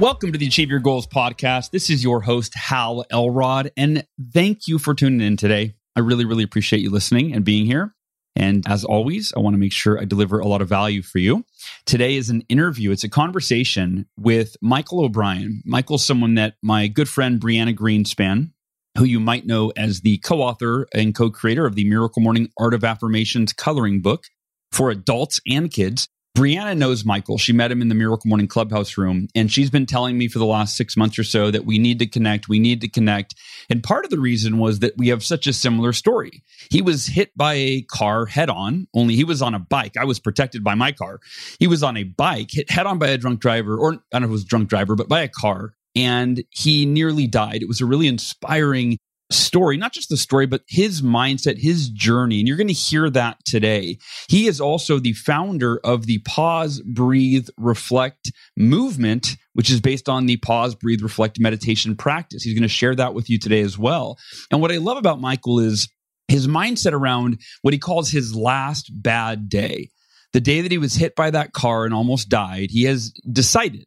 Welcome 0.00 0.32
to 0.32 0.38
the 0.38 0.48
Achieve 0.48 0.70
Your 0.70 0.80
Goals 0.80 1.06
podcast. 1.06 1.70
This 1.70 1.88
is 1.88 2.02
your 2.02 2.20
host, 2.20 2.52
Hal 2.56 3.04
Elrod, 3.12 3.70
and 3.76 4.04
thank 4.32 4.66
you 4.66 4.80
for 4.80 4.92
tuning 4.92 5.24
in 5.24 5.36
today. 5.36 5.76
I 5.94 6.00
really, 6.00 6.24
really 6.24 6.42
appreciate 6.42 6.82
you 6.82 6.90
listening 6.90 7.32
and 7.32 7.44
being 7.44 7.64
here. 7.64 7.94
And 8.34 8.64
as 8.68 8.84
always, 8.84 9.32
I 9.36 9.38
want 9.38 9.54
to 9.54 9.58
make 9.58 9.72
sure 9.72 10.00
I 10.00 10.04
deliver 10.04 10.40
a 10.40 10.48
lot 10.48 10.62
of 10.62 10.68
value 10.68 11.00
for 11.00 11.18
you. 11.20 11.44
Today 11.86 12.16
is 12.16 12.28
an 12.28 12.42
interview. 12.48 12.90
It's 12.90 13.04
a 13.04 13.08
conversation 13.08 14.06
with 14.18 14.56
Michael 14.60 15.04
O'Brien. 15.04 15.62
Michael's 15.64 16.04
someone 16.04 16.34
that 16.34 16.54
my 16.60 16.88
good 16.88 17.08
friend 17.08 17.40
Brianna 17.40 17.72
Greenspan, 17.72 18.50
who 18.98 19.04
you 19.04 19.20
might 19.20 19.46
know 19.46 19.72
as 19.76 20.00
the 20.00 20.18
co-author 20.18 20.88
and 20.92 21.14
co-creator 21.14 21.66
of 21.66 21.76
the 21.76 21.88
Miracle 21.88 22.20
Morning 22.20 22.50
Art 22.58 22.74
of 22.74 22.82
Affirmations 22.82 23.52
coloring 23.52 24.02
book 24.02 24.24
for 24.72 24.90
adults 24.90 25.38
and 25.48 25.70
kids. 25.70 26.08
Brianna 26.36 26.76
knows 26.76 27.04
Michael. 27.04 27.38
She 27.38 27.52
met 27.52 27.70
him 27.70 27.80
in 27.80 27.88
the 27.88 27.94
Miracle 27.94 28.28
Morning 28.28 28.48
Clubhouse 28.48 28.98
room, 28.98 29.28
and 29.36 29.52
she's 29.52 29.70
been 29.70 29.86
telling 29.86 30.18
me 30.18 30.26
for 30.26 30.40
the 30.40 30.44
last 30.44 30.76
six 30.76 30.96
months 30.96 31.16
or 31.16 31.22
so 31.22 31.52
that 31.52 31.64
we 31.64 31.78
need 31.78 32.00
to 32.00 32.06
connect. 32.06 32.48
We 32.48 32.58
need 32.58 32.80
to 32.80 32.88
connect. 32.88 33.36
And 33.70 33.84
part 33.84 34.04
of 34.04 34.10
the 34.10 34.18
reason 34.18 34.58
was 34.58 34.80
that 34.80 34.94
we 34.96 35.08
have 35.08 35.22
such 35.22 35.46
a 35.46 35.52
similar 35.52 35.92
story. 35.92 36.42
He 36.70 36.82
was 36.82 37.06
hit 37.06 37.30
by 37.36 37.54
a 37.54 37.82
car 37.82 38.26
head 38.26 38.50
on, 38.50 38.88
only 38.94 39.14
he 39.14 39.22
was 39.22 39.42
on 39.42 39.54
a 39.54 39.60
bike. 39.60 39.96
I 39.96 40.04
was 40.04 40.18
protected 40.18 40.64
by 40.64 40.74
my 40.74 40.90
car. 40.90 41.20
He 41.60 41.68
was 41.68 41.84
on 41.84 41.96
a 41.96 42.02
bike, 42.02 42.50
hit 42.50 42.68
head 42.68 42.86
on 42.86 42.98
by 42.98 43.10
a 43.10 43.18
drunk 43.18 43.38
driver, 43.38 43.78
or 43.78 43.92
I 43.92 44.18
don't 44.18 44.22
know 44.22 44.26
if 44.26 44.30
it 44.30 44.32
was 44.32 44.42
a 44.42 44.46
drunk 44.46 44.68
driver, 44.68 44.96
but 44.96 45.08
by 45.08 45.20
a 45.20 45.28
car. 45.28 45.74
And 45.94 46.42
he 46.50 46.84
nearly 46.84 47.28
died. 47.28 47.62
It 47.62 47.68
was 47.68 47.80
a 47.80 47.86
really 47.86 48.08
inspiring 48.08 48.98
story, 49.30 49.76
not 49.76 49.92
just 49.92 50.08
the 50.08 50.16
story, 50.16 50.46
but 50.46 50.62
his 50.68 51.02
mindset, 51.02 51.58
his 51.58 51.88
journey. 51.88 52.38
And 52.38 52.48
you're 52.48 52.56
going 52.56 52.66
to 52.68 52.72
hear 52.72 53.08
that 53.10 53.38
today. 53.44 53.98
He 54.28 54.46
is 54.46 54.60
also 54.60 54.98
the 54.98 55.14
founder 55.14 55.80
of 55.84 56.06
the 56.06 56.18
Pause, 56.26 56.82
Breathe, 56.82 57.48
Reflect 57.56 58.32
movement, 58.56 59.36
which 59.54 59.70
is 59.70 59.80
based 59.80 60.08
on 60.08 60.26
the 60.26 60.36
Pause, 60.36 60.76
Breathe, 60.76 61.02
Reflect 61.02 61.40
meditation 61.40 61.96
practice. 61.96 62.42
He's 62.42 62.54
going 62.54 62.62
to 62.62 62.68
share 62.68 62.94
that 62.94 63.14
with 63.14 63.30
you 63.30 63.38
today 63.38 63.60
as 63.60 63.78
well. 63.78 64.18
And 64.50 64.60
what 64.60 64.72
I 64.72 64.76
love 64.76 64.98
about 64.98 65.20
Michael 65.20 65.58
is 65.58 65.88
his 66.28 66.46
mindset 66.46 66.92
around 66.92 67.40
what 67.62 67.74
he 67.74 67.78
calls 67.78 68.10
his 68.10 68.34
last 68.34 68.90
bad 68.92 69.48
day. 69.48 69.90
The 70.32 70.40
day 70.40 70.62
that 70.62 70.72
he 70.72 70.78
was 70.78 70.94
hit 70.94 71.14
by 71.14 71.30
that 71.30 71.52
car 71.52 71.84
and 71.84 71.94
almost 71.94 72.28
died, 72.28 72.70
he 72.70 72.84
has 72.84 73.12
decided 73.30 73.86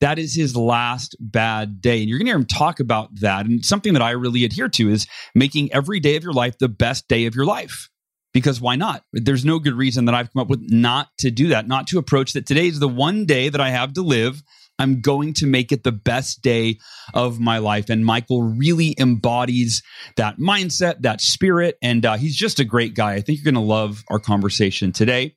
that 0.00 0.18
is 0.18 0.34
his 0.34 0.56
last 0.56 1.16
bad 1.20 1.80
day. 1.80 2.00
And 2.00 2.08
you're 2.08 2.18
going 2.18 2.26
to 2.26 2.30
hear 2.30 2.38
him 2.38 2.46
talk 2.46 2.80
about 2.80 3.08
that. 3.20 3.46
And 3.46 3.64
something 3.64 3.92
that 3.94 4.02
I 4.02 4.12
really 4.12 4.44
adhere 4.44 4.68
to 4.70 4.90
is 4.90 5.06
making 5.34 5.72
every 5.72 6.00
day 6.00 6.16
of 6.16 6.22
your 6.22 6.32
life 6.32 6.58
the 6.58 6.68
best 6.68 7.08
day 7.08 7.26
of 7.26 7.34
your 7.34 7.46
life. 7.46 7.88
Because 8.34 8.60
why 8.60 8.76
not? 8.76 9.02
There's 9.12 9.44
no 9.44 9.58
good 9.58 9.74
reason 9.74 10.04
that 10.04 10.14
I've 10.14 10.32
come 10.32 10.42
up 10.42 10.48
with 10.48 10.60
not 10.62 11.08
to 11.18 11.30
do 11.30 11.48
that, 11.48 11.66
not 11.66 11.86
to 11.88 11.98
approach 11.98 12.34
that 12.34 12.46
today 12.46 12.68
is 12.68 12.78
the 12.78 12.88
one 12.88 13.24
day 13.24 13.48
that 13.48 13.60
I 13.60 13.70
have 13.70 13.94
to 13.94 14.02
live. 14.02 14.42
I'm 14.78 15.00
going 15.00 15.32
to 15.34 15.46
make 15.46 15.72
it 15.72 15.82
the 15.82 15.92
best 15.92 16.40
day 16.40 16.78
of 17.14 17.40
my 17.40 17.58
life. 17.58 17.90
And 17.90 18.04
Michael 18.04 18.42
really 18.42 18.94
embodies 18.98 19.82
that 20.16 20.38
mindset, 20.38 21.00
that 21.00 21.20
spirit. 21.20 21.76
And 21.82 22.06
uh, 22.06 22.16
he's 22.16 22.36
just 22.36 22.60
a 22.60 22.64
great 22.64 22.94
guy. 22.94 23.14
I 23.14 23.20
think 23.20 23.38
you're 23.38 23.52
going 23.52 23.62
to 23.62 23.68
love 23.68 24.04
our 24.08 24.20
conversation 24.20 24.92
today. 24.92 25.34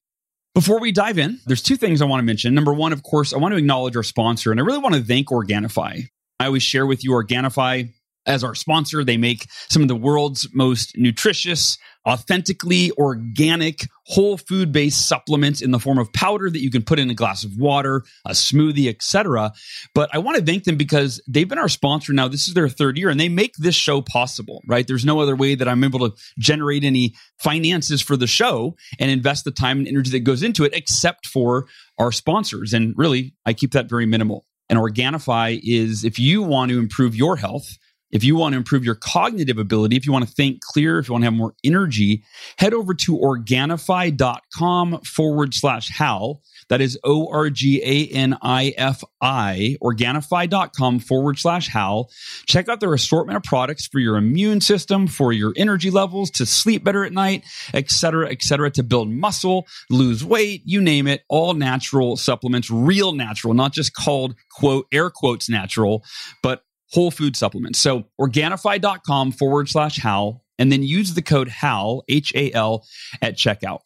Before 0.54 0.82
we 0.82 0.92
dive 0.92 1.18
in, 1.18 1.40
there's 1.46 1.62
two 1.62 1.78
things 1.78 2.02
I 2.02 2.06
want 2.06 2.20
to 2.20 2.26
mention. 2.26 2.54
Number 2.54 2.74
one, 2.74 2.92
of 2.92 3.04
course, 3.04 3.34
I 3.34 3.38
want 3.38 3.54
to 3.54 3.58
acknowledge 3.58 3.96
our 3.96 4.04
sponsor, 4.04 4.52
and 4.52 4.60
I 4.60 4.64
really 4.64 4.80
want 4.80 4.96
to 4.96 5.02
thank 5.02 5.30
Organifi. 5.30 6.10
I 6.42 6.46
always 6.46 6.62
share 6.62 6.86
with 6.86 7.06
you 7.06 7.12
Organifi 7.12 7.94
as 8.26 8.44
our 8.44 8.56
sponsor. 8.56 9.04
They 9.04 9.18
make 9.18 9.48
some 9.70 9.82
of 9.82 9.88
the 9.88 9.96
world's 9.96 10.48
most 10.54 10.98
nutritious, 10.98 11.78
authentically 12.08 12.92
organic, 12.94 13.88
whole 14.06 14.38
food 14.38 14.72
based 14.72 15.08
supplements 15.08 15.62
in 15.62 15.72
the 15.72 15.80
form 15.80 15.98
of 15.98 16.12
powder 16.14 16.50
that 16.50 16.62
you 16.62 16.72
can 16.72 16.84
put 16.84 17.00
in 17.00 17.10
a 17.10 17.14
glass 17.14 17.44
of 17.44 17.58
water, 17.58 18.04
a 18.26 18.32
smoothie, 18.32 18.90
etc. 18.90 19.54
But 19.94 20.14
I 20.14 20.18
want 20.20 20.38
to 20.38 20.44
thank 20.44 20.64
them 20.64 20.78
because 20.78 21.22
they've 21.28 21.48
been 21.48 21.60
our 21.60 21.70
sponsor 21.70 22.14
now. 22.14 22.28
This 22.28 22.48
is 22.48 22.54
their 22.54 22.70
third 22.70 22.98
year 22.98 23.10
and 23.10 23.20
they 23.20 23.30
make 23.30 23.56
this 23.58 23.76
show 23.76 24.02
possible, 24.02 24.62
right? 24.68 24.88
There's 24.88 25.06
no 25.06 25.20
other 25.20 25.36
way 25.36 25.56
that 25.56 25.68
I'm 25.68 25.84
able 25.84 26.10
to 26.10 26.16
generate 26.40 26.84
any 26.84 27.14
finances 27.40 28.02
for 28.02 28.18
the 28.18 28.28
show 28.28 28.76
and 29.00 29.10
invest 29.10 29.46
the 29.46 29.52
time 29.52 29.80
and 29.80 29.88
energy 29.88 30.12
that 30.12 30.20
goes 30.22 30.44
into 30.44 30.64
it 30.64 30.74
except 30.74 31.28
for 31.28 31.68
our 31.98 32.12
sponsors. 32.12 32.74
And 32.74 32.94
really, 32.98 33.34
I 33.46 33.54
keep 33.54 33.72
that 33.72 33.90
very 33.90 34.06
minimal. 34.06 34.46
And 34.70 34.80
Organifi 34.80 35.60
is 35.64 36.06
if 36.06 36.18
you 36.18 36.42
want 36.42 36.72
to 36.72 36.80
improve 36.80 37.14
your 37.14 37.36
health, 37.36 37.78
if 38.12 38.24
you 38.24 38.36
want 38.36 38.54
to 38.54 38.58
improve 38.58 38.84
your 38.84 38.96
cognitive 38.96 39.58
ability, 39.58 39.96
if 39.96 40.06
you 40.06 40.12
want 40.12 40.28
to 40.28 40.34
think 40.34 40.62
clear, 40.62 41.00
if 41.00 41.08
you 41.08 41.14
want 41.14 41.24
to 41.24 41.26
have 41.26 41.34
more 41.34 41.54
energy, 41.64 42.24
head 42.58 42.74
over 42.74 42.94
to 42.94 43.18
organifi.com 43.18 45.02
forward 45.02 45.54
slash 45.54 45.90
Hal. 45.90 46.42
That 46.70 46.82
is 46.82 46.98
O 47.04 47.28
R 47.32 47.50
G 47.50 47.82
A 47.84 48.14
N 48.14 48.38
I 48.42 48.74
F 48.78 49.04
I, 49.20 49.78
organifi.com 49.82 51.00
forward 51.00 51.40
slash 51.40 51.68
Hal. 51.68 52.10
Check 52.46 52.70
out 52.70 52.80
their 52.80 52.94
assortment 52.94 53.38
of 53.38 53.44
products 53.44 53.88
for 53.88 54.00
your 54.00 54.18
immune 54.18 54.62
system, 54.62 55.08
for 55.08 55.34
your 55.34 55.54
energy 55.58 55.92
levels, 55.92 56.32
to 56.32 56.46
sleep 56.46 56.84
better 56.84 57.04
at 57.04 57.12
night, 57.12 57.44
et 57.74 57.92
cetera, 57.92 58.32
et 58.32 58.42
cetera, 58.42 58.72
to 58.72 58.84
build 58.84 59.10
muscle, 59.10 59.68
lose 59.90 60.24
weight, 60.24 60.62
you 60.66 60.82
name 60.82 61.08
it, 61.08 61.24
all 61.28 61.54
natural 61.54 62.16
supplements, 62.16 62.70
real 62.70 63.12
natural, 63.14 63.54
not 63.54 63.74
just 63.74 63.94
called 63.94 64.36
quote, 64.52 64.88
air 64.92 65.10
quotes 65.10 65.50
natural, 65.50 66.04
but 66.42 66.64
whole 66.92 67.12
food 67.12 67.36
supplements. 67.36 67.80
So 67.80 68.06
organifi.com 68.20 69.32
forward 69.32 69.70
slash 69.70 69.98
Hal, 69.98 70.44
and 70.60 70.72
then 70.72 70.84
use 70.84 71.14
the 71.14 71.22
code 71.22 71.48
HAL, 71.48 72.04
H 72.10 72.34
A 72.36 72.52
L, 72.52 72.86
at 73.22 73.38
checkout. 73.38 73.80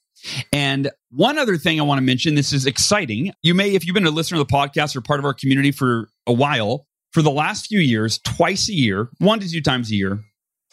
And 0.51 0.89
one 1.11 1.37
other 1.37 1.55
thing 1.57 1.79
I 1.79 1.83
want 1.83 1.99
to 1.99 2.03
mention 2.03 2.35
this 2.35 2.51
is 2.51 2.65
exciting. 2.65 3.31
You 3.43 3.53
may, 3.53 3.75
if 3.75 3.85
you've 3.85 3.93
been 3.93 4.07
a 4.07 4.11
listener 4.11 4.39
to 4.39 4.43
the 4.43 4.51
podcast 4.51 4.95
or 4.95 5.01
part 5.01 5.19
of 5.19 5.25
our 5.25 5.33
community 5.33 5.71
for 5.71 6.09
a 6.25 6.33
while, 6.33 6.87
for 7.13 7.21
the 7.21 7.31
last 7.31 7.67
few 7.67 7.79
years, 7.79 8.19
twice 8.19 8.67
a 8.69 8.73
year, 8.73 9.09
one 9.19 9.39
to 9.39 9.49
two 9.49 9.61
times 9.61 9.91
a 9.91 9.95
year, 9.95 10.19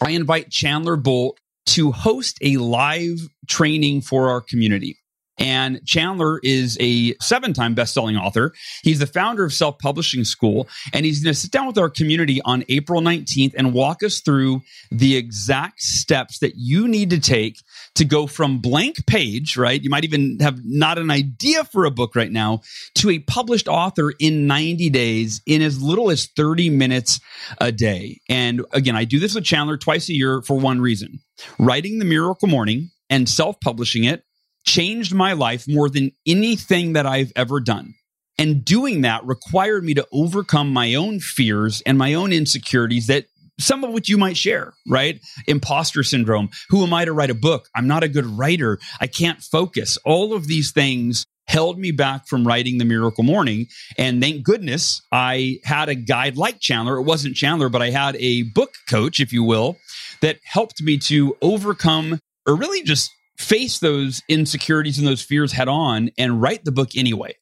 I 0.00 0.10
invite 0.10 0.50
Chandler 0.50 0.96
Bolt 0.96 1.38
to 1.66 1.92
host 1.92 2.38
a 2.42 2.56
live 2.56 3.28
training 3.46 4.00
for 4.00 4.30
our 4.30 4.40
community. 4.40 4.98
And 5.42 5.84
Chandler 5.84 6.38
is 6.44 6.78
a 6.80 7.14
seven 7.20 7.52
time 7.52 7.74
best-selling 7.74 8.16
author. 8.16 8.52
He's 8.84 9.00
the 9.00 9.08
founder 9.08 9.44
of 9.44 9.52
Self 9.52 9.76
Publishing 9.80 10.22
School, 10.22 10.68
and 10.92 11.04
he's 11.04 11.22
going 11.22 11.34
to 11.34 11.38
sit 11.40 11.50
down 11.50 11.66
with 11.66 11.78
our 11.78 11.90
community 11.90 12.40
on 12.44 12.62
April 12.68 13.02
19th 13.02 13.52
and 13.56 13.74
walk 13.74 14.04
us 14.04 14.20
through 14.20 14.62
the 14.92 15.16
exact 15.16 15.82
steps 15.82 16.38
that 16.38 16.52
you 16.54 16.86
need 16.86 17.10
to 17.10 17.18
take 17.18 17.56
to 17.96 18.04
go 18.04 18.28
from 18.28 18.60
blank 18.60 19.04
page, 19.06 19.56
right? 19.56 19.82
You 19.82 19.90
might 19.90 20.04
even 20.04 20.38
have 20.40 20.60
not 20.64 20.96
an 20.96 21.10
idea 21.10 21.64
for 21.64 21.86
a 21.86 21.90
book 21.90 22.14
right 22.14 22.30
now 22.30 22.60
to 22.94 23.10
a 23.10 23.18
published 23.18 23.66
author 23.66 24.12
in 24.20 24.46
90 24.46 24.90
days 24.90 25.42
in 25.44 25.60
as 25.60 25.82
little 25.82 26.08
as 26.10 26.26
30 26.36 26.70
minutes 26.70 27.18
a 27.58 27.72
day. 27.72 28.20
And 28.28 28.64
again, 28.70 28.94
I 28.94 29.04
do 29.04 29.18
this 29.18 29.34
with 29.34 29.42
Chandler 29.42 29.76
twice 29.76 30.08
a 30.08 30.14
year 30.14 30.40
for 30.42 30.56
one 30.56 30.80
reason. 30.80 31.18
Writing 31.58 31.98
the 31.98 32.04
Miracle 32.04 32.46
Morning 32.46 32.90
and 33.10 33.28
self-publishing 33.28 34.04
it 34.04 34.24
changed 34.64 35.14
my 35.14 35.32
life 35.32 35.66
more 35.68 35.88
than 35.88 36.12
anything 36.26 36.92
that 36.94 37.06
I've 37.06 37.32
ever 37.36 37.60
done. 37.60 37.94
And 38.38 38.64
doing 38.64 39.02
that 39.02 39.24
required 39.24 39.84
me 39.84 39.94
to 39.94 40.06
overcome 40.12 40.72
my 40.72 40.94
own 40.94 41.20
fears 41.20 41.82
and 41.84 41.98
my 41.98 42.14
own 42.14 42.32
insecurities 42.32 43.06
that 43.08 43.26
some 43.60 43.84
of 43.84 43.92
which 43.92 44.08
you 44.08 44.16
might 44.16 44.36
share, 44.36 44.72
right? 44.88 45.20
Imposter 45.46 46.02
syndrome. 46.02 46.48
Who 46.70 46.82
am 46.82 46.94
I 46.94 47.04
to 47.04 47.12
write 47.12 47.30
a 47.30 47.34
book? 47.34 47.68
I'm 47.76 47.86
not 47.86 48.02
a 48.02 48.08
good 48.08 48.26
writer. 48.26 48.78
I 49.00 49.06
can't 49.06 49.40
focus. 49.42 49.98
All 50.04 50.32
of 50.32 50.46
these 50.46 50.72
things 50.72 51.26
held 51.46 51.78
me 51.78 51.90
back 51.90 52.26
from 52.26 52.46
writing 52.46 52.78
The 52.78 52.84
Miracle 52.84 53.24
Morning. 53.24 53.66
And 53.98 54.22
thank 54.22 54.42
goodness 54.42 55.02
I 55.12 55.58
had 55.64 55.88
a 55.88 55.94
guide 55.94 56.36
like 56.36 56.60
Chandler. 56.60 56.96
It 56.96 57.02
wasn't 57.02 57.36
Chandler, 57.36 57.68
but 57.68 57.82
I 57.82 57.90
had 57.90 58.16
a 58.16 58.42
book 58.42 58.72
coach, 58.88 59.20
if 59.20 59.32
you 59.32 59.44
will, 59.44 59.76
that 60.22 60.38
helped 60.44 60.80
me 60.82 60.98
to 60.98 61.36
overcome 61.42 62.18
or 62.46 62.56
really 62.56 62.82
just 62.82 63.10
face 63.36 63.78
those 63.78 64.22
insecurities 64.28 64.98
and 64.98 65.06
those 65.06 65.22
fears 65.22 65.52
head 65.52 65.68
on 65.68 66.10
and 66.18 66.40
write 66.40 66.64
the 66.64 66.72
book 66.72 66.90
anyway. 66.96 67.34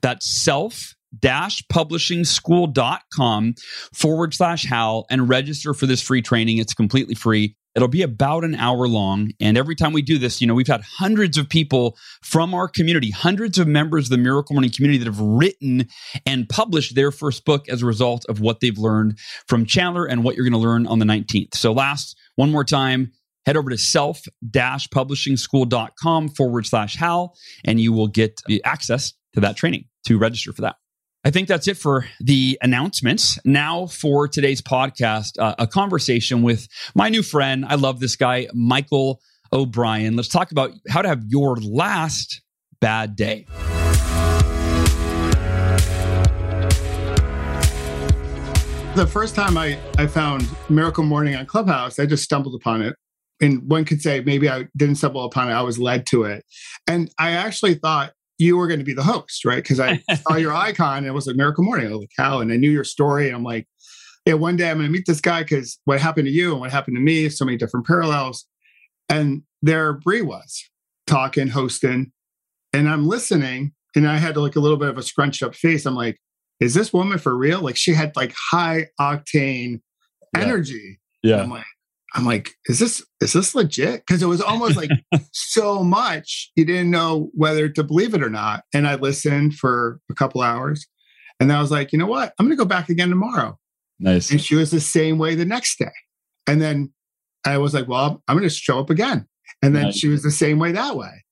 That's 0.00 0.42
self 0.42 0.94
publishingschool.com 1.22 3.54
forward 3.92 4.34
slash 4.34 4.64
Hal 4.64 5.06
and 5.10 5.28
register 5.28 5.74
for 5.74 5.86
this 5.86 6.02
free 6.02 6.22
training. 6.22 6.58
It's 6.58 6.74
completely 6.74 7.14
free. 7.14 7.54
It'll 7.74 7.88
be 7.88 8.02
about 8.02 8.44
an 8.44 8.54
hour 8.54 8.86
long. 8.86 9.32
And 9.40 9.58
every 9.58 9.74
time 9.74 9.92
we 9.92 10.02
do 10.02 10.16
this, 10.16 10.40
you 10.40 10.46
know, 10.46 10.54
we've 10.54 10.66
had 10.66 10.82
hundreds 10.82 11.36
of 11.36 11.48
people 11.48 11.98
from 12.22 12.54
our 12.54 12.68
community, 12.68 13.10
hundreds 13.10 13.58
of 13.58 13.66
members 13.66 14.06
of 14.06 14.10
the 14.10 14.18
Miracle 14.18 14.54
Morning 14.54 14.70
community 14.70 14.98
that 14.98 15.06
have 15.06 15.20
written 15.20 15.88
and 16.24 16.48
published 16.48 16.94
their 16.94 17.10
first 17.10 17.44
book 17.44 17.68
as 17.68 17.82
a 17.82 17.86
result 17.86 18.24
of 18.28 18.40
what 18.40 18.60
they've 18.60 18.78
learned 18.78 19.18
from 19.48 19.66
Chandler 19.66 20.06
and 20.06 20.22
what 20.22 20.36
you're 20.36 20.48
going 20.48 20.52
to 20.52 20.58
learn 20.58 20.86
on 20.86 21.00
the 21.00 21.04
19th. 21.04 21.56
So, 21.56 21.72
last, 21.72 22.16
one 22.36 22.52
more 22.52 22.64
time, 22.64 23.10
head 23.46 23.56
over 23.56 23.70
to 23.70 23.78
self 23.78 24.22
publishingschool.com 24.44 26.28
forward 26.30 26.66
slash 26.66 26.96
Hal, 26.96 27.36
and 27.64 27.80
you 27.80 27.92
will 27.92 28.08
get 28.08 28.40
access 28.64 29.12
to 29.34 29.40
that 29.40 29.56
training 29.56 29.86
to 30.06 30.18
register 30.18 30.52
for 30.52 30.62
that. 30.62 30.76
I 31.26 31.30
think 31.30 31.48
that's 31.48 31.66
it 31.68 31.78
for 31.78 32.06
the 32.20 32.58
announcements. 32.60 33.38
Now 33.46 33.86
for 33.86 34.28
today's 34.28 34.60
podcast, 34.60 35.38
uh, 35.38 35.54
a 35.58 35.66
conversation 35.66 36.42
with 36.42 36.68
my 36.94 37.08
new 37.08 37.22
friend. 37.22 37.64
I 37.66 37.76
love 37.76 37.98
this 37.98 38.14
guy, 38.14 38.48
Michael 38.52 39.22
O'Brien. 39.50 40.16
Let's 40.16 40.28
talk 40.28 40.50
about 40.52 40.72
how 40.88 41.00
to 41.00 41.08
have 41.08 41.22
your 41.26 41.56
last 41.56 42.42
bad 42.80 43.16
day. 43.16 43.46
The 48.96 49.08
first 49.10 49.34
time 49.34 49.56
I, 49.56 49.78
I 49.98 50.06
found 50.06 50.46
Miracle 50.68 51.02
Morning 51.04 51.34
on 51.34 51.46
Clubhouse, 51.46 51.98
I 51.98 52.06
just 52.06 52.22
stumbled 52.22 52.54
upon 52.54 52.82
it. 52.82 52.94
And 53.40 53.68
one 53.68 53.84
could 53.84 54.00
say 54.00 54.20
maybe 54.20 54.48
I 54.48 54.66
didn't 54.76 54.96
stumble 54.96 55.24
upon 55.24 55.50
it, 55.50 55.54
I 55.54 55.62
was 55.62 55.78
led 55.78 56.06
to 56.06 56.24
it. 56.24 56.44
And 56.86 57.10
I 57.18 57.32
actually 57.32 57.74
thought 57.74 58.12
you 58.38 58.56
were 58.56 58.66
going 58.66 58.80
to 58.80 58.84
be 58.84 58.94
the 58.94 59.02
host, 59.02 59.44
right? 59.44 59.62
Because 59.62 59.80
I 59.80 60.00
saw 60.28 60.36
your 60.36 60.54
icon 60.54 60.98
and 60.98 61.06
it 61.06 61.12
was 61.12 61.26
like 61.26 61.36
Miracle 61.36 61.64
Morning. 61.64 61.86
I 61.86 61.90
was 61.90 62.00
like, 62.00 62.10
how? 62.16 62.40
And 62.40 62.52
I 62.52 62.56
knew 62.56 62.70
your 62.70 62.84
story. 62.84 63.26
And 63.26 63.36
I'm 63.36 63.44
like, 63.44 63.66
yeah, 64.26 64.34
one 64.34 64.56
day 64.56 64.70
I'm 64.70 64.78
going 64.78 64.86
to 64.86 64.92
meet 64.92 65.04
this 65.06 65.20
guy 65.20 65.42
because 65.42 65.78
what 65.84 66.00
happened 66.00 66.26
to 66.26 66.32
you 66.32 66.52
and 66.52 66.60
what 66.60 66.70
happened 66.70 66.96
to 66.96 67.02
me, 67.02 67.28
so 67.28 67.44
many 67.44 67.58
different 67.58 67.86
parallels. 67.86 68.46
And 69.08 69.42
there 69.62 69.92
Brie 69.92 70.22
was 70.22 70.64
talking, 71.06 71.48
hosting, 71.48 72.12
and 72.72 72.88
I'm 72.88 73.06
listening. 73.06 73.72
And 73.94 74.08
I 74.08 74.16
had 74.16 74.36
like 74.36 74.56
a 74.56 74.60
little 74.60 74.78
bit 74.78 74.88
of 74.88 74.98
a 74.98 75.02
scrunched 75.02 75.42
up 75.42 75.54
face. 75.54 75.86
I'm 75.86 75.94
like, 75.94 76.18
is 76.58 76.74
this 76.74 76.92
woman 76.92 77.18
for 77.18 77.36
real? 77.36 77.60
Like 77.60 77.76
she 77.76 77.92
had 77.92 78.16
like 78.16 78.34
high 78.50 78.86
octane 79.00 79.80
yeah. 80.34 80.40
energy. 80.40 81.00
Yeah. 81.22 81.42
I'm 81.42 81.50
like, 81.50 81.64
I'm 82.14 82.24
like, 82.24 82.52
is 82.66 82.78
this 82.78 83.04
is 83.20 83.32
this 83.32 83.54
legit? 83.54 84.02
Because 84.06 84.22
it 84.22 84.26
was 84.26 84.40
almost 84.40 84.76
like 84.76 84.90
so 85.32 85.82
much 85.82 86.50
you 86.54 86.64
didn't 86.64 86.90
know 86.90 87.30
whether 87.34 87.68
to 87.68 87.82
believe 87.82 88.14
it 88.14 88.22
or 88.22 88.30
not. 88.30 88.64
And 88.72 88.86
I 88.86 88.94
listened 88.94 89.54
for 89.54 90.00
a 90.10 90.14
couple 90.14 90.40
hours, 90.42 90.86
and 91.40 91.52
I 91.52 91.60
was 91.60 91.70
like, 91.70 91.92
you 91.92 91.98
know 91.98 92.06
what? 92.06 92.32
I'm 92.38 92.46
going 92.46 92.56
to 92.56 92.62
go 92.62 92.68
back 92.68 92.88
again 92.88 93.10
tomorrow. 93.10 93.58
Nice. 93.98 94.30
And 94.30 94.40
she 94.40 94.54
was 94.54 94.70
the 94.70 94.80
same 94.80 95.18
way 95.18 95.34
the 95.34 95.44
next 95.44 95.78
day. 95.78 95.92
And 96.46 96.60
then 96.60 96.92
I 97.44 97.58
was 97.58 97.74
like, 97.74 97.88
well, 97.88 98.22
I'm 98.28 98.36
going 98.36 98.48
to 98.48 98.54
show 98.54 98.78
up 98.78 98.90
again. 98.90 99.26
And 99.62 99.74
then 99.74 99.84
nice. 99.84 99.96
she 99.96 100.08
was 100.08 100.22
the 100.22 100.30
same 100.30 100.58
way 100.58 100.72
that 100.72 100.96
way. 100.96 101.24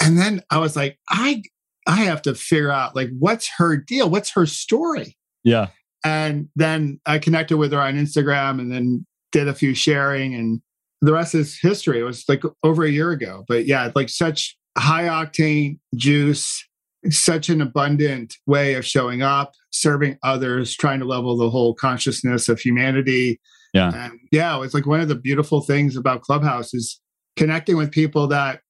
And 0.00 0.18
then 0.18 0.42
I 0.50 0.58
was 0.58 0.76
like, 0.76 0.98
I 1.08 1.42
I 1.86 1.96
have 1.96 2.20
to 2.22 2.34
figure 2.34 2.70
out 2.70 2.96
like 2.96 3.10
what's 3.18 3.48
her 3.58 3.76
deal? 3.76 4.10
What's 4.10 4.30
her 4.32 4.44
story? 4.46 5.16
Yeah. 5.44 5.68
And 6.04 6.48
then 6.56 7.00
I 7.06 7.18
connected 7.18 7.56
with 7.56 7.72
her 7.72 7.80
on 7.80 7.94
Instagram 7.94 8.60
and 8.60 8.70
then 8.70 9.06
did 9.36 9.48
a 9.48 9.54
few 9.54 9.74
sharing 9.74 10.34
and 10.34 10.62
the 11.02 11.12
rest 11.12 11.34
is 11.34 11.58
history. 11.60 12.00
It 12.00 12.04
was 12.04 12.24
like 12.26 12.42
over 12.62 12.84
a 12.84 12.90
year 12.90 13.10
ago. 13.10 13.44
But 13.46 13.66
yeah, 13.66 13.90
like 13.94 14.08
such 14.08 14.56
high 14.78 15.04
octane 15.04 15.78
juice, 15.94 16.66
such 17.10 17.50
an 17.50 17.60
abundant 17.60 18.34
way 18.46 18.74
of 18.74 18.86
showing 18.86 19.20
up, 19.20 19.52
serving 19.70 20.16
others, 20.22 20.74
trying 20.74 21.00
to 21.00 21.04
level 21.04 21.36
the 21.36 21.50
whole 21.50 21.74
consciousness 21.74 22.48
of 22.48 22.60
humanity. 22.60 23.38
Yeah. 23.74 23.92
And 23.94 24.18
yeah, 24.32 24.62
it's 24.62 24.72
like 24.72 24.86
one 24.86 25.00
of 25.00 25.08
the 25.08 25.14
beautiful 25.14 25.60
things 25.60 25.96
about 25.96 26.22
Clubhouse 26.22 26.72
is 26.72 26.98
connecting 27.36 27.76
with 27.76 27.92
people 27.92 28.26
that 28.28 28.60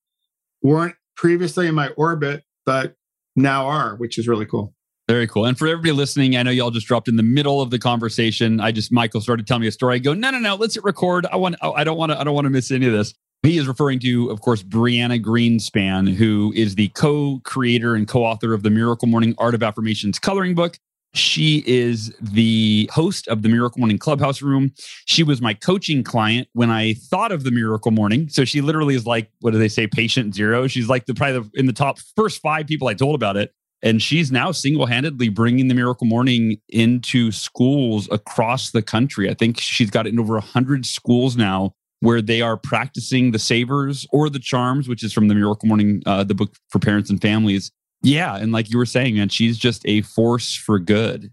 weren't 0.63 0.97
previously 1.17 1.69
in 1.69 1.77
my 1.77 1.91
orbit, 1.91 2.43
but 2.65 2.97
now 3.37 3.67
are, 3.67 3.95
which 3.95 4.19
is 4.19 4.27
really 4.27 4.47
cool. 4.47 4.75
Very 5.09 5.29
cool. 5.29 5.47
And 5.47 5.57
for 5.57 5.69
everybody 5.69 5.93
listening, 5.93 6.37
I 6.37 6.43
know 6.43 6.51
y'all 6.51 6.73
just 6.73 6.89
dropped 6.89 7.07
in 7.07 7.15
the 7.15 7.23
middle 7.23 7.61
of 7.61 7.71
the 7.71 7.79
conversation. 7.79 8.59
I 8.61 8.73
just 8.73 8.91
Michael 8.91 9.21
started 9.21 9.47
telling 9.47 9.61
me 9.61 9.69
a 9.69 9.73
story. 9.73 9.95
I 9.95 9.99
go, 9.99 10.15
no, 10.15 10.31
no, 10.31 10.39
no, 10.41 10.57
let's 10.57 10.75
hit 10.75 10.83
record. 10.83 11.27
I 11.27 11.37
want. 11.37 11.55
I 11.63 11.85
don't 11.85 11.97
want 11.97 12.11
to. 12.11 12.19
I 12.19 12.25
don't 12.25 12.35
want 12.35 12.47
to 12.47 12.51
miss 12.51 12.73
any 12.73 12.87
of 12.87 12.93
this. 12.93 13.15
He 13.45 13.59
is 13.59 13.69
referring 13.69 14.01
to, 14.01 14.31
of 14.31 14.41
course, 14.41 14.65
Brianna 14.65 15.23
Greenspan, 15.23 16.13
who 16.13 16.53
is 16.57 16.75
the 16.75 16.89
co-creator 16.89 17.95
and 17.95 18.09
co-author 18.09 18.53
of 18.53 18.65
the 18.65 18.71
Miracle 18.71 19.07
Morning 19.07 19.37
Art 19.39 19.55
of 19.55 19.63
Affirmations 19.63 20.19
coloring 20.19 20.57
book. 20.57 20.79
She 21.15 21.63
is 21.67 22.13
the 22.21 22.91
host 22.93 23.29
of 23.29 23.43
the 23.43 23.49
Miracle 23.49 23.79
Morning 23.79 23.99
Clubhouse 23.99 24.43
Room. 24.43 24.73
She 25.05 25.23
was 25.23 25.41
my 25.41 25.55
coaching 25.55 26.03
client 26.03 26.49
when 26.55 26.71
I 26.71 26.95
thought 26.95 27.31
of 27.31 27.45
the 27.45 27.53
Miracle 27.53 27.93
Morning. 27.93 28.29
So 28.29 28.45
she 28.45 28.61
literally 28.61 28.97
is 28.97 29.07
like, 29.07 29.31
what 29.41 29.53
do 29.53 29.59
they 29.59 29.69
say, 29.69 29.87
patient 29.87 30.35
zero? 30.35 30.67
She's 30.67 30.89
like 30.89 31.07
the 31.07 31.15
probably 31.15 31.41
the, 31.41 31.51
in 31.61 31.67
the 31.67 31.73
top 31.73 31.99
first 32.17 32.43
five 32.43 32.67
people 32.67 32.89
I 32.89 32.95
told 32.95 33.15
about 33.15 33.37
it. 33.37 33.55
And 33.87 34.03
she's 34.03 34.33
now 34.33 34.51
single 34.51 34.87
handedly 34.87 35.29
bringing 35.29 35.69
the 35.69 35.75
Miracle 35.75 36.09
Morning 36.09 36.61
into 36.69 37.31
schools 37.31 38.09
across 38.11 38.73
the 38.73 38.83
country. 38.83 39.31
I 39.31 39.35
think 39.35 39.61
she's 39.61 39.91
got 39.91 40.09
it 40.09 40.13
in 40.13 40.19
over 40.19 40.33
100 40.33 40.85
schools 40.85 41.37
now 41.37 41.73
where 42.01 42.21
they 42.21 42.43
are 42.43 42.57
practicing 42.57 43.31
the 43.31 43.39
savers 43.39 44.05
or 44.11 44.29
the 44.29 44.41
charms, 44.41 44.89
which 44.89 45.05
is 45.05 45.13
from 45.13 45.29
the 45.29 45.37
Miracle 45.37 45.69
Morning, 45.69 46.03
uh, 46.05 46.25
the 46.25 46.35
book 46.35 46.57
for 46.69 46.81
parents 46.81 47.11
and 47.11 47.23
families. 47.23 47.71
Yeah. 48.03 48.35
And 48.35 48.51
like 48.51 48.71
you 48.71 48.77
were 48.77 48.87
saying, 48.87 49.15
man, 49.15 49.29
she's 49.29 49.57
just 49.57 49.83
a 49.87 50.03
force 50.03 50.53
for 50.53 50.81
good. 50.81 51.33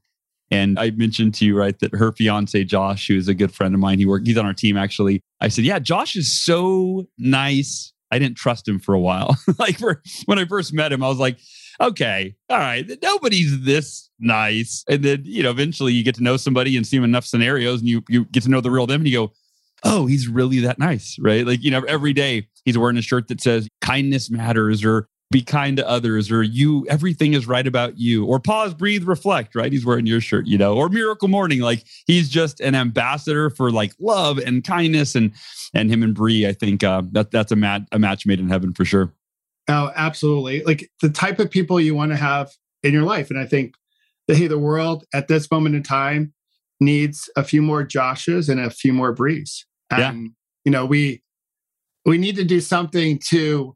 And 0.51 0.77
I 0.77 0.91
mentioned 0.91 1.33
to 1.35 1.45
you, 1.45 1.57
right, 1.57 1.77
that 1.79 1.95
her 1.95 2.11
fiance, 2.11 2.63
Josh, 2.65 3.07
who 3.07 3.17
is 3.17 3.27
a 3.27 3.33
good 3.33 3.51
friend 3.51 3.73
of 3.73 3.79
mine, 3.79 3.97
he 3.97 4.05
worked, 4.05 4.27
he's 4.27 4.37
on 4.37 4.45
our 4.45 4.53
team 4.53 4.77
actually. 4.77 5.21
I 5.41 5.47
said, 5.47 5.65
Yeah, 5.65 5.79
Josh 5.79 6.15
is 6.15 6.31
so 6.31 7.07
nice. 7.17 7.93
I 8.11 8.19
didn't 8.19 8.37
trust 8.37 8.67
him 8.67 8.77
for 8.77 8.93
a 8.93 8.99
while. 8.99 9.35
like 9.57 9.79
for, 9.79 10.03
when 10.25 10.37
I 10.37 10.45
first 10.45 10.71
met 10.71 10.93
him, 10.93 11.03
I 11.03 11.09
was 11.09 11.17
like, 11.17 11.39
okay, 11.81 12.35
all 12.49 12.57
right, 12.57 12.89
nobody's 13.01 13.61
this 13.61 14.09
nice. 14.19 14.83
And 14.87 15.03
then, 15.03 15.21
you 15.25 15.43
know, 15.43 15.51
eventually 15.51 15.93
you 15.93 16.03
get 16.03 16.15
to 16.15 16.23
know 16.23 16.37
somebody 16.37 16.77
and 16.77 16.85
see 16.85 16.97
them 16.97 17.03
enough 17.03 17.25
scenarios 17.25 17.79
and 17.79 17.89
you, 17.89 18.03
you 18.09 18.25
get 18.25 18.43
to 18.43 18.49
know 18.49 18.61
the 18.61 18.71
real 18.71 18.87
them 18.87 19.01
and 19.01 19.07
you 19.07 19.17
go, 19.17 19.33
oh, 19.83 20.05
he's 20.05 20.27
really 20.27 20.59
that 20.59 20.79
nice, 20.79 21.17
right? 21.19 21.45
Like, 21.45 21.63
you 21.63 21.71
know, 21.71 21.81
every 21.87 22.13
day 22.13 22.47
he's 22.65 22.77
wearing 22.77 22.97
a 22.97 23.01
shirt 23.01 23.27
that 23.27 23.41
says 23.41 23.67
kindness 23.81 24.29
matters 24.29 24.83
or 24.83 25.07
be 25.29 25.41
kind 25.41 25.77
to 25.77 25.89
others 25.89 26.31
or 26.31 26.43
you, 26.43 26.85
everything 26.87 27.33
is 27.33 27.47
right 27.47 27.65
about 27.65 27.97
you 27.97 28.23
or 28.25 28.39
pause, 28.39 28.73
breathe, 28.73 29.03
reflect, 29.03 29.55
right? 29.55 29.71
He's 29.71 29.85
wearing 29.85 30.05
your 30.05 30.21
shirt, 30.21 30.45
you 30.45 30.57
know, 30.57 30.75
or 30.75 30.89
miracle 30.89 31.27
morning. 31.27 31.59
Like 31.59 31.83
he's 32.05 32.29
just 32.29 32.59
an 32.61 32.75
ambassador 32.75 33.49
for 33.49 33.71
like 33.71 33.93
love 33.99 34.37
and 34.37 34.63
kindness 34.63 35.15
and, 35.15 35.33
and 35.73 35.89
him 35.89 36.03
and 36.03 36.13
Brie, 36.13 36.47
I 36.47 36.53
think 36.53 36.83
uh, 36.83 37.01
that 37.11 37.31
that's 37.31 37.51
a, 37.51 37.55
mat, 37.55 37.81
a 37.91 37.99
match 37.99 38.25
made 38.25 38.39
in 38.39 38.47
heaven 38.47 38.73
for 38.73 38.85
sure. 38.85 39.11
Oh, 39.67 39.91
absolutely. 39.95 40.63
Like 40.63 40.89
the 41.01 41.09
type 41.09 41.39
of 41.39 41.49
people 41.49 41.79
you 41.79 41.95
want 41.95 42.11
to 42.11 42.17
have 42.17 42.51
in 42.83 42.93
your 42.93 43.03
life. 43.03 43.29
And 43.29 43.39
I 43.39 43.45
think 43.45 43.75
that, 44.27 44.37
hey, 44.37 44.47
the 44.47 44.59
world 44.59 45.05
at 45.13 45.27
this 45.27 45.49
moment 45.49 45.75
in 45.75 45.83
time 45.83 46.33
needs 46.79 47.29
a 47.37 47.43
few 47.43 47.61
more 47.61 47.85
Joshes 47.85 48.49
and 48.49 48.59
a 48.59 48.69
few 48.69 48.91
more 48.91 49.15
Brees. 49.15 49.63
And, 49.89 49.99
yeah. 49.99 50.29
you 50.65 50.71
know, 50.71 50.85
we, 50.85 51.23
we 52.05 52.17
need 52.17 52.35
to 52.35 52.43
do 52.43 52.59
something 52.59 53.19
to 53.29 53.75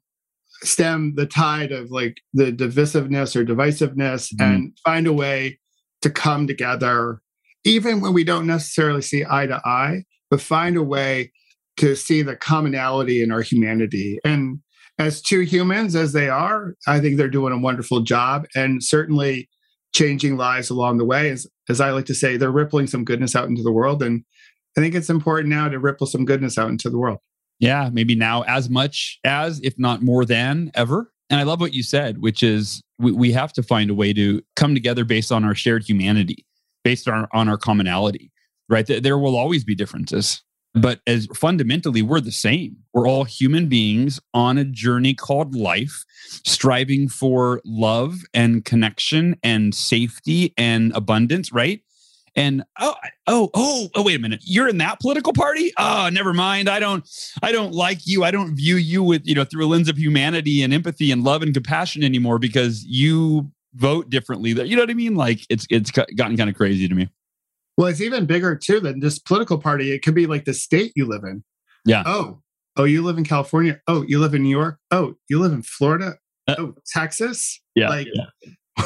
stem 0.62 1.14
the 1.16 1.26
tide 1.26 1.72
of 1.72 1.92
like 1.92 2.18
the 2.34 2.52
divisiveness 2.52 3.36
or 3.36 3.46
divisiveness 3.46 4.34
mm-hmm. 4.34 4.44
and 4.44 4.78
find 4.84 5.08
a 5.08 5.14
way 5.14 5.60
to 6.02 6.10
come 6.10 6.48
together, 6.48 7.22
even 7.64 8.02
when 8.02 8.14
we 8.14 8.24
don't 8.24 8.48
necessarily 8.48 9.02
see 9.02 9.24
eye 9.30 9.46
to 9.46 9.62
eye, 9.66 10.04
but 10.30 10.42
find 10.42 10.76
a 10.76 10.84
way 10.84 11.32
to 11.78 11.96
see 11.96 12.22
the 12.24 12.36
commonality 12.36 13.22
in 13.22 13.32
our 13.32 13.42
humanity. 13.42 14.20
And 14.26 14.60
as 15.00 15.22
two 15.22 15.42
humans 15.42 15.96
as 15.96 16.14
they 16.14 16.30
are, 16.30 16.74
I 16.88 17.00
think 17.00 17.18
they're 17.18 17.30
doing 17.30 17.54
a 17.54 17.60
wonderful 17.60 18.02
job 18.02 18.46
and 18.56 18.84
certainly 18.84 19.50
changing 19.94 20.38
lives 20.38 20.70
along 20.70 20.98
the 20.98 21.06
way. 21.06 21.30
As, 21.30 21.48
as 21.70 21.80
I 21.80 21.92
like 21.92 22.06
to 22.06 22.16
say, 22.16 22.38
they're 22.38 22.52
rippling 22.52 22.88
some 22.88 23.04
goodness 23.06 23.36
out 23.36 23.48
into 23.48 23.64
the 23.64 23.72
world. 23.72 24.02
And 24.02 24.24
I 24.78 24.82
think 24.82 24.96
it's 24.96 25.10
important 25.10 25.50
now 25.50 25.70
to 25.70 25.80
ripple 25.80 26.08
some 26.08 26.26
goodness 26.26 26.58
out 26.58 26.70
into 26.70 26.90
the 26.90 26.98
world. 26.98 27.20
Yeah, 27.60 27.90
maybe 27.92 28.16
now 28.16 28.44
as 28.44 28.70
much 28.70 29.20
as, 29.24 29.60
if 29.64 29.78
not 29.78 30.04
more 30.04 30.26
than 30.26 30.72
ever. 30.74 31.12
And 31.30 31.40
I 31.40 31.44
love 31.44 31.60
what 31.60 31.74
you 31.74 31.84
said, 31.84 32.20
which 32.20 32.42
is 32.44 32.82
we, 33.00 33.12
we 33.12 33.32
have 33.34 33.54
to 33.54 33.64
find 33.64 33.90
a 33.90 33.96
way 33.96 34.14
to 34.14 34.42
come 34.56 34.74
together 34.74 35.04
based 35.04 35.32
on 35.32 35.44
our 35.44 35.56
shared 35.56 35.84
humanity, 35.84 36.46
based 36.84 37.08
on, 37.08 37.28
on 37.34 37.50
our 37.50 37.58
commonality, 37.58 38.32
right? 38.70 38.86
There 38.86 39.18
will 39.18 39.36
always 39.36 39.64
be 39.64 39.76
differences 39.76 40.42
but 40.74 41.02
as 41.08 41.28
fundamentally 41.36 42.02
we're 42.02 42.22
the 42.22 42.32
same. 42.32 42.78
We're 42.94 43.08
all 43.08 43.24
human 43.24 43.68
beings 43.68 44.20
on 44.34 44.58
a 44.58 44.64
journey 44.64 45.14
called 45.14 45.56
life 45.56 46.06
striving 46.46 47.10
for 47.10 47.62
love 47.66 48.20
and 48.34 48.64
connection 48.64 49.38
and 49.44 49.74
safety 49.74 50.54
and 50.58 50.96
abundance 50.96 51.52
right? 51.52 51.82
And 52.36 52.64
oh 52.80 52.94
oh 53.26 53.50
oh 53.56 53.90
oh 53.96 54.04
wait 54.04 54.16
a 54.16 54.20
minute. 54.20 54.42
You're 54.44 54.68
in 54.68 54.78
that 54.78 55.00
political 55.00 55.34
party? 55.34 55.74
Oh 55.78 56.10
never 56.12 56.34
mind. 56.34 56.70
I 56.70 56.80
don't 56.80 57.08
i 57.42 57.52
don't 57.52 57.74
like 57.74 58.06
you. 58.06 58.24
I 58.24 58.32
don't 58.32 58.56
view 58.56 58.76
you 58.76 59.02
with 59.04 59.26
you 59.26 59.36
know 59.36 59.44
through 59.44 59.66
a 59.66 59.70
lens 59.70 59.90
of 59.90 59.98
humanity 59.98 60.62
and 60.62 60.74
empathy 60.74 61.12
and 61.12 61.24
love 61.24 61.42
and 61.42 61.54
compassion 61.54 62.04
anymore 62.04 62.38
because 62.38 62.84
you 62.86 63.52
vote 63.74 64.10
differently. 64.10 64.52
You 64.52 64.76
know 64.76 64.84
what 64.84 64.92
i 64.92 64.96
mean? 64.96 65.16
Like 65.16 65.46
it's 65.50 65.66
it's 65.72 65.90
gotten 65.90 66.38
kind 66.38 66.50
of 66.50 66.56
crazy 66.56 66.88
to 66.88 66.94
me 66.94 67.10
well, 67.78 67.88
it's 67.88 68.02
even 68.02 68.26
bigger 68.26 68.56
too 68.56 68.80
than 68.80 69.00
just 69.00 69.26
political 69.26 69.60
party. 69.60 69.92
It 69.92 70.04
could 70.04 70.16
be 70.16 70.26
like 70.26 70.46
the 70.46 70.54
state 70.54 70.94
you 70.96 71.06
live 71.06 71.24
in. 71.24 71.44
Yeah. 71.86 72.04
Oh, 72.06 72.42
oh, 72.76 72.84
you 72.84 73.04
live 73.04 73.18
in 73.18 73.24
California. 73.24 73.80
Oh, 73.88 74.04
you 74.08 74.20
live 74.20 74.34
in 74.34 74.44
New 74.44 74.58
York. 74.58 74.80
Oh, 74.92 75.14
you 75.30 75.40
live 75.40 75.54
in 75.54 75.62
Florida. 75.62 76.16
Uh, 76.48 76.56
oh, 76.58 76.76
Texas. 76.92 77.62
Yeah. 77.76 77.90
Like, 77.90 78.08
yeah. 78.14 78.26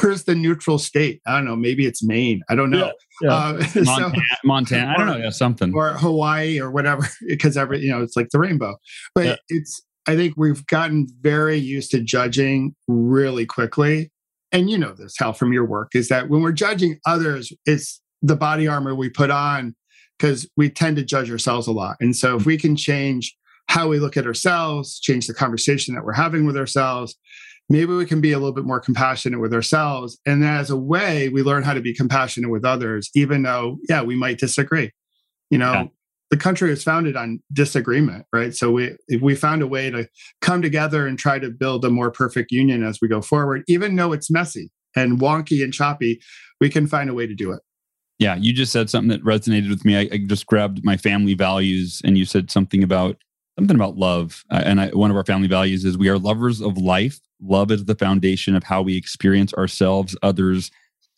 where's 0.00 0.24
the 0.24 0.34
neutral 0.34 0.78
state? 0.78 1.22
I 1.26 1.36
don't 1.36 1.46
know. 1.46 1.56
Maybe 1.56 1.86
it's 1.86 2.02
Maine. 2.02 2.42
I 2.50 2.54
don't 2.54 2.70
know. 2.70 2.92
Yeah, 3.22 3.28
yeah. 3.28 3.34
Uh, 3.34 3.52
Montana, 3.84 3.84
so, 3.84 4.12
Montana, 4.44 4.92
I 4.92 4.96
don't 4.96 5.06
know. 5.06 5.16
Yeah, 5.16 5.30
something. 5.30 5.72
Or 5.74 5.90
Hawaii 5.94 6.60
or 6.60 6.70
whatever, 6.70 7.08
because 7.26 7.56
every 7.56 7.80
you 7.80 7.90
know 7.90 8.02
it's 8.02 8.16
like 8.16 8.28
the 8.30 8.38
rainbow. 8.38 8.76
But 9.14 9.40
it's. 9.48 9.82
I 10.08 10.16
think 10.16 10.34
we've 10.36 10.66
gotten 10.66 11.06
very 11.20 11.56
used 11.56 11.92
to 11.92 12.00
judging 12.00 12.74
really 12.88 13.46
quickly. 13.46 14.10
And 14.50 14.68
you 14.68 14.76
know 14.76 14.92
this, 14.92 15.14
Hal, 15.16 15.32
from 15.32 15.52
your 15.52 15.64
work, 15.64 15.92
is 15.94 16.08
that 16.08 16.28
when 16.28 16.42
we're 16.42 16.50
judging 16.50 16.98
others, 17.06 17.52
it's 17.66 18.01
the 18.22 18.36
body 18.36 18.66
armor 18.66 18.94
we 18.94 19.10
put 19.10 19.30
on 19.30 19.74
because 20.18 20.48
we 20.56 20.70
tend 20.70 20.96
to 20.96 21.04
judge 21.04 21.30
ourselves 21.30 21.66
a 21.66 21.72
lot. 21.72 21.96
And 22.00 22.14
so 22.14 22.36
if 22.36 22.46
we 22.46 22.56
can 22.56 22.76
change 22.76 23.36
how 23.68 23.88
we 23.88 23.98
look 23.98 24.16
at 24.16 24.26
ourselves, 24.26 25.00
change 25.00 25.26
the 25.26 25.34
conversation 25.34 25.94
that 25.94 26.04
we're 26.04 26.12
having 26.12 26.46
with 26.46 26.56
ourselves, 26.56 27.16
maybe 27.68 27.94
we 27.94 28.06
can 28.06 28.20
be 28.20 28.32
a 28.32 28.38
little 28.38 28.52
bit 28.52 28.64
more 28.64 28.80
compassionate 28.80 29.40
with 29.40 29.54
ourselves. 29.54 30.18
And 30.26 30.44
as 30.44 30.70
a 30.70 30.76
way, 30.76 31.28
we 31.28 31.42
learn 31.42 31.62
how 31.62 31.74
to 31.74 31.80
be 31.80 31.94
compassionate 31.94 32.50
with 32.50 32.64
others, 32.64 33.10
even 33.14 33.42
though, 33.42 33.78
yeah, 33.88 34.02
we 34.02 34.14
might 34.14 34.38
disagree. 34.38 34.90
You 35.50 35.58
know, 35.58 35.72
yeah. 35.72 35.84
the 36.30 36.36
country 36.36 36.70
was 36.70 36.84
founded 36.84 37.16
on 37.16 37.42
disagreement, 37.52 38.26
right? 38.32 38.54
So 38.54 38.70
we 38.70 38.96
if 39.08 39.20
we 39.20 39.34
found 39.34 39.62
a 39.62 39.66
way 39.66 39.90
to 39.90 40.08
come 40.40 40.62
together 40.62 41.06
and 41.06 41.18
try 41.18 41.38
to 41.38 41.50
build 41.50 41.84
a 41.84 41.90
more 41.90 42.10
perfect 42.10 42.52
union 42.52 42.82
as 42.84 42.98
we 43.02 43.08
go 43.08 43.20
forward, 43.20 43.62
even 43.68 43.96
though 43.96 44.12
it's 44.12 44.30
messy 44.30 44.70
and 44.94 45.18
wonky 45.18 45.64
and 45.64 45.72
choppy, 45.72 46.20
we 46.60 46.68
can 46.68 46.86
find 46.86 47.10
a 47.10 47.14
way 47.14 47.26
to 47.26 47.34
do 47.34 47.52
it. 47.52 47.60
Yeah, 48.22 48.36
you 48.36 48.52
just 48.52 48.72
said 48.72 48.88
something 48.88 49.08
that 49.08 49.24
resonated 49.24 49.68
with 49.68 49.84
me. 49.84 49.96
I, 49.96 50.08
I, 50.12 50.18
just 50.18 50.46
grabbed 50.46 50.84
my 50.84 50.96
family 50.96 51.34
values, 51.34 52.00
and 52.04 52.16
you 52.16 52.24
said 52.24 52.50
something 52.50 52.82
about 52.82 53.16
something 53.58 53.74
about 53.74 53.96
love. 53.96 54.44
Uh, 54.50 54.62
and 54.64 54.80
I, 54.80 54.88
one 54.90 55.10
of 55.10 55.16
our 55.16 55.24
family 55.24 55.48
values 55.48 55.84
is 55.84 55.98
we 55.98 56.08
are 56.08 56.18
lovers 56.18 56.60
of 56.60 56.78
life. 56.78 57.20
Love 57.40 57.70
is 57.70 57.84
the 57.84 57.96
foundation 57.96 58.54
of 58.54 58.62
how 58.62 58.80
we 58.80 58.96
experience 58.96 59.52
ourselves, 59.54 60.16
others, 60.22 60.70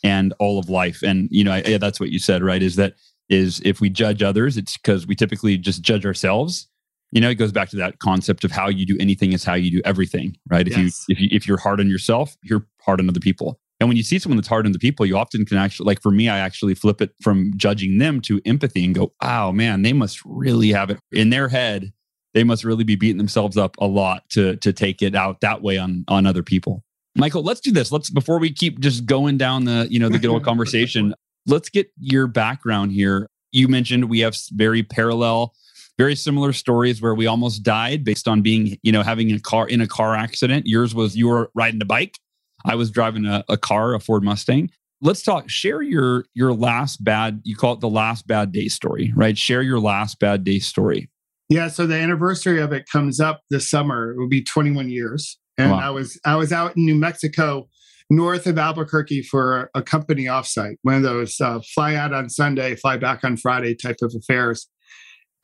and 0.03 0.33
all 0.39 0.59
of 0.59 0.71
life. 0.71 1.03
And 1.03 1.29
you 1.31 1.45
know, 1.45 1.53
I, 1.53 1.63
yeah, 1.67 1.79
that's 1.79 2.01
what 2.01 2.11
you 2.11 2.19
said, 2.19 2.43
right? 2.43 2.63
Is 2.63 2.77
that 2.77 2.95
is 3.29 3.61
if 3.65 3.81
we 3.81 3.91
judge 3.91 4.23
others, 4.23 4.57
it's 4.57 4.77
because 4.77 5.07
we 5.07 5.15
typically 5.15 5.59
just 5.59 5.83
judge 5.83 6.07
ourselves. 6.07 6.69
You 7.13 7.21
know, 7.21 7.31
it 7.31 7.37
goes 7.37 7.53
back 7.53 7.69
to 7.71 7.77
that 7.77 7.99
concept 8.01 8.45
of 8.45 8.51
how 8.51 8.69
you 8.69 8.85
do 8.87 8.97
anything 8.99 9.33
is 9.33 9.45
how 9.45 9.55
you 9.55 9.71
do 9.71 9.83
everything, 9.85 10.37
right? 10.49 10.67
If 10.67 10.77
yes. 10.77 11.05
you 11.09 11.15
if 11.15 11.21
you 11.21 11.29
if 11.31 11.47
you're 11.47 11.59
hard 11.59 11.81
on 11.81 11.89
yourself, 11.89 12.37
you're 12.43 12.67
hard 12.81 13.01
on 13.01 13.09
other 13.09 13.21
people. 13.21 13.61
And 13.85 13.91
when 13.91 13.99
you 13.99 14.03
see 14.03 14.19
someone 14.19 14.39
that's 14.39 14.49
hard 14.49 14.65
on 14.65 14.73
the 14.73 14.79
people, 14.79 15.05
you 15.05 15.15
often 15.15 15.45
can 15.45 15.59
actually, 15.59 15.85
like 15.85 16.01
for 16.01 16.11
me, 16.11 16.27
I 16.27 16.39
actually 16.39 16.75
flip 16.75 17.03
it 17.03 17.11
from 17.21 17.53
judging 17.55 17.99
them 17.99 18.23
to 18.23 18.41
empathy 18.47 18.83
and 18.83 18.95
go, 18.95 19.13
wow, 19.21 19.53
man, 19.53 19.83
they 19.83 19.93
must 19.93 20.23
really 20.25 20.71
have 20.73 20.89
it 20.89 20.99
in 21.13 21.29
their 21.29 21.49
head. 21.49 21.93
They 22.33 22.45
must 22.45 22.65
really 22.65 22.85
be 22.85 22.97
beating 22.97 23.19
themselves 23.19 23.59
up 23.59 23.77
a 23.79 23.87
lot 23.87 24.23
to 24.31 24.57
to 24.57 24.73
take 24.73 25.03
it 25.03 25.15
out 25.15 25.43
that 25.43 25.61
way 25.61 25.77
on 25.77 26.07
on 26.09 26.25
other 26.25 26.43
people. 26.43 26.83
Michael, 27.15 27.43
let's 27.43 27.61
do 27.61 27.73
this. 27.73 27.93
Let's 27.93 28.09
before 28.09 28.39
we 28.39 28.51
keep 28.51 28.81
just 28.81 29.05
going 29.05 29.37
down 29.37 29.67
the 29.67 29.87
you 29.91 29.99
know 29.99 30.09
the 30.09 30.19
good 30.19 30.31
old 30.31 30.45
conversation. 30.51 31.15
Let's 31.47 31.69
get 31.69 31.91
your 31.99 32.27
background 32.27 32.93
here. 32.93 33.29
You 33.53 33.69
mentioned 33.69 34.09
we 34.09 34.21
have 34.21 34.35
very 34.51 34.83
parallel, 34.83 35.53
very 35.99 36.17
similar 36.17 36.55
stories 36.55 37.03
where 37.03 37.15
we 37.15 37.27
almost 37.27 37.63
died 37.63 38.03
based 38.03 38.29
on 38.29 38.41
being 38.41 38.79
you 38.83 38.93
know 38.93 39.03
having 39.03 39.31
a 39.31 39.41
car 39.41 39.69
in 39.69 39.83
a 39.83 39.87
car 39.87 40.17
accident. 40.17 40.67
Yours 40.67 40.95
was 40.95 41.15
you 41.15 41.29
were 41.29 41.51
riding 41.55 41.83
a 41.83 41.85
bike 41.85 42.19
I 42.65 42.75
was 42.75 42.91
driving 42.91 43.27
a, 43.27 43.45
a 43.49 43.57
car, 43.57 43.95
a 43.95 44.01
Ford 44.01 44.23
Mustang. 44.23 44.71
Let's 45.01 45.23
talk. 45.23 45.51
Share 45.51 45.83
your 45.83 46.25
your 46.35 46.53
last 46.55 47.05
bad. 47.05 47.41
You 47.45 47.57
call 47.57 47.75
it 47.75 47.81
the 47.81 47.89
last 47.89 48.27
bad 48.27 48.53
day 48.53 48.69
story, 48.69 49.13
right? 49.15 49.37
Share 49.37 49.63
your 49.63 49.81
last 49.81 50.19
bad 50.19 50.45
day 50.45 50.59
story. 50.59 51.11
Yeah. 51.49 51.69
So 51.69 51.87
the 51.87 51.97
anniversary 51.97 52.61
of 52.61 52.73
it 52.73 52.89
comes 52.91 53.21
up 53.21 53.43
this 53.51 53.69
summer. 53.69 54.13
It 54.13 54.19
will 54.19 54.29
be 54.29 54.43
21 54.43 54.89
years, 54.89 55.39
and 55.59 55.73
wow. 55.73 55.79
I 55.79 55.91
was 55.91 56.19
I 56.25 56.37
was 56.37 56.53
out 56.53 56.77
in 56.77 56.87
New 56.87 56.95
Mexico, 56.95 57.69
north 58.09 58.47
of 58.47 58.57
Albuquerque, 58.57 59.23
for 59.23 59.71
a 59.75 59.83
company 59.83 60.25
offsite. 60.25 60.77
One 60.83 60.95
of 60.95 61.03
those 61.03 61.39
uh, 61.41 61.61
fly 61.75 61.97
out 61.97 62.15
on 62.15 62.31
Sunday, 62.31 62.77
fly 62.77 62.97
back 62.97 63.25
on 63.25 63.37
Friday 63.37 63.75
type 63.75 63.99
of 64.01 64.15
affairs. 64.17 64.69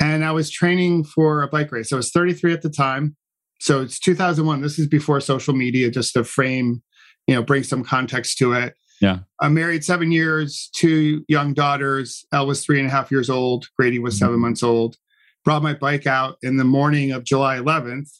And 0.00 0.24
I 0.24 0.32
was 0.32 0.50
training 0.50 1.04
for 1.04 1.42
a 1.42 1.48
bike 1.48 1.70
race. 1.70 1.92
I 1.92 1.96
was 1.96 2.10
33 2.10 2.54
at 2.54 2.62
the 2.62 2.70
time. 2.70 3.16
So 3.60 3.82
it's 3.82 4.00
2001. 4.00 4.62
This 4.62 4.78
is 4.78 4.86
before 4.86 5.20
social 5.20 5.52
media, 5.52 5.90
just 5.90 6.14
to 6.14 6.24
frame 6.24 6.82
you 7.26 7.34
know, 7.34 7.42
bring 7.42 7.62
some 7.62 7.84
context 7.84 8.38
to 8.38 8.52
it. 8.52 8.74
Yeah. 9.00 9.20
I'm 9.40 9.54
married 9.54 9.84
seven 9.84 10.12
years, 10.12 10.68
two 10.74 11.24
young 11.26 11.54
daughters. 11.54 12.24
Elle 12.32 12.46
was 12.46 12.64
three 12.64 12.78
and 12.78 12.88
a 12.88 12.90
half 12.90 13.10
years 13.10 13.30
old. 13.30 13.66
Grady 13.78 13.98
was 13.98 14.14
mm-hmm. 14.14 14.26
seven 14.26 14.40
months 14.40 14.62
old. 14.62 14.96
Brought 15.44 15.62
my 15.62 15.74
bike 15.74 16.06
out 16.06 16.36
in 16.42 16.58
the 16.58 16.64
morning 16.64 17.12
of 17.12 17.24
July 17.24 17.56
11th. 17.56 18.10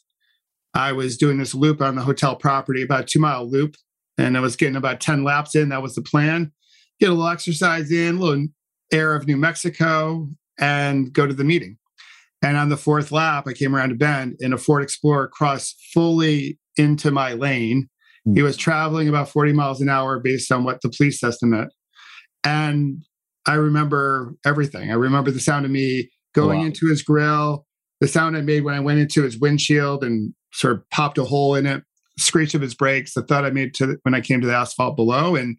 I 0.73 0.91
was 0.93 1.17
doing 1.17 1.37
this 1.37 1.53
loop 1.53 1.81
on 1.81 1.95
the 1.95 2.01
hotel 2.01 2.35
property, 2.35 2.81
about 2.81 3.07
two 3.07 3.19
mile 3.19 3.47
loop, 3.47 3.75
and 4.17 4.37
I 4.37 4.39
was 4.39 4.55
getting 4.55 4.75
about 4.75 5.01
10 5.01 5.23
laps 5.23 5.55
in. 5.55 5.69
That 5.69 5.83
was 5.83 5.95
the 5.95 6.01
plan. 6.01 6.51
Get 6.99 7.09
a 7.09 7.13
little 7.13 7.27
exercise 7.27 7.91
in, 7.91 8.17
a 8.17 8.19
little 8.19 8.47
air 8.91 9.13
of 9.13 9.27
New 9.27 9.37
Mexico, 9.37 10.29
and 10.57 11.11
go 11.13 11.27
to 11.27 11.33
the 11.33 11.43
meeting. 11.43 11.77
And 12.41 12.57
on 12.57 12.69
the 12.69 12.77
fourth 12.77 13.11
lap, 13.11 13.45
I 13.47 13.53
came 13.53 13.75
around 13.75 13.91
a 13.91 13.95
bend 13.95 14.37
and 14.39 14.53
a 14.53 14.57
Ford 14.57 14.81
Explorer 14.81 15.27
crossed 15.27 15.79
fully 15.93 16.57
into 16.77 17.11
my 17.11 17.33
lane 17.33 17.89
he 18.25 18.39
hmm. 18.39 18.43
was 18.43 18.57
traveling 18.57 19.07
about 19.07 19.29
40 19.29 19.53
miles 19.53 19.81
an 19.81 19.89
hour 19.89 20.19
based 20.19 20.51
on 20.51 20.63
what 20.63 20.81
the 20.81 20.89
police 20.89 21.23
estimate. 21.23 21.69
And 22.43 23.03
I 23.47 23.55
remember 23.55 24.35
everything. 24.45 24.91
I 24.91 24.95
remember 24.95 25.31
the 25.31 25.39
sound 25.39 25.65
of 25.65 25.71
me 25.71 26.09
going 26.33 26.59
wow. 26.59 26.65
into 26.65 26.87
his 26.87 27.01
grill, 27.01 27.65
the 27.99 28.07
sound 28.07 28.37
I 28.37 28.41
made 28.41 28.63
when 28.63 28.75
I 28.75 28.79
went 28.79 28.99
into 28.99 29.23
his 29.23 29.39
windshield 29.39 30.03
and 30.03 30.33
sort 30.53 30.73
of 30.73 30.89
popped 30.89 31.17
a 31.17 31.23
hole 31.23 31.55
in 31.55 31.65
it, 31.65 31.83
screech 32.17 32.53
of 32.53 32.61
his 32.61 32.75
brakes, 32.75 33.13
the 33.13 33.23
thud 33.23 33.45
I 33.45 33.49
made 33.49 33.73
to 33.75 33.87
the, 33.87 33.97
when 34.03 34.13
I 34.13 34.21
came 34.21 34.41
to 34.41 34.47
the 34.47 34.55
asphalt 34.55 34.95
below. 34.95 35.35
And 35.35 35.57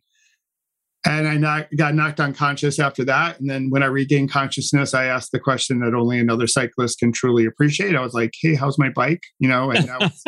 and 1.04 1.26
I 1.26 1.37
knock, 1.37 1.68
got 1.76 1.94
knocked 1.94 2.21
unconscious 2.21 2.78
after 2.78 3.04
that. 3.04 3.40
And 3.40 3.50
then 3.50 3.71
when 3.71 3.82
I 3.82 3.87
regained 3.87 4.30
consciousness, 4.30 4.94
I 4.94 5.06
asked 5.06 5.32
the 5.32 5.40
question 5.40 5.80
that 5.80 5.94
only 5.94 6.18
another 6.18 6.47
cyclist 6.47 7.00
can 7.00 7.12
truly 7.12 7.44
appreciate. 7.44 7.97
I 7.97 8.00
was 8.00 8.14
like, 8.14 8.32
"Hey, 8.40 8.54
how's 8.54 8.78
my 8.78 8.88
bike?" 8.88 9.23
You 9.38 9.49
know, 9.49 9.71
and 9.71 9.90
I 9.90 9.99
was, 9.99 10.25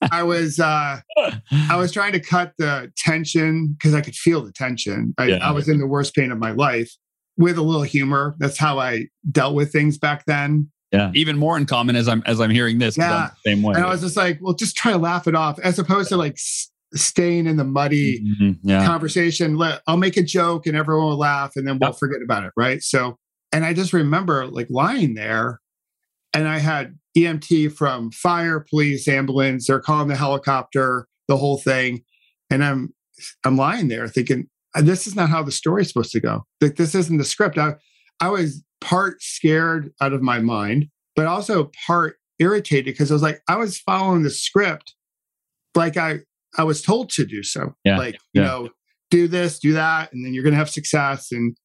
I 0.10 0.22
was, 0.22 0.58
uh, 0.58 1.00
I 1.52 1.76
was 1.76 1.92
trying 1.92 2.12
to 2.12 2.20
cut 2.20 2.52
the 2.58 2.92
tension 2.96 3.76
because 3.78 3.94
I 3.94 4.00
could 4.00 4.16
feel 4.16 4.42
the 4.42 4.52
tension. 4.52 5.14
I, 5.18 5.26
yeah. 5.26 5.48
I 5.48 5.52
was 5.52 5.68
in 5.68 5.78
the 5.78 5.86
worst 5.86 6.14
pain 6.14 6.32
of 6.32 6.38
my 6.38 6.50
life 6.50 6.90
with 7.36 7.56
a 7.56 7.62
little 7.62 7.82
humor. 7.82 8.34
That's 8.38 8.58
how 8.58 8.80
I 8.80 9.06
dealt 9.30 9.54
with 9.54 9.72
things 9.72 9.98
back 9.98 10.24
then. 10.26 10.70
Yeah, 10.92 11.12
even 11.14 11.36
more 11.36 11.56
in 11.56 11.66
common 11.66 11.96
as 11.96 12.08
I'm 12.08 12.22
as 12.26 12.40
I'm 12.40 12.50
hearing 12.50 12.78
this. 12.78 12.96
Yeah, 12.96 13.30
same 13.46 13.62
way. 13.62 13.74
And 13.76 13.84
I 13.84 13.90
was 13.90 14.00
just 14.00 14.16
like, 14.16 14.38
well, 14.40 14.54
just 14.54 14.74
try 14.74 14.92
to 14.92 14.98
laugh 14.98 15.28
it 15.28 15.34
off, 15.34 15.58
as 15.60 15.78
opposed 15.78 16.08
to 16.08 16.16
like 16.16 16.38
staying 16.94 17.46
in 17.46 17.56
the 17.56 17.64
muddy 17.64 18.20
mm-hmm, 18.20 18.68
yeah. 18.68 18.86
conversation. 18.86 19.56
Let 19.56 19.82
I'll 19.86 19.96
make 19.96 20.16
a 20.16 20.22
joke 20.22 20.66
and 20.66 20.76
everyone 20.76 21.06
will 21.06 21.18
laugh 21.18 21.52
and 21.56 21.66
then 21.66 21.78
we'll 21.78 21.90
yep. 21.90 21.98
forget 21.98 22.22
about 22.22 22.44
it. 22.44 22.52
Right. 22.56 22.82
So, 22.82 23.18
and 23.52 23.64
I 23.64 23.74
just 23.74 23.92
remember 23.92 24.46
like 24.46 24.68
lying 24.70 25.14
there 25.14 25.60
and 26.32 26.48
I 26.48 26.58
had 26.58 26.98
EMT 27.16 27.72
from 27.72 28.10
fire, 28.12 28.60
police, 28.60 29.08
ambulance, 29.08 29.66
they're 29.66 29.80
calling 29.80 30.08
the 30.08 30.16
helicopter, 30.16 31.06
the 31.26 31.36
whole 31.36 31.58
thing. 31.58 32.02
And 32.50 32.64
I'm 32.64 32.94
I'm 33.44 33.56
lying 33.56 33.88
there 33.88 34.08
thinking, 34.08 34.48
uh, 34.74 34.82
this 34.82 35.06
is 35.06 35.16
not 35.16 35.28
how 35.28 35.42
the 35.42 35.52
story's 35.52 35.88
supposed 35.88 36.12
to 36.12 36.20
go. 36.20 36.44
Like 36.60 36.76
this 36.76 36.94
isn't 36.94 37.18
the 37.18 37.24
script. 37.24 37.58
I 37.58 37.74
I 38.20 38.28
was 38.28 38.62
part 38.80 39.22
scared 39.22 39.92
out 40.00 40.12
of 40.12 40.22
my 40.22 40.38
mind, 40.38 40.88
but 41.16 41.26
also 41.26 41.70
part 41.86 42.16
irritated 42.38 42.86
because 42.86 43.10
I 43.10 43.14
was 43.14 43.22
like, 43.22 43.40
I 43.48 43.56
was 43.56 43.78
following 43.78 44.22
the 44.22 44.30
script 44.30 44.94
like 45.74 45.96
I 45.96 46.20
I 46.58 46.64
was 46.64 46.82
told 46.82 47.10
to 47.10 47.24
do 47.24 47.42
so. 47.42 47.74
Yeah. 47.84 47.96
Like, 47.96 48.18
you 48.32 48.42
know, 48.42 48.70
do 49.10 49.28
this, 49.28 49.58
do 49.58 49.72
that, 49.74 50.12
and 50.12 50.24
then 50.24 50.34
you're 50.34 50.42
going 50.42 50.52
to 50.52 50.58
have 50.58 50.68
success. 50.68 51.28
And 51.32 51.56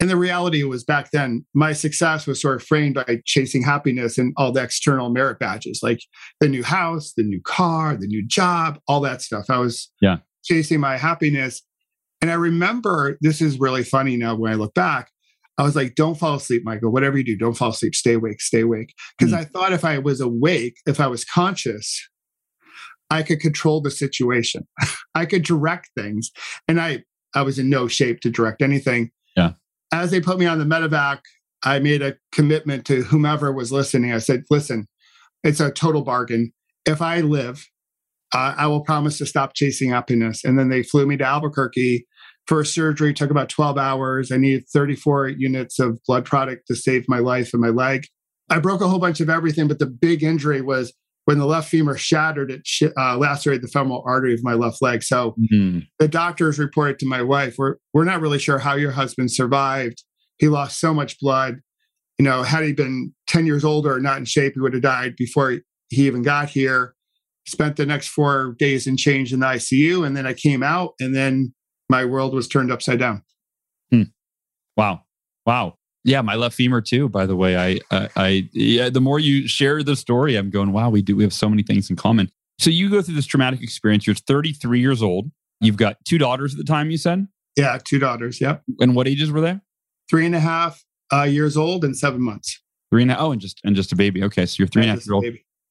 and 0.00 0.08
the 0.08 0.16
reality 0.16 0.62
was 0.62 0.84
back 0.84 1.10
then, 1.10 1.44
my 1.54 1.72
success 1.72 2.26
was 2.26 2.40
sort 2.40 2.56
of 2.56 2.62
framed 2.62 2.94
by 2.94 3.20
chasing 3.24 3.62
happiness 3.62 4.16
and 4.16 4.32
all 4.36 4.52
the 4.52 4.62
external 4.62 5.10
merit 5.10 5.40
badges, 5.40 5.80
like 5.82 5.98
the 6.40 6.48
new 6.48 6.62
house, 6.62 7.14
the 7.16 7.24
new 7.24 7.40
car, 7.42 7.96
the 7.96 8.06
new 8.06 8.24
job, 8.24 8.78
all 8.86 9.00
that 9.00 9.22
stuff. 9.22 9.46
I 9.48 9.58
was 9.58 9.90
yeah. 10.00 10.18
chasing 10.44 10.78
my 10.78 10.96
happiness. 10.96 11.62
And 12.20 12.30
I 12.30 12.34
remember 12.34 13.18
this 13.20 13.40
is 13.40 13.58
really 13.58 13.82
funny 13.82 14.16
now 14.16 14.36
when 14.36 14.52
I 14.52 14.54
look 14.54 14.74
back. 14.74 15.10
I 15.56 15.64
was 15.64 15.74
like, 15.74 15.96
don't 15.96 16.14
fall 16.14 16.36
asleep, 16.36 16.62
Michael. 16.64 16.92
Whatever 16.92 17.18
you 17.18 17.24
do, 17.24 17.36
don't 17.36 17.54
fall 17.54 17.70
asleep. 17.70 17.96
Stay 17.96 18.12
awake, 18.12 18.40
stay 18.40 18.60
awake. 18.60 18.94
Because 19.18 19.34
mm. 19.34 19.38
I 19.38 19.44
thought 19.44 19.72
if 19.72 19.84
I 19.84 19.98
was 19.98 20.20
awake, 20.20 20.76
if 20.86 21.00
I 21.00 21.08
was 21.08 21.24
conscious, 21.24 22.00
I 23.10 23.22
could 23.22 23.40
control 23.40 23.80
the 23.80 23.90
situation. 23.90 24.66
I 25.14 25.26
could 25.26 25.42
direct 25.42 25.90
things. 25.96 26.30
And 26.66 26.80
I 26.80 27.04
I 27.34 27.42
was 27.42 27.58
in 27.58 27.68
no 27.68 27.88
shape 27.88 28.20
to 28.20 28.30
direct 28.30 28.62
anything. 28.62 29.10
Yeah. 29.36 29.52
As 29.92 30.10
they 30.10 30.20
put 30.20 30.38
me 30.38 30.46
on 30.46 30.58
the 30.58 30.64
medevac, 30.64 31.20
I 31.62 31.78
made 31.78 32.02
a 32.02 32.16
commitment 32.32 32.86
to 32.86 33.02
whomever 33.02 33.52
was 33.52 33.70
listening. 33.72 34.12
I 34.12 34.18
said, 34.18 34.44
listen, 34.50 34.86
it's 35.44 35.60
a 35.60 35.70
total 35.70 36.02
bargain. 36.02 36.52
If 36.86 37.02
I 37.02 37.20
live, 37.20 37.66
uh, 38.34 38.54
I 38.56 38.66
will 38.66 38.82
promise 38.82 39.18
to 39.18 39.26
stop 39.26 39.54
chasing 39.54 39.90
happiness. 39.90 40.42
And 40.44 40.58
then 40.58 40.68
they 40.68 40.82
flew 40.82 41.06
me 41.06 41.16
to 41.18 41.24
Albuquerque 41.24 42.06
First 42.48 42.72
surgery 42.72 43.12
took 43.12 43.30
about 43.30 43.50
12 43.50 43.76
hours. 43.76 44.32
I 44.32 44.38
needed 44.38 44.64
34 44.72 45.28
units 45.28 45.78
of 45.78 45.98
blood 46.06 46.24
product 46.24 46.66
to 46.68 46.74
save 46.74 47.04
my 47.06 47.18
life 47.18 47.52
and 47.52 47.60
my 47.60 47.68
leg. 47.68 48.06
I 48.48 48.58
broke 48.58 48.80
a 48.80 48.88
whole 48.88 48.98
bunch 48.98 49.20
of 49.20 49.28
everything, 49.28 49.68
but 49.68 49.78
the 49.78 49.86
big 49.86 50.22
injury 50.22 50.62
was 50.62 50.94
when 51.28 51.36
the 51.36 51.44
left 51.44 51.68
femur 51.68 51.94
shattered, 51.94 52.50
it 52.50 52.62
sh- 52.64 52.84
uh, 52.96 53.18
lacerated 53.18 53.62
the 53.62 53.68
femoral 53.68 54.02
artery 54.06 54.32
of 54.32 54.42
my 54.42 54.54
left 54.54 54.80
leg. 54.80 55.02
So 55.02 55.34
mm-hmm. 55.38 55.80
the 55.98 56.08
doctors 56.08 56.58
reported 56.58 56.98
to 57.00 57.06
my 57.06 57.20
wife, 57.20 57.56
we're, 57.58 57.74
we're 57.92 58.04
not 58.04 58.22
really 58.22 58.38
sure 58.38 58.58
how 58.58 58.76
your 58.76 58.92
husband 58.92 59.30
survived. 59.30 60.04
He 60.38 60.48
lost 60.48 60.80
so 60.80 60.94
much 60.94 61.20
blood. 61.20 61.60
You 62.16 62.24
know, 62.24 62.44
had 62.44 62.64
he 62.64 62.72
been 62.72 63.12
10 63.26 63.44
years 63.44 63.62
older 63.62 63.92
or 63.92 64.00
not 64.00 64.16
in 64.16 64.24
shape, 64.24 64.54
he 64.54 64.60
would 64.60 64.72
have 64.72 64.80
died 64.80 65.16
before 65.16 65.58
he 65.90 66.06
even 66.06 66.22
got 66.22 66.48
here. 66.48 66.94
Spent 67.46 67.76
the 67.76 67.84
next 67.84 68.08
four 68.08 68.54
days 68.58 68.86
in 68.86 68.96
change 68.96 69.30
in 69.30 69.40
the 69.40 69.46
ICU. 69.48 70.06
And 70.06 70.16
then 70.16 70.26
I 70.26 70.32
came 70.32 70.62
out 70.62 70.94
and 70.98 71.14
then 71.14 71.52
my 71.90 72.06
world 72.06 72.32
was 72.32 72.48
turned 72.48 72.72
upside 72.72 73.00
down. 73.00 73.22
Hmm. 73.90 74.04
Wow. 74.78 75.02
Wow. 75.44 75.74
Yeah, 76.04 76.22
my 76.22 76.36
left 76.36 76.54
femur 76.54 76.80
too. 76.80 77.08
By 77.08 77.26
the 77.26 77.36
way, 77.36 77.56
I, 77.56 77.80
I, 77.94 78.08
I, 78.16 78.48
yeah. 78.52 78.88
The 78.88 79.00
more 79.00 79.18
you 79.18 79.48
share 79.48 79.82
the 79.82 79.96
story, 79.96 80.36
I'm 80.36 80.50
going, 80.50 80.72
wow, 80.72 80.90
we 80.90 81.02
do. 81.02 81.16
We 81.16 81.22
have 81.24 81.32
so 81.32 81.48
many 81.48 81.62
things 81.62 81.90
in 81.90 81.96
common. 81.96 82.30
So 82.58 82.70
you 82.70 82.90
go 82.90 83.02
through 83.02 83.14
this 83.14 83.26
traumatic 83.26 83.62
experience. 83.62 84.06
You're 84.06 84.16
33 84.16 84.80
years 84.80 85.02
old. 85.02 85.30
You've 85.60 85.76
got 85.76 85.96
two 86.04 86.18
daughters 86.18 86.54
at 86.54 86.58
the 86.58 86.64
time. 86.64 86.90
You 86.90 86.98
said. 86.98 87.26
Yeah, 87.56 87.78
two 87.82 87.98
daughters. 87.98 88.40
Yep. 88.40 88.62
And 88.80 88.94
what 88.94 89.08
ages 89.08 89.30
were 89.30 89.40
they? 89.40 89.58
Three 90.08 90.24
and 90.24 90.34
a 90.34 90.40
half 90.40 90.84
uh, 91.12 91.22
years 91.22 91.56
old 91.56 91.84
and 91.84 91.96
seven 91.96 92.22
months. 92.22 92.60
Three 92.90 93.02
and 93.02 93.10
a, 93.10 93.18
oh, 93.18 93.32
and 93.32 93.40
just 93.40 93.60
and 93.64 93.76
just 93.76 93.92
a 93.92 93.96
baby. 93.96 94.22
Okay, 94.24 94.46
so 94.46 94.56
you're 94.58 94.68
three 94.68 94.82
and 94.82 94.90
a 94.90 94.94
half 94.94 95.00
years 95.00 95.10
old. 95.10 95.24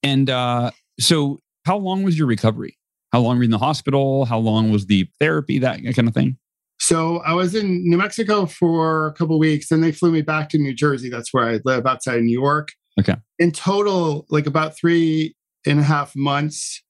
And 0.04 0.30
uh, 0.30 0.72
so, 1.00 1.40
how 1.66 1.78
long 1.78 2.04
was 2.04 2.18
your 2.18 2.28
recovery? 2.28 2.78
How 3.12 3.22
long 3.22 3.38
were 3.38 3.44
you 3.44 3.48
in 3.48 3.52
the 3.52 3.58
hospital? 3.58 4.26
How 4.26 4.38
long 4.38 4.72
was 4.72 4.86
the 4.86 5.10
therapy? 5.20 5.60
That 5.60 5.82
kind 5.96 6.08
of 6.08 6.14
thing. 6.14 6.38
So 6.80 7.18
I 7.20 7.34
was 7.34 7.56
in 7.56 7.88
New 7.90 7.98
Mexico 7.98 8.46
for 8.46 9.08
a 9.08 9.14
couple 9.14 9.38
weeks, 9.40 9.72
and 9.72 9.84
they 9.84 9.92
flew 9.92 10.12
me 10.12 10.22
back 10.22 10.50
to 10.50 10.58
New 10.58 10.74
Jersey. 10.74 11.10
That's 11.10 11.34
where 11.34 11.48
I 11.48 11.60
live 11.66 11.86
outside 11.86 12.18
of 12.18 12.24
New 12.24 12.40
York. 12.40 12.70
Okay. 13.00 13.16
In 13.40 13.52
total, 13.52 14.26
like 14.30 14.48
about 14.48 14.78
three 14.78 15.36
and 15.66 15.80
a 15.80 15.84
half 15.84 16.16
months. 16.16 16.84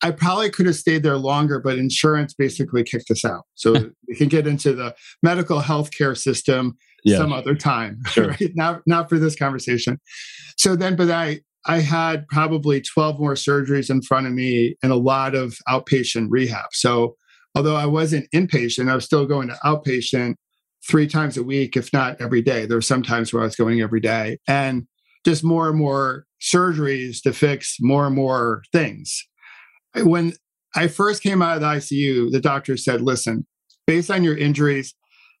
I 0.00 0.12
probably 0.12 0.48
could 0.48 0.66
have 0.66 0.76
stayed 0.76 1.02
there 1.02 1.16
longer, 1.16 1.58
but 1.58 1.76
insurance 1.76 2.32
basically 2.32 2.84
kicked 2.84 3.10
us 3.10 3.24
out. 3.24 3.42
So 3.54 3.72
we 4.08 4.14
can 4.14 4.28
get 4.28 4.46
into 4.46 4.72
the 4.72 4.94
medical 5.24 5.60
healthcare 5.60 6.16
system 6.16 6.76
yeah. 7.04 7.18
some 7.18 7.32
other 7.32 7.54
time. 7.54 8.00
Sure. 8.08 8.28
Right? 8.28 8.52
Not 8.54 8.82
not 8.86 9.08
for 9.08 9.18
this 9.18 9.36
conversation. 9.36 9.98
So 10.56 10.76
then, 10.76 10.96
but 10.96 11.10
I 11.10 11.40
I 11.66 11.80
had 11.80 12.26
probably 12.28 12.80
12 12.80 13.18
more 13.18 13.34
surgeries 13.34 13.90
in 13.90 14.00
front 14.02 14.26
of 14.26 14.32
me 14.32 14.76
and 14.82 14.92
a 14.92 14.96
lot 14.96 15.34
of 15.34 15.58
outpatient 15.68 16.28
rehab. 16.30 16.70
So, 16.72 17.16
although 17.58 17.74
I 17.74 17.86
wasn't 17.86 18.30
inpatient, 18.30 18.88
I 18.88 18.94
was 18.94 19.04
still 19.04 19.26
going 19.26 19.48
to 19.48 19.58
outpatient 19.64 20.36
three 20.88 21.08
times 21.08 21.36
a 21.36 21.42
week, 21.42 21.76
if 21.76 21.92
not 21.92 22.20
every 22.20 22.40
day. 22.40 22.66
There 22.66 22.76
were 22.76 22.82
some 22.82 23.02
times 23.02 23.32
where 23.32 23.42
I 23.42 23.46
was 23.46 23.56
going 23.56 23.80
every 23.80 23.98
day 24.00 24.38
and 24.46 24.86
just 25.24 25.42
more 25.42 25.68
and 25.68 25.76
more 25.76 26.24
surgeries 26.40 27.20
to 27.22 27.32
fix 27.32 27.78
more 27.80 28.06
and 28.06 28.14
more 28.14 28.62
things. 28.72 29.26
When 29.96 30.34
I 30.76 30.86
first 30.86 31.20
came 31.20 31.42
out 31.42 31.56
of 31.56 31.62
the 31.62 31.66
ICU, 31.66 32.30
the 32.30 32.40
doctor 32.40 32.76
said, 32.76 33.00
listen, 33.00 33.44
based 33.88 34.08
on 34.08 34.22
your 34.22 34.36
injuries, 34.36 34.94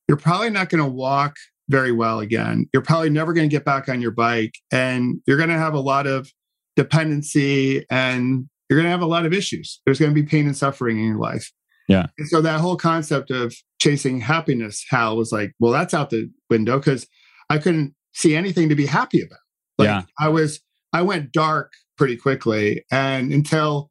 you're 0.08 0.16
probably 0.16 0.50
not 0.50 0.70
going 0.70 0.82
to 0.82 0.90
walk 0.90 1.36
very 1.68 1.92
well 1.92 2.18
again. 2.18 2.66
You're 2.74 2.82
probably 2.82 3.10
never 3.10 3.32
going 3.32 3.48
to 3.48 3.56
get 3.56 3.64
back 3.64 3.88
on 3.88 4.00
your 4.00 4.10
bike 4.10 4.56
and 4.72 5.20
you're 5.28 5.36
going 5.36 5.50
to 5.50 5.54
have 5.58 5.74
a 5.74 5.80
lot 5.80 6.08
of 6.08 6.32
dependency 6.74 7.86
and 7.90 8.48
you're 8.68 8.76
going 8.76 8.86
to 8.86 8.90
have 8.90 9.02
a 9.02 9.06
lot 9.06 9.24
of 9.24 9.32
issues. 9.32 9.80
There's 9.86 10.00
going 10.00 10.12
to 10.12 10.20
be 10.20 10.26
pain 10.26 10.46
and 10.46 10.56
suffering 10.56 10.98
in 10.98 11.04
your 11.04 11.18
life. 11.18 11.52
Yeah. 11.88 12.06
And 12.18 12.28
so 12.28 12.40
that 12.42 12.60
whole 12.60 12.76
concept 12.76 13.30
of 13.30 13.54
chasing 13.80 14.20
happiness, 14.20 14.84
Hal 14.90 15.16
was 15.16 15.32
like, 15.32 15.52
well, 15.58 15.72
that's 15.72 15.94
out 15.94 16.10
the 16.10 16.30
window 16.50 16.78
because 16.78 17.06
I 17.50 17.58
couldn't 17.58 17.94
see 18.14 18.36
anything 18.36 18.68
to 18.68 18.74
be 18.74 18.86
happy 18.86 19.22
about. 19.22 19.38
Like, 19.78 19.86
yeah. 19.86 20.02
I 20.20 20.28
was, 20.28 20.60
I 20.92 21.02
went 21.02 21.32
dark 21.32 21.72
pretty 21.96 22.16
quickly. 22.16 22.84
And 22.90 23.32
until 23.32 23.90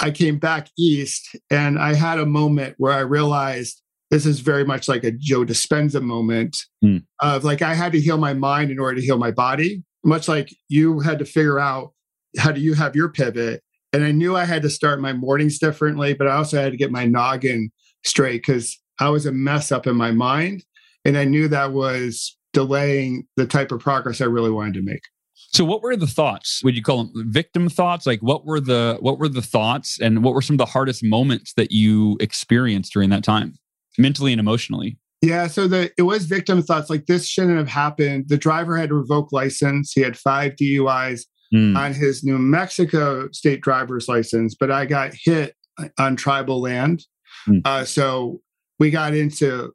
I 0.00 0.10
came 0.10 0.38
back 0.38 0.68
east 0.76 1.36
and 1.50 1.78
I 1.78 1.94
had 1.94 2.18
a 2.18 2.26
moment 2.26 2.74
where 2.78 2.92
I 2.92 3.00
realized 3.00 3.82
this 4.10 4.26
is 4.26 4.40
very 4.40 4.64
much 4.64 4.88
like 4.88 5.04
a 5.04 5.12
Joe 5.12 5.44
Dispenza 5.44 6.02
moment 6.02 6.58
mm. 6.84 7.02
of 7.20 7.44
like 7.44 7.62
I 7.62 7.74
had 7.74 7.92
to 7.92 8.00
heal 8.00 8.18
my 8.18 8.34
mind 8.34 8.70
in 8.70 8.78
order 8.78 8.96
to 8.96 9.02
heal 9.02 9.16
my 9.16 9.30
body, 9.30 9.82
much 10.04 10.28
like 10.28 10.54
you 10.68 11.00
had 11.00 11.18
to 11.20 11.24
figure 11.24 11.58
out 11.58 11.92
how 12.36 12.52
do 12.52 12.60
you 12.60 12.74
have 12.74 12.94
your 12.96 13.08
pivot. 13.08 13.62
And 13.92 14.04
I 14.04 14.12
knew 14.12 14.36
I 14.36 14.44
had 14.44 14.62
to 14.62 14.70
start 14.70 15.00
my 15.00 15.12
mornings 15.12 15.58
differently, 15.58 16.14
but 16.14 16.26
I 16.26 16.36
also 16.36 16.60
had 16.60 16.72
to 16.72 16.78
get 16.78 16.90
my 16.90 17.04
noggin 17.04 17.70
straight 18.04 18.42
because 18.46 18.78
I 19.00 19.10
was 19.10 19.26
a 19.26 19.32
mess 19.32 19.70
up 19.70 19.86
in 19.86 19.96
my 19.96 20.10
mind. 20.10 20.64
And 21.04 21.18
I 21.18 21.24
knew 21.24 21.48
that 21.48 21.72
was 21.72 22.36
delaying 22.52 23.26
the 23.36 23.46
type 23.46 23.72
of 23.72 23.80
progress 23.80 24.20
I 24.20 24.26
really 24.26 24.50
wanted 24.50 24.74
to 24.74 24.82
make. 24.82 25.02
So 25.34 25.64
what 25.64 25.82
were 25.82 25.96
the 25.96 26.06
thoughts? 26.06 26.62
Would 26.64 26.76
you 26.76 26.82
call 26.82 27.04
them 27.04 27.30
victim 27.30 27.68
thoughts? 27.68 28.06
Like 28.06 28.20
what 28.20 28.46
were 28.46 28.60
the 28.60 28.96
what 29.00 29.18
were 29.18 29.28
the 29.28 29.42
thoughts 29.42 30.00
and 30.00 30.24
what 30.24 30.32
were 30.32 30.40
some 30.40 30.54
of 30.54 30.58
the 30.58 30.66
hardest 30.66 31.04
moments 31.04 31.52
that 31.54 31.72
you 31.72 32.16
experienced 32.20 32.92
during 32.92 33.10
that 33.10 33.24
time? 33.24 33.54
mentally 33.98 34.32
and 34.32 34.40
emotionally? 34.40 34.98
Yeah, 35.20 35.46
so 35.46 35.68
the 35.68 35.92
it 35.96 36.02
was 36.02 36.26
victim 36.26 36.62
thoughts 36.62 36.90
like 36.90 37.06
this 37.06 37.26
shouldn't 37.26 37.58
have 37.58 37.68
happened. 37.68 38.24
The 38.28 38.36
driver 38.36 38.76
had 38.76 38.90
a 38.90 38.94
revoked 38.94 39.32
license. 39.32 39.92
He 39.92 40.00
had 40.00 40.16
five 40.16 40.56
DUIs 40.60 41.22
mm. 41.52 41.76
on 41.76 41.94
his 41.94 42.24
New 42.24 42.38
Mexico 42.38 43.28
state 43.32 43.60
driver's 43.60 44.08
license, 44.08 44.54
but 44.54 44.70
I 44.70 44.86
got 44.86 45.12
hit 45.14 45.54
on 45.98 46.16
tribal 46.16 46.60
land. 46.60 47.04
Mm. 47.48 47.62
Uh, 47.64 47.84
so 47.84 48.40
we 48.78 48.90
got 48.90 49.14
into 49.14 49.72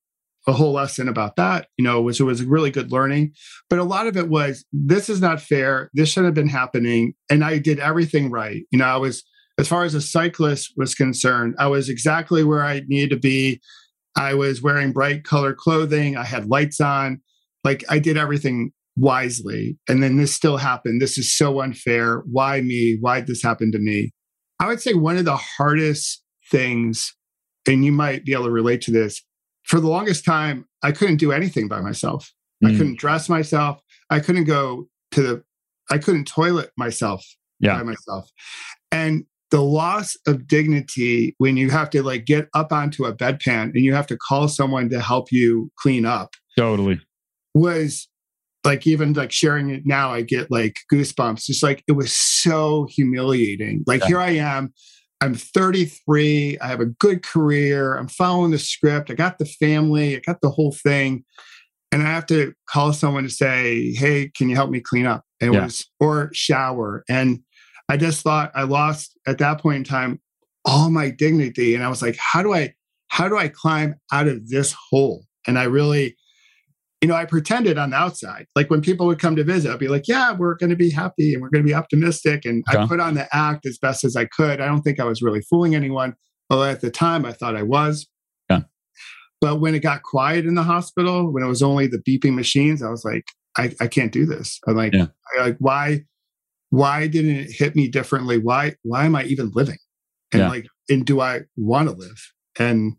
a 0.48 0.54
whole 0.54 0.72
lesson 0.72 1.10
about 1.10 1.36
that, 1.36 1.68
you 1.78 1.84
know, 1.84 2.02
which 2.02 2.22
was 2.22 2.44
really 2.44 2.72
good 2.72 2.92
learning. 2.92 3.34
But 3.70 3.80
a 3.80 3.84
lot 3.84 4.08
of 4.08 4.16
it 4.16 4.30
was 4.30 4.64
this 4.72 5.10
is 5.10 5.20
not 5.20 5.42
fair. 5.42 5.90
This 5.94 6.10
shouldn't 6.10 6.28
have 6.28 6.36
been 6.36 6.48
happening. 6.48 7.14
And 7.30 7.44
I 7.44 7.58
did 7.58 7.80
everything 7.80 8.32
right. 8.32 8.64
You 8.72 8.80
know, 8.80 8.86
I 8.86 8.96
was, 8.96 9.24
as 9.58 9.68
far 9.68 9.84
as 9.84 9.94
a 9.94 10.02
cyclist 10.02 10.74
was 10.78 10.96
concerned, 10.96 11.56
I 11.60 11.68
was 11.68 11.90
exactly 11.90 12.44
where 12.44 12.64
I 12.64 12.84
needed 12.88 13.10
to 13.10 13.20
be 13.20 13.60
I 14.18 14.34
was 14.34 14.64
wearing 14.64 14.92
bright 14.92 15.24
color 15.24 15.54
clothing. 15.54 16.18
I 16.18 16.24
had 16.24 16.48
lights 16.50 16.82
on. 16.82 17.22
Like 17.64 17.84
I 17.88 18.00
did 18.00 18.18
everything 18.18 18.72
wisely. 18.98 19.78
And 19.88 20.02
then 20.02 20.18
this 20.18 20.34
still 20.34 20.58
happened. 20.58 21.02
This 21.02 21.18
is 21.18 21.36
so 21.36 21.62
unfair. 21.62 22.24
Why 22.32 22.62
me? 22.62 22.98
Why 23.00 23.20
did 23.20 23.28
this 23.28 23.44
happen 23.44 23.72
to 23.72 23.80
me? 23.80 24.12
I 24.60 24.68
would 24.68 24.82
say 24.82 24.94
one 24.94 25.18
of 25.18 25.26
the 25.26 25.38
hardest 25.38 26.24
things, 26.50 27.16
and 27.68 27.86
you 27.86 27.92
might 27.92 28.26
be 28.26 28.34
able 28.34 28.46
to 28.46 28.52
relate 28.52 28.82
to 28.82 28.92
this, 28.92 29.22
for 29.64 29.80
the 29.80 29.88
longest 29.88 30.26
time, 30.26 30.66
I 30.84 30.92
couldn't 30.92 31.18
do 31.18 31.32
anything 31.32 31.68
by 31.68 31.82
myself. 31.82 32.32
Mm. 32.64 32.70
I 32.70 32.72
couldn't 32.78 33.00
dress 33.00 33.30
myself. 33.30 33.80
I 34.10 34.20
couldn't 34.20 34.46
go 34.46 34.88
to 35.12 35.22
the, 35.22 35.44
I 35.92 35.98
couldn't 35.98 36.26
toilet 36.26 36.72
myself 36.78 37.24
yeah. 37.60 37.78
by 37.78 37.84
myself. 37.84 38.30
And 38.92 39.26
the 39.52 39.62
loss 39.62 40.18
of 40.28 40.48
dignity 40.48 41.36
when 41.38 41.56
you 41.58 41.70
have 41.70 41.90
to 41.92 42.04
like 42.04 42.26
get 42.26 42.50
up 42.54 42.72
onto 42.72 43.06
a 43.06 43.14
bedpan 43.14 43.72
and 43.74 43.86
you 43.86 43.94
have 43.94 44.08
to 44.08 44.18
call 44.18 44.48
someone 44.48 44.90
to 44.90 45.00
help 45.00 45.32
you 45.32 45.72
clean 45.80 46.06
up 46.06 46.34
totally 46.58 47.00
was 47.54 48.10
like 48.68 48.86
even 48.86 49.14
like 49.14 49.32
sharing 49.32 49.70
it 49.70 49.84
now 49.86 50.12
i 50.12 50.22
get 50.22 50.52
like 50.52 50.78
goosebumps 50.92 51.46
just 51.46 51.64
like 51.64 51.84
it 51.88 51.94
was 51.94 52.12
so 52.12 52.86
humiliating 52.92 53.84
like 53.88 54.02
yeah. 54.02 54.08
here 54.08 54.20
i 54.20 54.32
am 54.32 54.74
i'm 55.22 55.34
33 55.34 56.60
i 56.60 56.68
have 56.68 56.80
a 56.80 56.86
good 56.86 57.24
career 57.24 57.96
i'm 57.98 58.08
following 58.08 58.52
the 58.52 58.60
script 58.60 59.10
i 59.10 59.16
got 59.16 59.40
the 59.40 59.46
family 59.46 60.16
i 60.16 60.22
got 60.26 60.42
the 60.42 60.52
whole 60.52 60.76
thing 60.84 61.24
and 61.92 62.04
i 62.04 62.06
have 62.06 62.28
to 62.28 62.54
call 62.70 62.94
someone 62.94 63.24
to 63.24 63.30
say 63.30 63.92
hey 63.94 64.30
can 64.38 64.50
you 64.50 64.56
help 64.56 64.70
me 64.70 64.80
clean 64.80 65.08
up 65.08 65.24
and 65.42 65.52
it 65.52 65.58
yeah. 65.58 65.64
was 65.64 65.88
or 66.00 66.30
shower 66.34 67.04
and 67.10 67.40
I 67.90 67.98
just 67.98 68.22
thought 68.22 68.52
I 68.54 68.64
lost 68.64 69.18
at 69.28 69.38
that 69.38 69.62
point 69.62 69.78
in 69.78 69.84
time 69.84 70.20
all 70.66 70.90
my 70.90 71.10
dignity. 71.10 71.74
And 71.74 71.84
I 71.84 71.90
was 71.90 72.02
like, 72.02 72.18
how 72.18 72.44
do 72.44 72.54
I, 72.54 72.74
how 73.08 73.30
do 73.30 73.38
I 73.38 73.48
climb 73.48 73.96
out 74.12 74.28
of 74.28 74.50
this 74.50 74.76
hole? 74.90 75.24
And 75.48 75.58
I 75.58 75.64
really, 75.64 76.18
you 77.02 77.08
know, 77.08 77.16
I 77.16 77.26
pretended 77.26 77.78
on 77.78 77.92
the 77.92 77.96
outside. 77.96 78.48
Like 78.56 78.70
when 78.70 78.82
people 78.82 79.06
would 79.06 79.20
come 79.20 79.36
to 79.36 79.44
visit, 79.44 79.72
I'd 79.72 79.80
be 79.80 79.88
like, 79.88 80.08
yeah, 80.08 80.34
we're 80.34 80.56
going 80.56 80.72
to 80.72 80.76
be 80.76 80.90
happy 80.90 81.34
and 81.34 81.42
we're 81.42 81.50
going 81.50 81.64
to 81.64 81.68
be 81.68 81.76
optimistic. 81.76 82.44
And 82.44 82.64
I 82.68 82.88
put 82.88 83.00
on 83.00 83.14
the 83.14 83.28
act 83.36 83.66
as 83.66 83.78
best 83.78 84.04
as 84.04 84.16
I 84.16 84.26
could. 84.26 84.60
I 84.60 84.66
don't 84.66 84.82
think 84.82 85.00
I 85.00 85.04
was 85.04 85.22
really 85.22 85.42
fooling 85.42 85.76
anyone. 85.76 86.16
Although 86.50 86.64
at 86.64 86.82
the 86.82 86.90
time 86.90 87.26
I 87.26 87.34
thought 87.34 87.56
I 87.56 87.64
was. 87.64 88.08
Yeah. 88.50 88.62
But 89.42 89.60
when 89.60 89.76
it 89.76 89.80
got 89.80 90.02
quiet 90.02 90.46
in 90.46 90.56
the 90.56 90.64
hospital, 90.64 91.32
when 91.32 91.44
it 91.44 91.48
was 91.48 91.62
only 91.62 91.88
the 91.88 92.00
beeping 92.00 92.34
machines, 92.34 92.82
I 92.82 92.90
was 92.90 93.06
like, 93.06 93.26
I, 93.58 93.74
I 93.80 93.88
can't 93.88 94.12
do 94.12 94.26
this. 94.26 94.60
I'm 94.68 94.76
like, 94.76 94.94
yeah. 94.94 95.08
I, 95.38 95.44
like 95.44 95.58
why 95.60 96.04
why 96.70 97.08
didn't 97.08 97.36
it 97.36 97.52
hit 97.52 97.76
me 97.76 97.88
differently? 97.88 98.38
Why 98.38 98.76
why 98.84 99.06
am 99.06 99.16
I 99.16 99.24
even 99.26 99.52
living? 99.54 99.78
And 100.32 100.42
yeah. 100.42 100.50
like, 100.50 100.66
and 100.90 101.06
do 101.06 101.22
I 101.22 101.42
want 101.56 101.90
to 101.90 101.96
live? 101.96 102.32
And 102.60 102.94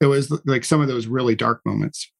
it 0.00 0.06
was 0.06 0.36
like 0.44 0.64
some 0.64 0.80
of 0.80 0.88
those 0.88 1.06
really 1.06 1.34
dark 1.34 1.60
moments 1.64 2.10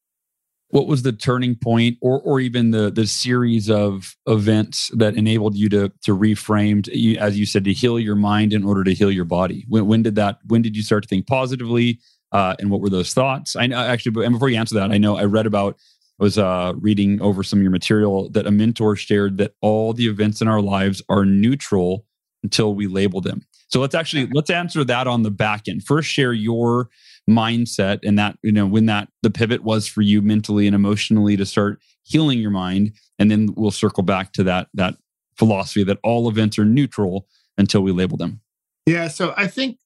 what 0.75 0.89
was 0.89 1.03
the 1.03 1.13
turning 1.13 1.55
point 1.55 1.97
or 2.01 2.21
or 2.23 2.41
even 2.41 2.73
the 2.73 2.91
the 2.91 3.07
series 3.07 3.71
of 3.71 4.17
events 4.27 4.91
that 4.95 5.15
enabled 5.15 5.55
you 5.55 5.69
to 5.69 5.89
to 6.03 6.17
reframe 6.17 6.83
to, 6.83 7.17
as 7.17 7.39
you 7.39 7.47
said 7.47 7.63
to 7.63 7.73
heal 7.73 7.97
your 7.97 8.17
mind 8.17 8.53
in 8.53 8.65
order 8.65 8.83
to 8.83 8.93
heal 8.93 9.13
your 9.13 9.25
body? 9.25 9.65
When, 9.69 9.87
when 9.87 10.03
did 10.03 10.17
that 10.17 10.41
when 10.47 10.63
did 10.63 10.77
you 10.77 10.83
start 10.83 11.05
to 11.05 11.09
think 11.09 11.29
positively 11.29 12.01
uh, 12.33 12.57
and 12.59 12.73
what 12.73 12.81
were 12.81 12.91
those 12.91 13.15
thoughts? 13.15 13.55
I 13.55 13.69
know 13.69 13.79
actually 13.79 14.25
and 14.25 14.35
before 14.35 14.49
you 14.49 14.59
answer 14.59 14.75
that 14.75 14.91
i 14.91 14.99
know 14.99 15.17
i 15.17 15.25
read 15.25 15.47
about 15.47 15.79
I 16.21 16.23
was 16.23 16.39
uh, 16.39 16.73
reading 16.77 17.21
over 17.21 17.43
some 17.43 17.59
of 17.61 17.63
your 17.63 17.73
material 17.73 18.29
that 18.31 18.47
a 18.47 18.53
mentor 18.53 18.95
shared 18.95 19.39
that 19.39 19.55
all 19.61 19.93
the 19.93 20.07
events 20.07 20.41
in 20.41 20.47
our 20.47 20.61
lives 20.61 21.03
are 21.09 21.25
neutral 21.25 22.07
until 22.45 22.75
we 22.75 22.87
label 22.87 23.21
them. 23.21 23.45
So 23.69 23.81
let's 23.81 23.95
actually 23.95 24.29
let's 24.33 24.51
answer 24.51 24.85
that 24.85 25.09
on 25.09 25.23
the 25.23 25.31
back 25.33 25.67
end. 25.67 25.85
First 25.85 26.09
share 26.09 26.33
your 26.33 26.89
mindset 27.29 28.01
and 28.05 28.19
that 28.19 28.39
you 28.43 28.53
know 28.53 28.67
when 28.67 28.87
that 28.87 29.09
the 29.23 29.31
pivot 29.31 29.63
was 29.63 29.87
for 29.87 30.03
you 30.03 30.21
mentally 30.21 30.67
and 30.67 30.75
emotionally 30.75 31.37
to 31.37 31.47
start 31.47 31.81
healing 32.03 32.39
your 32.39 32.51
mind. 32.51 32.93
And 33.19 33.31
then 33.31 33.55
we'll 33.57 33.71
circle 33.71 34.03
back 34.03 34.33
to 34.35 34.45
that 34.45 34.69
that 34.75 34.97
philosophy 35.37 35.85
that 35.85 35.99
all 36.03 36.29
events 36.29 36.59
are 36.59 36.65
neutral 36.65 37.27
until 37.57 37.83
we 37.83 37.93
label 37.93 38.17
them. 38.17 38.41
Yeah 38.87 39.09
so 39.09 39.33
i 39.37 39.47
think 39.47 39.79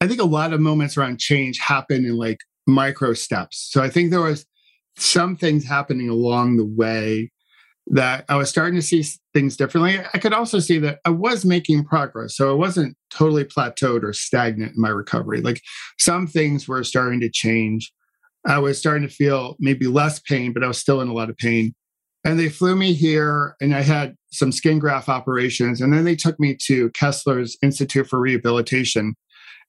i 0.00 0.08
think 0.08 0.20
a 0.20 0.24
lot 0.24 0.52
of 0.52 0.60
moments 0.60 0.96
around 0.96 1.18
change 1.18 1.58
happen 1.58 2.04
in 2.04 2.16
like 2.16 2.40
micro 2.66 3.12
steps. 3.12 3.68
So 3.70 3.82
i 3.82 3.90
think 3.90 4.10
there 4.10 4.22
was 4.22 4.46
some 4.96 5.36
things 5.36 5.64
happening 5.64 6.08
along 6.08 6.56
the 6.56 6.64
way 6.64 7.30
that 7.88 8.24
I 8.28 8.36
was 8.36 8.48
starting 8.48 8.76
to 8.76 8.82
see 8.82 9.04
things 9.34 9.56
differently. 9.56 9.98
I 10.14 10.18
could 10.18 10.32
also 10.32 10.58
see 10.58 10.78
that 10.78 11.00
I 11.04 11.10
was 11.10 11.44
making 11.44 11.84
progress. 11.84 12.36
So 12.36 12.50
I 12.50 12.54
wasn't 12.54 12.96
totally 13.10 13.44
plateaued 13.44 14.02
or 14.02 14.12
stagnant 14.12 14.74
in 14.74 14.80
my 14.80 14.88
recovery. 14.88 15.42
Like 15.42 15.60
some 15.98 16.26
things 16.26 16.66
were 16.66 16.82
starting 16.82 17.20
to 17.20 17.30
change. 17.30 17.92
I 18.46 18.58
was 18.58 18.78
starting 18.78 19.06
to 19.06 19.14
feel 19.14 19.56
maybe 19.58 19.86
less 19.86 20.18
pain, 20.18 20.52
but 20.52 20.64
I 20.64 20.68
was 20.68 20.78
still 20.78 21.00
in 21.00 21.08
a 21.08 21.14
lot 21.14 21.30
of 21.30 21.36
pain. 21.36 21.74
And 22.24 22.38
they 22.38 22.48
flew 22.48 22.74
me 22.74 22.94
here 22.94 23.54
and 23.60 23.74
I 23.74 23.82
had 23.82 24.16
some 24.32 24.50
skin 24.50 24.78
graft 24.78 25.10
operations. 25.10 25.82
And 25.82 25.92
then 25.92 26.04
they 26.04 26.16
took 26.16 26.40
me 26.40 26.56
to 26.66 26.90
Kessler's 26.90 27.58
Institute 27.62 28.08
for 28.08 28.18
Rehabilitation. 28.18 29.14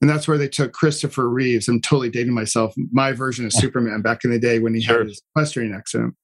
And 0.02 0.10
that's 0.10 0.28
where 0.28 0.38
they 0.38 0.48
took 0.48 0.72
Christopher 0.72 1.30
Reeves. 1.30 1.68
I'm 1.68 1.82
totally 1.82 2.10
dating 2.10 2.34
myself, 2.34 2.74
my 2.92 3.12
version 3.12 3.46
of 3.46 3.54
Superman 3.54 4.02
back 4.02 4.24
in 4.24 4.32
the 4.32 4.40
day 4.40 4.60
when 4.60 4.74
he 4.74 4.82
sure. 4.82 5.00
had 5.00 5.08
his 5.08 5.22
equestrian 5.32 5.74
accident. 5.74 6.16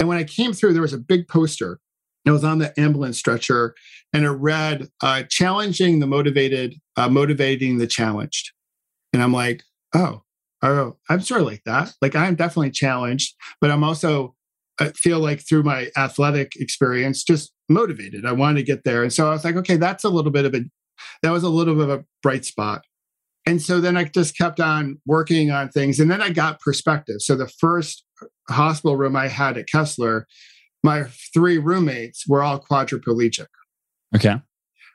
And 0.00 0.08
when 0.08 0.18
I 0.18 0.24
came 0.24 0.52
through, 0.52 0.72
there 0.72 0.82
was 0.82 0.94
a 0.94 0.98
big 0.98 1.28
poster. 1.28 1.78
It 2.24 2.30
was 2.30 2.42
on 2.42 2.58
the 2.58 2.78
ambulance 2.80 3.18
stretcher, 3.18 3.74
and 4.12 4.24
it 4.24 4.30
read, 4.30 4.88
uh, 5.02 5.22
"Challenging 5.30 6.00
the 6.00 6.06
motivated, 6.06 6.74
uh, 6.96 7.08
motivating 7.08 7.78
the 7.78 7.86
challenged." 7.86 8.52
And 9.12 9.22
I'm 9.22 9.32
like, 9.32 9.62
"Oh, 9.94 10.22
oh, 10.62 10.96
I'm 11.08 11.20
sort 11.20 11.42
of 11.42 11.46
like 11.46 11.62
that. 11.64 11.92
Like 12.02 12.16
I'm 12.16 12.34
definitely 12.34 12.70
challenged, 12.72 13.34
but 13.60 13.70
I'm 13.70 13.84
also 13.84 14.34
I 14.80 14.88
feel 14.90 15.20
like 15.20 15.46
through 15.46 15.62
my 15.62 15.90
athletic 15.96 16.56
experience, 16.56 17.22
just 17.22 17.52
motivated. 17.68 18.24
I 18.24 18.32
wanted 18.32 18.60
to 18.60 18.64
get 18.64 18.84
there, 18.84 19.02
and 19.02 19.12
so 19.12 19.28
I 19.28 19.32
was 19.32 19.44
like, 19.44 19.56
okay, 19.56 19.76
that's 19.76 20.04
a 20.04 20.08
little 20.08 20.32
bit 20.32 20.46
of 20.46 20.54
a 20.54 20.62
that 21.22 21.30
was 21.30 21.42
a 21.42 21.48
little 21.48 21.74
bit 21.74 21.84
of 21.84 22.00
a 22.00 22.04
bright 22.22 22.44
spot. 22.44 22.82
And 23.46 23.60
so 23.60 23.80
then 23.80 23.96
I 23.96 24.04
just 24.04 24.36
kept 24.36 24.60
on 24.60 25.00
working 25.06 25.50
on 25.50 25.70
things. 25.70 25.98
And 25.98 26.10
then 26.10 26.20
I 26.20 26.30
got 26.30 26.60
perspective. 26.60 27.16
So 27.20 27.36
the 27.36 27.48
first 27.48 28.04
hospital 28.48 28.96
room 28.96 29.16
I 29.16 29.28
had 29.28 29.56
at 29.56 29.68
Kessler, 29.68 30.26
my 30.82 31.04
three 31.32 31.58
roommates 31.58 32.26
were 32.26 32.42
all 32.42 32.60
quadriplegic. 32.60 33.46
Okay. 34.14 34.36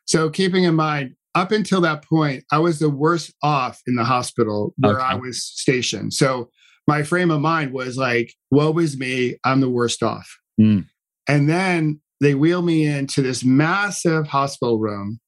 So 0.06 0.30
keeping 0.30 0.64
in 0.64 0.76
mind, 0.76 1.16
up 1.36 1.52
until 1.52 1.82
that 1.82 2.04
point, 2.04 2.44
I 2.52 2.60
was 2.60 2.80
the 2.80 2.90
worst 2.90 3.34
off 3.44 3.82
in 3.88 3.96
the 3.96 4.06
hospital 4.06 4.74
where 4.78 4.98
okay. 4.98 5.06
I 5.06 5.16
was 5.16 5.44
stationed. 5.44 6.14
So 6.14 6.50
my 6.88 7.04
frame 7.04 7.32
of 7.32 7.42
mind 7.42 7.74
was 7.74 7.98
like, 7.98 8.34
woe 8.52 8.78
is 8.78 8.98
me, 8.98 9.38
I'm 9.44 9.60
the 9.60 9.70
worst 9.70 10.02
off. 10.02 10.30
Mm. 10.60 10.86
And 11.28 11.50
then 11.50 12.00
they 12.22 12.36
wheel 12.36 12.62
me 12.62 12.86
into 12.86 13.22
this 13.22 13.44
massive 13.44 14.28
hospital 14.28 14.80
room. 14.80 15.20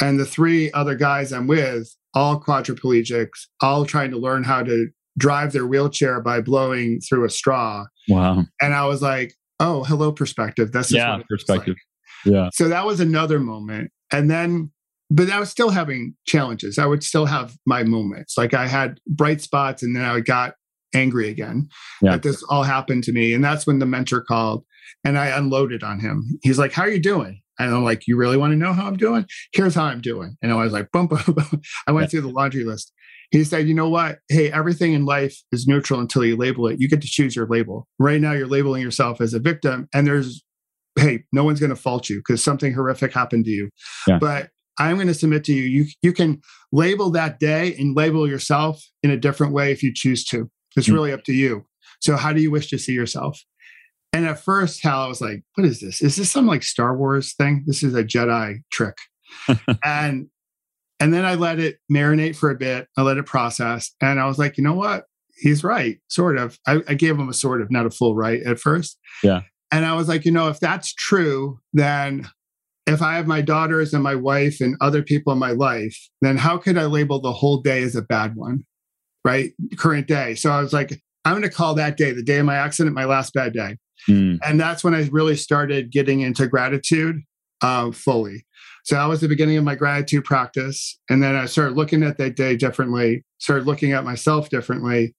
And 0.00 0.18
the 0.18 0.24
three 0.24 0.72
other 0.72 0.94
guys 0.94 1.32
I'm 1.32 1.46
with, 1.46 1.94
all 2.14 2.40
quadriplegics, 2.40 3.46
all 3.60 3.84
trying 3.84 4.10
to 4.12 4.18
learn 4.18 4.44
how 4.44 4.62
to 4.62 4.88
drive 5.18 5.52
their 5.52 5.66
wheelchair 5.66 6.20
by 6.20 6.40
blowing 6.40 7.00
through 7.00 7.24
a 7.24 7.30
straw. 7.30 7.84
Wow. 8.08 8.44
And 8.60 8.74
I 8.74 8.86
was 8.86 9.02
like, 9.02 9.34
oh, 9.58 9.84
hello, 9.84 10.12
perspective. 10.12 10.72
That's 10.72 10.92
yeah, 10.92 11.18
perspective. 11.28 11.76
Like. 12.24 12.34
Yeah. 12.34 12.48
So 12.52 12.68
that 12.68 12.86
was 12.86 13.00
another 13.00 13.38
moment. 13.40 13.90
And 14.12 14.30
then, 14.30 14.70
but 15.10 15.30
I 15.30 15.40
was 15.40 15.50
still 15.50 15.70
having 15.70 16.14
challenges. 16.26 16.78
I 16.78 16.86
would 16.86 17.02
still 17.02 17.26
have 17.26 17.56
my 17.66 17.82
moments. 17.82 18.36
Like 18.36 18.54
I 18.54 18.66
had 18.66 18.98
bright 19.06 19.40
spots 19.40 19.82
and 19.82 19.94
then 19.94 20.04
I 20.04 20.20
got 20.20 20.54
angry 20.94 21.28
again 21.28 21.68
yeah. 22.02 22.12
that 22.12 22.22
this 22.22 22.42
all 22.44 22.62
happened 22.62 23.04
to 23.04 23.12
me. 23.12 23.32
And 23.32 23.44
that's 23.44 23.66
when 23.66 23.78
the 23.78 23.86
mentor 23.86 24.22
called 24.22 24.64
and 25.04 25.18
I 25.18 25.26
unloaded 25.26 25.82
on 25.82 26.00
him. 26.00 26.38
He's 26.42 26.58
like, 26.58 26.72
How 26.72 26.82
are 26.82 26.90
you 26.90 27.00
doing? 27.00 27.40
And 27.60 27.74
I'm 27.74 27.84
like, 27.84 28.06
You 28.06 28.16
really 28.16 28.36
want 28.36 28.52
to 28.52 28.56
know 28.56 28.72
how 28.72 28.86
I'm 28.86 28.96
doing? 28.96 29.26
Here's 29.52 29.74
how 29.74 29.84
I'm 29.84 30.00
doing. 30.00 30.36
And 30.42 30.52
I 30.52 30.56
was 30.56 30.72
like, 30.72 30.90
Boom, 30.92 31.06
boom, 31.06 31.22
boom. 31.26 31.60
I 31.86 31.92
went 31.92 32.10
through 32.10 32.22
the 32.22 32.28
laundry 32.28 32.64
list 32.64 32.92
he 33.30 33.44
said, 33.44 33.68
you 33.68 33.74
know 33.74 33.88
what? 33.88 34.18
Hey, 34.28 34.50
everything 34.50 34.92
in 34.92 35.04
life 35.04 35.40
is 35.52 35.66
neutral 35.66 36.00
until 36.00 36.24
you 36.24 36.36
label 36.36 36.66
it. 36.66 36.80
You 36.80 36.88
get 36.88 37.00
to 37.02 37.08
choose 37.08 37.36
your 37.36 37.46
label. 37.46 37.86
Right 37.98 38.20
now, 38.20 38.32
you're 38.32 38.48
labeling 38.48 38.82
yourself 38.82 39.20
as 39.20 39.34
a 39.34 39.38
victim, 39.38 39.88
and 39.94 40.06
there's, 40.06 40.42
hey, 40.98 41.24
no 41.32 41.44
one's 41.44 41.60
going 41.60 41.70
to 41.70 41.76
fault 41.76 42.10
you 42.10 42.16
because 42.18 42.42
something 42.42 42.74
horrific 42.74 43.12
happened 43.12 43.44
to 43.44 43.50
you. 43.50 43.70
Yeah. 44.08 44.18
But 44.18 44.50
I'm 44.78 44.96
going 44.96 45.06
to 45.06 45.14
submit 45.14 45.44
to 45.44 45.52
you, 45.52 45.62
you, 45.62 45.86
you 46.02 46.12
can 46.12 46.40
label 46.72 47.10
that 47.10 47.38
day 47.38 47.76
and 47.76 47.96
label 47.96 48.28
yourself 48.28 48.82
in 49.02 49.10
a 49.10 49.16
different 49.16 49.52
way 49.52 49.70
if 49.70 49.82
you 49.82 49.92
choose 49.94 50.24
to. 50.26 50.50
It's 50.76 50.86
mm-hmm. 50.86 50.94
really 50.94 51.12
up 51.12 51.22
to 51.24 51.32
you. 51.32 51.66
So, 52.00 52.16
how 52.16 52.32
do 52.32 52.40
you 52.40 52.50
wish 52.50 52.68
to 52.70 52.78
see 52.78 52.92
yourself? 52.92 53.40
And 54.12 54.26
at 54.26 54.40
first, 54.40 54.82
Hal, 54.82 55.02
I 55.02 55.06
was 55.06 55.20
like, 55.20 55.44
what 55.54 55.66
is 55.66 55.80
this? 55.80 56.02
Is 56.02 56.16
this 56.16 56.30
some 56.30 56.46
like 56.46 56.62
Star 56.62 56.96
Wars 56.96 57.34
thing? 57.34 57.64
This 57.66 57.82
is 57.82 57.94
a 57.94 58.02
Jedi 58.02 58.62
trick. 58.72 58.96
and 59.84 60.28
and 61.00 61.14
then 61.14 61.24
I 61.24 61.34
let 61.34 61.58
it 61.58 61.78
marinate 61.90 62.36
for 62.36 62.50
a 62.50 62.56
bit. 62.56 62.86
I 62.96 63.02
let 63.02 63.16
it 63.16 63.24
process. 63.24 63.90
And 64.02 64.20
I 64.20 64.26
was 64.26 64.38
like, 64.38 64.58
you 64.58 64.64
know 64.64 64.74
what? 64.74 65.04
He's 65.34 65.64
right, 65.64 65.98
sort 66.08 66.36
of. 66.36 66.58
I, 66.66 66.82
I 66.86 66.94
gave 66.94 67.18
him 67.18 67.30
a 67.30 67.34
sort 67.34 67.62
of, 67.62 67.70
not 67.70 67.86
a 67.86 67.90
full 67.90 68.14
right 68.14 68.42
at 68.42 68.60
first. 68.60 68.98
Yeah. 69.22 69.40
And 69.72 69.86
I 69.86 69.94
was 69.94 70.08
like, 70.08 70.26
you 70.26 70.32
know, 70.32 70.48
if 70.48 70.60
that's 70.60 70.92
true, 70.92 71.58
then 71.72 72.28
if 72.86 73.00
I 73.00 73.14
have 73.14 73.26
my 73.26 73.40
daughters 73.40 73.94
and 73.94 74.02
my 74.02 74.14
wife 74.14 74.60
and 74.60 74.76
other 74.82 75.02
people 75.02 75.32
in 75.32 75.38
my 75.38 75.52
life, 75.52 75.96
then 76.20 76.36
how 76.36 76.58
could 76.58 76.76
I 76.76 76.84
label 76.84 77.20
the 77.20 77.32
whole 77.32 77.62
day 77.62 77.82
as 77.82 77.96
a 77.96 78.02
bad 78.02 78.36
one? 78.36 78.64
Right? 79.24 79.52
Current 79.78 80.06
day. 80.06 80.34
So 80.34 80.50
I 80.50 80.60
was 80.60 80.74
like, 80.74 81.00
I'm 81.24 81.32
going 81.32 81.42
to 81.42 81.50
call 81.50 81.74
that 81.76 81.96
day, 81.96 82.12
the 82.12 82.22
day 82.22 82.38
of 82.38 82.46
my 82.46 82.56
accident, 82.56 82.94
my 82.94 83.04
last 83.04 83.32
bad 83.32 83.54
day. 83.54 83.76
Mm. 84.08 84.38
And 84.44 84.60
that's 84.60 84.82
when 84.82 84.94
I 84.94 85.08
really 85.12 85.36
started 85.36 85.90
getting 85.90 86.20
into 86.20 86.46
gratitude 86.46 87.22
uh, 87.62 87.90
fully. 87.92 88.46
So 88.84 88.94
that 88.94 89.06
was 89.06 89.20
the 89.20 89.28
beginning 89.28 89.58
of 89.58 89.64
my 89.64 89.74
gratitude 89.74 90.24
practice. 90.24 90.98
And 91.10 91.22
then 91.22 91.36
I 91.36 91.46
started 91.46 91.76
looking 91.76 92.02
at 92.02 92.18
that 92.18 92.36
day 92.36 92.56
differently, 92.56 93.24
started 93.38 93.66
looking 93.66 93.92
at 93.92 94.04
myself 94.04 94.48
differently. 94.48 95.14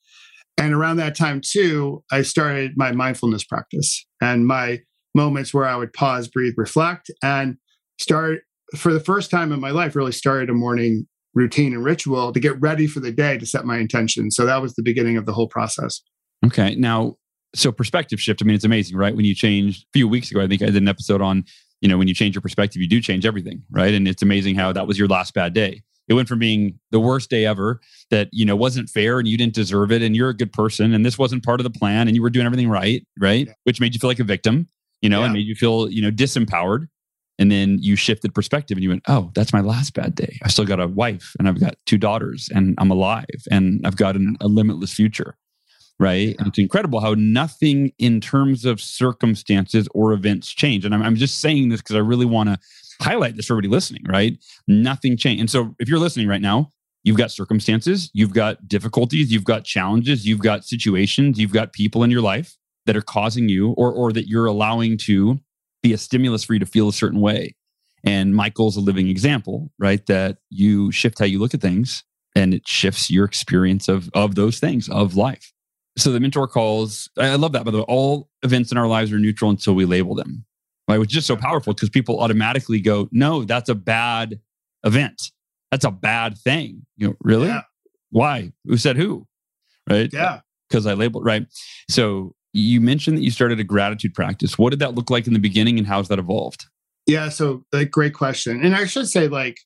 And 0.58 0.74
around 0.74 0.98
that 0.98 1.16
time, 1.16 1.42
too, 1.44 2.04
I 2.12 2.24
started 2.24 2.74
my 2.76 2.92
mindfulness 2.92 3.44
practice 3.44 4.06
and 4.22 4.46
my 4.46 4.82
moments 5.16 5.54
where 5.54 5.66
I 5.66 5.76
would 5.76 5.94
pause, 5.94 6.28
breathe, 6.28 6.54
reflect, 6.58 7.12
and 7.22 7.58
start 8.00 8.42
for 8.76 8.94
the 8.94 9.00
first 9.00 9.30
time 9.30 9.52
in 9.52 9.60
my 9.60 9.72
life, 9.72 9.96
really 9.96 10.12
started 10.12 10.50
a 10.50 10.54
morning 10.54 11.08
routine 11.34 11.74
and 11.74 11.84
ritual 11.84 12.32
to 12.34 12.40
get 12.40 12.60
ready 12.60 12.88
for 12.88 13.00
the 13.00 13.12
day 13.12 13.38
to 13.38 13.46
set 13.46 13.66
my 13.66 13.78
intention. 13.78 14.32
So 14.32 14.46
that 14.46 14.62
was 14.62 14.74
the 14.76 14.84
beginning 14.84 15.18
of 15.18 15.26
the 15.26 15.34
whole 15.34 15.48
process. 15.48 16.02
Okay. 16.46 16.76
Now, 16.76 17.18
so 17.54 17.72
perspective 17.72 18.22
shift, 18.22 18.42
I 18.42 18.46
mean, 18.46 18.56
it's 18.56 18.66
amazing, 18.66 18.98
right? 18.98 19.16
When 19.16 19.26
you 19.26 19.36
change 19.36 19.84
a 19.84 19.92
few 19.94 20.08
weeks 20.08 20.32
ago, 20.32 20.42
I 20.42 20.48
think 20.48 20.62
I 20.62 20.68
did 20.68 20.78
an 20.78 20.88
episode 20.88 21.22
on 21.22 21.46
you 21.82 21.90
know, 21.90 21.98
when 21.98 22.08
you 22.08 22.14
change 22.14 22.36
your 22.36 22.42
perspective, 22.42 22.82
you 22.82 22.88
do 22.88 23.02
change 23.02 23.26
everything, 23.26 23.64
right? 23.72 23.94
And 23.94 24.08
it's 24.08 24.22
amazing 24.22 24.56
how 24.56 24.72
that 24.72 24.88
was 24.88 24.98
your 24.98 25.08
last 25.08 25.34
bad 25.34 25.54
day. 25.54 25.82
It 26.08 26.14
went 26.14 26.28
from 26.28 26.40
being 26.40 26.80
the 26.92 27.00
worst 27.00 27.30
day 27.30 27.46
ever 27.46 27.80
that, 28.10 28.30
you 28.32 28.46
know, 28.46 28.56
wasn't 28.56 28.90
fair 28.90 29.20
and 29.20 29.28
you 29.28 29.38
didn't 29.38 29.54
deserve 29.54 29.92
it 29.92 30.02
and 30.02 30.16
you're 30.16 30.30
a 30.30 30.36
good 30.36 30.54
person 30.54 30.94
and 30.94 31.06
this 31.06 31.18
wasn't 31.18 31.44
part 31.44 31.60
of 31.60 31.64
the 31.64 31.70
plan 31.70 32.08
and 32.08 32.16
you 32.16 32.22
were 32.22 32.30
doing 32.30 32.46
everything 32.46 32.70
right, 32.70 33.06
right? 33.20 33.48
Yeah. 33.48 33.54
Which 33.64 33.80
made 33.80 33.94
you 33.94 34.00
feel 34.00 34.10
like 34.10 34.20
a 34.20 34.24
victim, 34.24 34.68
you 35.02 35.10
know, 35.10 35.20
yeah. 35.20 35.26
and 35.26 35.34
made 35.34 35.48
you 35.48 35.56
feel, 35.56 35.90
you 35.90 36.02
know, 36.02 36.12
disempowered. 36.12 36.88
And 37.40 37.52
then 37.52 37.80
you 37.82 37.96
shifted 37.96 38.36
perspective 38.36 38.78
and 38.78 38.84
you 38.84 38.90
went, 38.90 39.04
oh, 39.08 39.32
that's 39.34 39.54
my 39.54 39.62
last 39.62 39.94
bad 39.94 40.14
day. 40.14 40.38
I 40.44 40.50
still 40.50 40.66
got 40.66 40.80
a 40.80 40.88
wife 40.88 41.34
and 41.40 41.48
I've 41.48 41.60
got 41.60 41.76
two 41.88 41.98
daughters 41.98 42.50
and 42.54 42.76
I'm 42.78 42.92
alive 42.92 43.26
and 43.50 43.82
I've 43.86 43.96
got 43.96 44.16
an, 44.16 44.38
a 44.42 44.48
limitless 44.48 44.94
future 44.94 45.38
right? 46.00 46.36
And 46.38 46.48
it's 46.48 46.60
incredible 46.60 47.00
how 47.00 47.16
nothing 47.16 47.92
in 48.00 48.22
terms 48.22 48.66
of 48.66 48.82
circumstances 48.82 49.88
or 49.94 50.14
events 50.14 50.52
change. 50.52 50.86
And 50.86 50.94
I'm, 50.94 51.02
I'm 51.02 51.16
just 51.16 51.40
saying 51.40 51.70
this 51.70 51.82
because 51.82 51.96
I 51.96 52.00
really 52.00 52.26
want 52.26 52.50
to 52.50 52.60
highlight 53.02 53.36
this 53.36 53.48
for 53.48 53.54
everybody 53.54 53.70
listening, 53.70 54.04
right? 54.08 54.38
Nothing 54.68 55.18
changed. 55.18 55.42
And 55.42 55.50
so 55.50 55.76
if 55.80 55.88
you're 55.88 56.00
listening 56.00 56.28
right 56.28 56.42
now, 56.42 56.72
You've 57.04 57.18
got 57.18 57.32
circumstances, 57.32 58.12
you've 58.14 58.34
got 58.34 58.68
difficulties, 58.68 59.32
you've 59.32 59.44
got 59.44 59.64
challenges, 59.64 60.26
you've 60.28 60.42
got 60.42 60.66
situations, 60.66 61.40
you've 61.40 61.54
got 61.54 61.74
people 61.74 62.04
in 62.04 62.12
your 62.12 62.22
life 62.22 62.58
that 62.86 62.96
are 62.96 63.02
causing 63.02 63.50
you 63.50 63.72
or, 63.72 63.92
or 63.92 64.12
that 64.12 64.28
you're 64.28 64.46
allowing 64.46 64.98
to 65.00 65.40
be 65.82 65.94
a 65.94 65.98
stimulus 65.98 66.44
for 66.44 66.54
you 66.54 66.60
to 66.60 66.66
feel 66.66 66.88
a 66.88 66.94
certain 66.94 67.20
way. 67.20 67.56
And 68.04 68.36
Michael's 68.36 68.78
a 68.78 68.82
living 68.82 69.08
example, 69.08 69.72
right? 69.80 70.06
That 70.06 70.38
you 70.50 70.92
shift 70.92 71.20
how 71.20 71.26
you 71.26 71.40
look 71.40 71.54
at 71.54 71.62
things 71.62 72.04
and 72.36 72.54
it 72.54 72.68
shifts 72.68 73.10
your 73.10 73.26
experience 73.26 73.88
of, 73.88 74.10
of 74.14 74.36
those 74.36 74.60
things, 74.60 74.88
of 74.88 75.16
life. 75.16 75.54
So 75.98 76.12
the 76.12 76.20
mentor 76.20 76.48
calls, 76.48 77.10
I 77.18 77.36
love 77.36 77.52
that, 77.52 77.66
by 77.66 77.72
the 77.72 77.80
way, 77.80 77.86
all 77.88 78.30
events 78.44 78.72
in 78.72 78.78
our 78.78 78.88
lives 78.88 79.12
are 79.12 79.20
neutral 79.20 79.52
until 79.52 79.74
we 79.74 79.86
label 79.86 80.16
them, 80.16 80.46
right? 80.88 80.98
Which 80.98 81.10
is 81.10 81.16
just 81.16 81.28
so 81.28 81.36
powerful 81.36 81.74
because 81.74 81.90
people 81.90 82.20
automatically 82.20 82.80
go, 82.80 83.10
no, 83.12 83.44
that's 83.44 83.70
a 83.70 83.76
bad 83.76 84.40
event. 84.84 85.22
That's 85.70 85.86
a 85.86 85.92
bad 85.92 86.38
thing. 86.38 86.86
You 86.98 87.10
know, 87.10 87.16
really? 87.20 87.48
Yeah. 87.48 87.62
Why? 88.10 88.52
Who 88.66 88.78
said 88.78 88.98
who? 88.98 89.28
Right? 89.90 90.10
Yeah. 90.14 90.42
Because 90.70 90.86
I 90.86 90.94
labeled, 90.94 91.26
right? 91.26 91.46
So 91.90 92.36
you 92.54 92.80
mentioned 92.80 93.18
that 93.18 93.24
you 93.24 93.32
started 93.32 93.60
a 93.60 93.64
gratitude 93.64 94.14
practice. 94.14 94.58
What 94.58 94.70
did 94.70 94.80
that 94.80 94.96
look 94.96 95.10
like 95.10 95.28
in 95.28 95.34
the 95.34 95.40
beginning 95.40 95.78
and 95.78 95.88
how's 95.88 96.08
that 96.08 96.20
evolved? 96.20 96.66
Yeah, 97.08 97.30
so 97.30 97.66
like 97.74 97.92
great 97.92 98.14
question. 98.14 98.64
And 98.64 98.76
I 98.76 98.86
should 98.86 99.08
say, 99.08 99.28
like, 99.28 99.58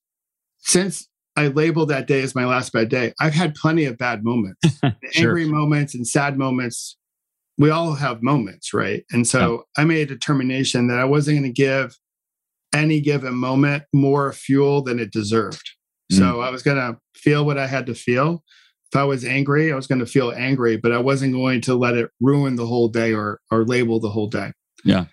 since 0.60 1.08
I 1.36 1.48
labeled 1.48 1.90
that 1.90 2.08
day 2.08 2.22
as 2.22 2.36
my 2.36 2.46
last 2.46 2.72
bad 2.72 2.90
day, 2.90 3.14
I've 3.20 3.34
had 3.34 3.56
plenty 3.56 3.86
of 3.86 3.98
bad 3.98 4.24
moments, 4.24 4.62
sure. 4.82 4.94
angry 5.16 5.46
moments 5.46 5.94
and 5.94 6.08
sad 6.08 6.38
moments. 6.38 6.98
We 7.58 7.70
all 7.70 7.94
have 7.94 8.24
moments, 8.24 8.74
right? 8.74 9.04
And 9.12 9.28
so 9.28 9.66
yeah. 9.78 9.84
I 9.84 9.86
made 9.86 10.02
a 10.04 10.14
determination 10.14 10.88
that 10.88 11.00
I 11.00 11.06
wasn't 11.06 11.40
going 11.40 11.54
to 11.54 11.62
give 11.62 11.98
any 12.74 13.00
given 13.00 13.36
moment 13.36 13.84
more 13.94 14.34
fuel 14.34 14.82
than 14.82 15.00
it 15.00 15.12
deserved. 15.12 15.72
Mm. 16.12 16.18
So 16.18 16.42
I 16.42 16.50
was 16.50 16.64
going 16.64 16.78
to 16.78 17.00
feel 17.16 17.46
what 17.46 17.58
I 17.58 17.68
had 17.68 17.86
to 17.88 17.96
feel. 17.96 18.44
If 18.92 18.98
I 18.98 19.04
was 19.04 19.26
angry, 19.26 19.72
I 19.72 19.76
was 19.76 19.88
going 19.88 20.00
to 20.00 20.06
feel 20.06 20.32
angry, 20.32 20.78
but 20.78 20.92
I 20.92 21.00
wasn't 21.00 21.34
going 21.34 21.62
to 21.62 21.76
let 21.76 21.96
it 21.96 22.10
ruin 22.22 22.56
the 22.56 22.68
whole 22.68 22.88
day 22.88 23.14
or 23.14 23.40
or 23.52 23.66
label 23.66 24.00
the 24.00 24.10
whole 24.10 24.28
day. 24.28 24.52
Yeah. 24.84 25.06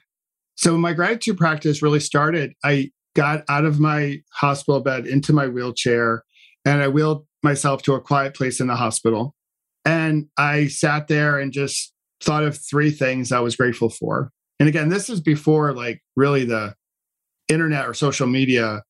So 0.56 0.76
my 0.76 0.92
gratitude 0.92 1.38
practice 1.38 1.82
really 1.82 2.00
started. 2.00 2.52
I 2.62 2.90
got 3.14 3.44
out 3.48 3.64
of 3.64 3.78
my 3.78 4.22
hospital 4.32 4.80
bed 4.80 5.06
into 5.06 5.32
my 5.32 5.48
wheelchair 5.48 6.24
and 6.64 6.82
I 6.82 6.88
wheeled 6.88 7.26
myself 7.42 7.82
to 7.82 7.94
a 7.94 8.00
quiet 8.00 8.34
place 8.34 8.60
in 8.60 8.68
the 8.68 8.76
hospital. 8.76 9.34
And 9.84 10.28
I 10.38 10.68
sat 10.68 11.08
there 11.08 11.38
and 11.38 11.52
just 11.52 11.92
thought 12.22 12.44
of 12.44 12.56
three 12.56 12.90
things 12.90 13.32
I 13.32 13.40
was 13.40 13.56
grateful 13.56 13.90
for. 13.90 14.30
And 14.60 14.68
again, 14.68 14.90
this 14.90 15.10
is 15.10 15.20
before 15.20 15.72
like 15.72 16.00
really 16.16 16.44
the 16.44 16.74
internet 17.48 17.86
or 17.86 17.94
social 17.94 18.28
media 18.28 18.82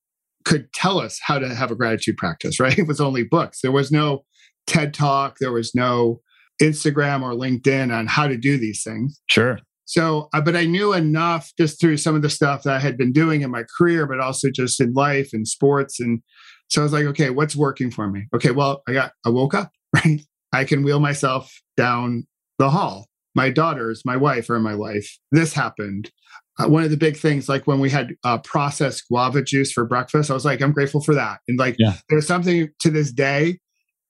could 0.45 0.73
tell 0.73 0.99
us 0.99 1.19
how 1.23 1.39
to 1.39 1.55
have 1.55 1.71
a 1.71 1.77
gratitude 1.77 2.17
practice, 2.17 2.61
right? 2.61 2.79
It 2.79 2.87
was 2.87 3.01
only 3.01 3.25
books. 3.25 3.61
There 3.63 3.73
was 3.73 3.91
no 3.91 4.25
TED 4.67 4.93
Talk, 4.93 5.39
there 5.41 5.53
was 5.53 5.75
no 5.75 6.21
Instagram 6.61 7.23
or 7.23 7.33
LinkedIn 7.33 7.93
on 7.93 8.07
how 8.07 8.29
to 8.29 8.37
do 8.37 8.59
these 8.59 8.83
things. 8.83 9.21
Sure. 9.29 9.59
So, 9.93 10.31
uh, 10.33 10.41
but 10.41 10.57
I 10.57 10.65
knew 10.65 10.95
enough 10.95 11.53
just 11.59 11.79
through 11.79 11.99
some 11.99 12.17
of 12.17 12.23
the 12.23 12.31
stuff 12.31 12.63
that 12.63 12.75
I 12.75 12.79
had 12.79 12.97
been 12.97 13.13
doing 13.13 13.43
in 13.43 13.51
my 13.51 13.63
career, 13.77 14.07
but 14.07 14.21
also 14.21 14.49
just 14.49 14.81
in 14.81 14.95
life 14.95 15.35
and 15.35 15.47
sports. 15.47 16.01
And 16.01 16.23
so 16.69 16.81
I 16.81 16.85
was 16.85 16.95
like, 16.95 17.05
okay, 17.05 17.29
what's 17.29 17.55
working 17.55 17.91
for 17.91 18.09
me? 18.09 18.27
Okay, 18.35 18.53
well, 18.53 18.83
I 18.89 18.95
got, 18.95 19.13
I 19.27 19.29
woke 19.29 19.53
up, 19.53 19.71
right? 19.95 20.23
I 20.51 20.65
can 20.65 20.83
wheel 20.83 20.99
myself 20.99 21.53
down 21.77 22.27
the 22.59 22.71
hall. 22.71 23.07
My 23.35 23.51
daughters, 23.51 24.01
my 24.07 24.17
wife 24.17 24.49
are 24.49 24.57
in 24.57 24.63
my 24.63 24.73
life. 24.73 25.15
This 25.31 25.53
happened. 25.53 26.11
Uh, 26.59 26.69
one 26.69 26.85
of 26.85 26.91
the 26.91 26.97
big 26.97 27.19
things, 27.19 27.47
like 27.47 27.67
when 27.67 27.79
we 27.79 27.91
had 27.91 28.15
uh, 28.25 28.39
processed 28.39 29.05
guava 29.11 29.43
juice 29.43 29.73
for 29.73 29.85
breakfast, 29.85 30.31
I 30.31 30.35
was 30.35 30.47
like, 30.47 30.63
I'm 30.63 30.73
grateful 30.73 31.03
for 31.03 31.15
that. 31.15 31.41
And 31.49 31.59
like, 31.59 31.77
yeah. 31.79 31.97
there's 32.09 32.27
something 32.27 32.71
to 32.81 32.91
this 32.91 33.13
day, 33.13 33.59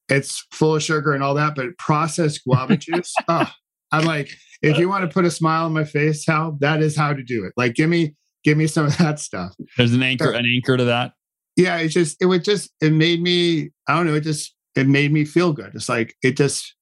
it's 0.08 0.46
full 0.52 0.76
of 0.76 0.82
sugar 0.84 1.12
and 1.12 1.24
all 1.24 1.34
that, 1.34 1.56
but 1.56 1.76
processed 1.76 2.44
guava 2.44 2.76
juice, 2.76 3.12
oh, 3.26 3.50
I'm 3.90 4.04
like, 4.04 4.30
if 4.62 4.78
you 4.78 4.88
want 4.88 5.08
to 5.08 5.12
put 5.12 5.24
a 5.24 5.30
smile 5.30 5.66
on 5.66 5.72
my 5.72 5.84
face, 5.84 6.24
Hal, 6.26 6.56
that 6.60 6.82
is 6.82 6.96
how 6.96 7.12
to 7.12 7.22
do 7.22 7.44
it. 7.44 7.52
Like, 7.56 7.74
give 7.74 7.88
me, 7.90 8.14
give 8.44 8.56
me 8.56 8.66
some 8.66 8.86
of 8.86 8.96
that 8.98 9.18
stuff. 9.18 9.54
There's 9.76 9.92
an 9.92 10.02
anchor, 10.02 10.30
an 10.30 10.46
anchor 10.46 10.76
to 10.76 10.84
that. 10.84 11.12
Yeah, 11.56 11.78
it's 11.78 11.94
just, 11.94 12.20
it 12.20 12.26
would 12.26 12.44
just, 12.44 12.70
it 12.80 12.92
made 12.92 13.20
me, 13.20 13.70
I 13.88 13.96
don't 13.96 14.06
know, 14.06 14.14
it 14.14 14.22
just, 14.22 14.54
it 14.74 14.88
made 14.88 15.12
me 15.12 15.24
feel 15.24 15.52
good. 15.52 15.72
It's 15.74 15.88
like 15.88 16.14
it 16.22 16.36
just, 16.36 16.74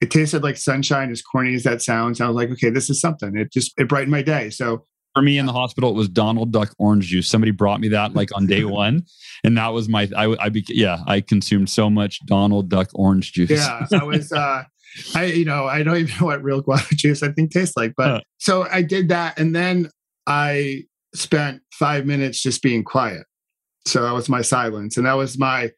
it 0.00 0.10
tasted 0.10 0.42
like 0.42 0.56
sunshine. 0.56 1.10
As 1.10 1.22
corny 1.22 1.54
as 1.54 1.64
that 1.64 1.82
sounds, 1.82 2.20
I 2.20 2.28
was 2.28 2.36
like, 2.36 2.50
okay, 2.50 2.70
this 2.70 2.88
is 2.88 3.00
something. 3.00 3.36
It 3.36 3.52
just, 3.52 3.72
it 3.78 3.88
brightened 3.88 4.12
my 4.12 4.22
day. 4.22 4.50
So 4.50 4.86
for 5.14 5.22
me 5.22 5.38
in 5.38 5.46
the 5.46 5.52
hospital, 5.52 5.90
it 5.90 5.94
was 5.94 6.08
Donald 6.08 6.52
Duck 6.52 6.74
orange 6.78 7.06
juice. 7.06 7.28
Somebody 7.28 7.50
brought 7.50 7.80
me 7.80 7.88
that 7.88 8.14
like 8.14 8.30
on 8.34 8.46
day 8.46 8.64
one, 8.82 9.04
and 9.44 9.56
that 9.58 9.68
was 9.68 9.88
my. 9.88 10.08
I, 10.16 10.34
I 10.40 10.48
be, 10.48 10.64
yeah, 10.68 11.00
I 11.06 11.20
consumed 11.20 11.68
so 11.68 11.90
much 11.90 12.24
Donald 12.26 12.68
Duck 12.68 12.88
orange 12.94 13.32
juice. 13.32 13.50
Yeah, 13.50 13.86
I 13.92 14.04
was. 14.04 14.32
uh 14.32 14.64
I, 15.14 15.24
you 15.24 15.44
know, 15.44 15.66
I 15.66 15.82
don't 15.82 15.96
even 15.98 16.14
know 16.20 16.26
what 16.26 16.42
real 16.42 16.60
guava 16.60 16.86
juice 16.94 17.22
I 17.22 17.32
think 17.32 17.50
tastes 17.50 17.76
like. 17.76 17.94
But 17.96 18.10
uh, 18.10 18.20
so 18.38 18.66
I 18.70 18.82
did 18.82 19.08
that. 19.08 19.38
And 19.38 19.54
then 19.54 19.90
I 20.26 20.84
spent 21.14 21.62
five 21.72 22.06
minutes 22.06 22.40
just 22.42 22.62
being 22.62 22.84
quiet. 22.84 23.24
So 23.86 24.02
that 24.02 24.12
was 24.12 24.28
my 24.28 24.42
silence. 24.42 24.96
And 24.96 25.06
that 25.06 25.14
was 25.14 25.38
my, 25.38 25.70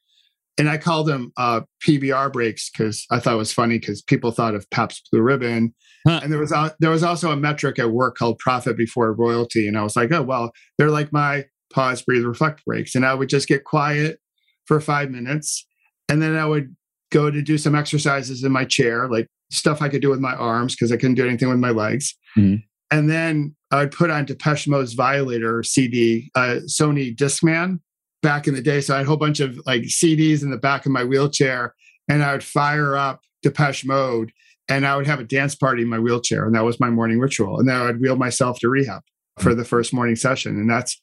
and 0.58 0.68
I 0.68 0.76
called 0.78 1.08
them 1.08 1.32
uh, 1.36 1.62
PBR 1.86 2.32
breaks 2.32 2.70
because 2.70 3.04
I 3.10 3.18
thought 3.18 3.34
it 3.34 3.38
was 3.38 3.52
funny 3.52 3.78
because 3.78 4.02
people 4.02 4.30
thought 4.30 4.54
of 4.54 4.68
Pabst 4.70 5.08
Blue 5.10 5.22
Ribbon. 5.22 5.74
Huh. 6.06 6.20
And 6.22 6.30
there 6.30 6.38
was 6.38 6.52
a, 6.52 6.74
there 6.80 6.90
was 6.90 7.02
also 7.02 7.30
a 7.30 7.36
metric 7.36 7.78
at 7.78 7.90
work 7.90 8.16
called 8.16 8.38
profit 8.38 8.76
before 8.76 9.12
royalty. 9.14 9.66
And 9.66 9.76
I 9.76 9.82
was 9.82 9.96
like, 9.96 10.12
oh, 10.12 10.22
well, 10.22 10.52
they're 10.76 10.90
like 10.90 11.12
my 11.12 11.46
pause, 11.72 12.02
breathe, 12.02 12.24
reflect 12.24 12.64
breaks. 12.64 12.94
And 12.94 13.04
I 13.04 13.14
would 13.14 13.28
just 13.28 13.48
get 13.48 13.64
quiet 13.64 14.20
for 14.66 14.80
five 14.80 15.10
minutes. 15.10 15.66
And 16.08 16.22
then 16.22 16.36
I 16.36 16.46
would 16.46 16.76
go 17.14 17.30
to 17.30 17.40
do 17.40 17.56
some 17.56 17.76
exercises 17.76 18.42
in 18.42 18.50
my 18.50 18.64
chair, 18.64 19.08
like 19.08 19.28
stuff 19.52 19.80
I 19.80 19.88
could 19.88 20.02
do 20.02 20.10
with 20.10 20.18
my 20.18 20.34
arms 20.34 20.74
because 20.74 20.90
I 20.90 20.96
couldn't 20.96 21.14
do 21.14 21.26
anything 21.26 21.48
with 21.48 21.60
my 21.60 21.70
legs. 21.70 22.14
Mm-hmm. 22.36 22.56
And 22.90 23.10
then 23.10 23.54
I 23.70 23.78
would 23.78 23.92
put 23.92 24.10
on 24.10 24.24
Depeche 24.24 24.66
Mode's 24.66 24.94
Violator 24.94 25.62
CD, 25.62 26.30
uh, 26.34 26.58
Sony 26.66 27.16
Discman 27.16 27.78
back 28.20 28.48
in 28.48 28.54
the 28.54 28.60
day. 28.60 28.80
So 28.80 28.94
I 28.94 28.98
had 28.98 29.06
a 29.06 29.08
whole 29.08 29.16
bunch 29.16 29.38
of 29.38 29.58
like 29.64 29.82
CDs 29.82 30.42
in 30.42 30.50
the 30.50 30.58
back 30.58 30.86
of 30.86 30.92
my 30.92 31.04
wheelchair 31.04 31.74
and 32.08 32.22
I 32.22 32.32
would 32.32 32.44
fire 32.44 32.96
up 32.96 33.20
Depeche 33.42 33.84
Mode 33.84 34.32
and 34.68 34.86
I 34.86 34.96
would 34.96 35.06
have 35.06 35.20
a 35.20 35.24
dance 35.24 35.54
party 35.54 35.82
in 35.82 35.88
my 35.88 35.98
wheelchair. 35.98 36.44
And 36.44 36.54
that 36.56 36.64
was 36.64 36.80
my 36.80 36.90
morning 36.90 37.20
ritual. 37.20 37.60
And 37.60 37.68
then 37.68 37.76
I 37.76 37.84
would 37.84 38.00
wheel 38.00 38.16
myself 38.16 38.58
to 38.60 38.68
rehab 38.68 39.02
for 39.38 39.54
the 39.54 39.64
first 39.64 39.92
morning 39.92 40.16
session. 40.16 40.56
And 40.56 40.68
that's, 40.68 41.00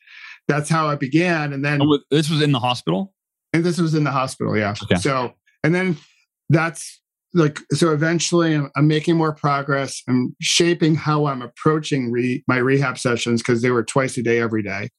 that's 0.47 0.69
how 0.69 0.87
I 0.87 0.95
began. 0.95 1.53
And 1.53 1.63
then 1.63 1.81
this 2.09 2.29
was 2.29 2.41
in 2.41 2.51
the 2.51 2.59
hospital? 2.59 3.13
And 3.53 3.63
this 3.63 3.77
was 3.77 3.93
in 3.93 4.03
the 4.03 4.11
hospital. 4.11 4.57
Yeah. 4.57 4.73
Okay. 4.83 4.95
So 4.95 5.33
and 5.63 5.73
then 5.73 5.97
that's 6.49 7.01
like 7.33 7.59
so 7.71 7.93
eventually 7.93 8.53
I'm, 8.53 8.69
I'm, 8.75 8.87
making 8.87 9.15
more 9.15 9.33
progress. 9.33 10.01
I'm 10.07 10.35
shaping 10.41 10.95
how 10.95 11.25
i'm 11.25 11.41
approaching 11.41 12.11
re, 12.11 12.43
my 12.47 12.57
rehab 12.57 12.97
sessions 12.97 13.41
because 13.41 13.61
they 13.61 13.71
were 13.71 13.83
twice 13.83 14.17
a 14.17 14.23
day 14.23 14.39
every 14.39 14.63
day. 14.63 14.89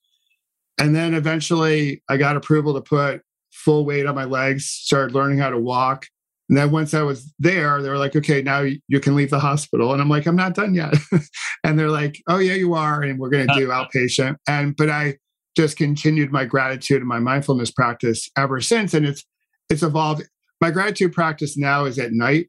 And 0.79 0.95
then 0.97 1.15
eventually 1.15 2.03
i 2.09 2.17
got 2.17 2.37
approval 2.37 2.75
to 2.75 2.81
put 2.81 3.23
full 3.53 3.85
weight 3.85 4.07
on 4.07 4.15
my 4.15 4.25
legs 4.25 4.67
started 4.67 5.15
learning 5.15 5.39
how 5.39 5.51
to 5.51 5.59
walk. 5.59 6.07
And 6.49 6.57
then 6.57 6.71
once 6.71 6.95
i 6.95 7.03
was 7.03 7.33
there 7.39 7.83
they 7.83 7.91
were 7.91 7.99
like 7.99 8.17
okay 8.17 8.41
now 8.43 8.61
you 8.61 9.01
can 9.01 9.15
leave 9.15 9.31
the 9.31 9.41
hospital. 9.41 9.93
And 9.93 10.01
i'm 10.01 10.09
like 10.09 10.27
i'm 10.27 10.37
not 10.37 10.55
done 10.55 10.75
yet. 10.75 10.95
And 11.65 11.79
they're 11.79 11.91
like 11.91 12.21
oh 12.29 12.39
yeah 12.39 12.55
you 12.55 12.75
are 12.75 13.03
and 13.03 13.19
we're 13.19 13.31
going 13.31 13.47
to 13.47 13.55
do 13.55 13.69
outpatient. 13.69 14.37
And 14.49 14.75
but 14.77 14.89
i 14.89 15.19
just 15.55 15.77
continued 15.77 16.33
my 16.33 16.45
gratitude 16.47 16.99
and 16.99 17.09
my 17.09 17.19
mindfulness 17.19 17.71
practice 17.71 18.31
ever 18.37 18.61
since. 18.61 18.95
And 18.95 19.05
it's 19.05 19.25
it's 19.69 19.83
evolved 19.83 20.23
my 20.63 20.71
gratitude 20.71 21.13
practice 21.13 21.59
now 21.59 21.85
is 21.87 21.99
at 21.99 22.13
night. 22.13 22.47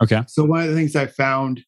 Okay. 0.00 0.22
So 0.28 0.44
one 0.44 0.62
of 0.62 0.68
the 0.68 0.74
things 0.74 0.94
I 0.94 1.06
found 1.06 1.62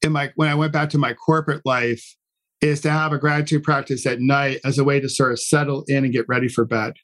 in 0.00 0.12
my 0.12 0.32
when 0.36 0.48
I 0.48 0.54
went 0.54 0.72
back 0.72 0.90
to 0.90 0.98
my 0.98 1.12
corporate 1.12 1.62
life 1.64 2.16
is 2.60 2.80
to 2.82 2.90
have 2.90 3.12
a 3.12 3.18
gratitude 3.18 3.64
practice 3.64 4.06
at 4.06 4.20
night 4.20 4.60
as 4.64 4.78
a 4.78 4.84
way 4.84 5.00
to 5.00 5.08
sort 5.08 5.32
of 5.32 5.40
settle 5.40 5.82
in 5.88 6.04
and 6.04 6.12
get 6.12 6.24
ready 6.28 6.46
for 6.46 6.64
bed. 6.64 6.94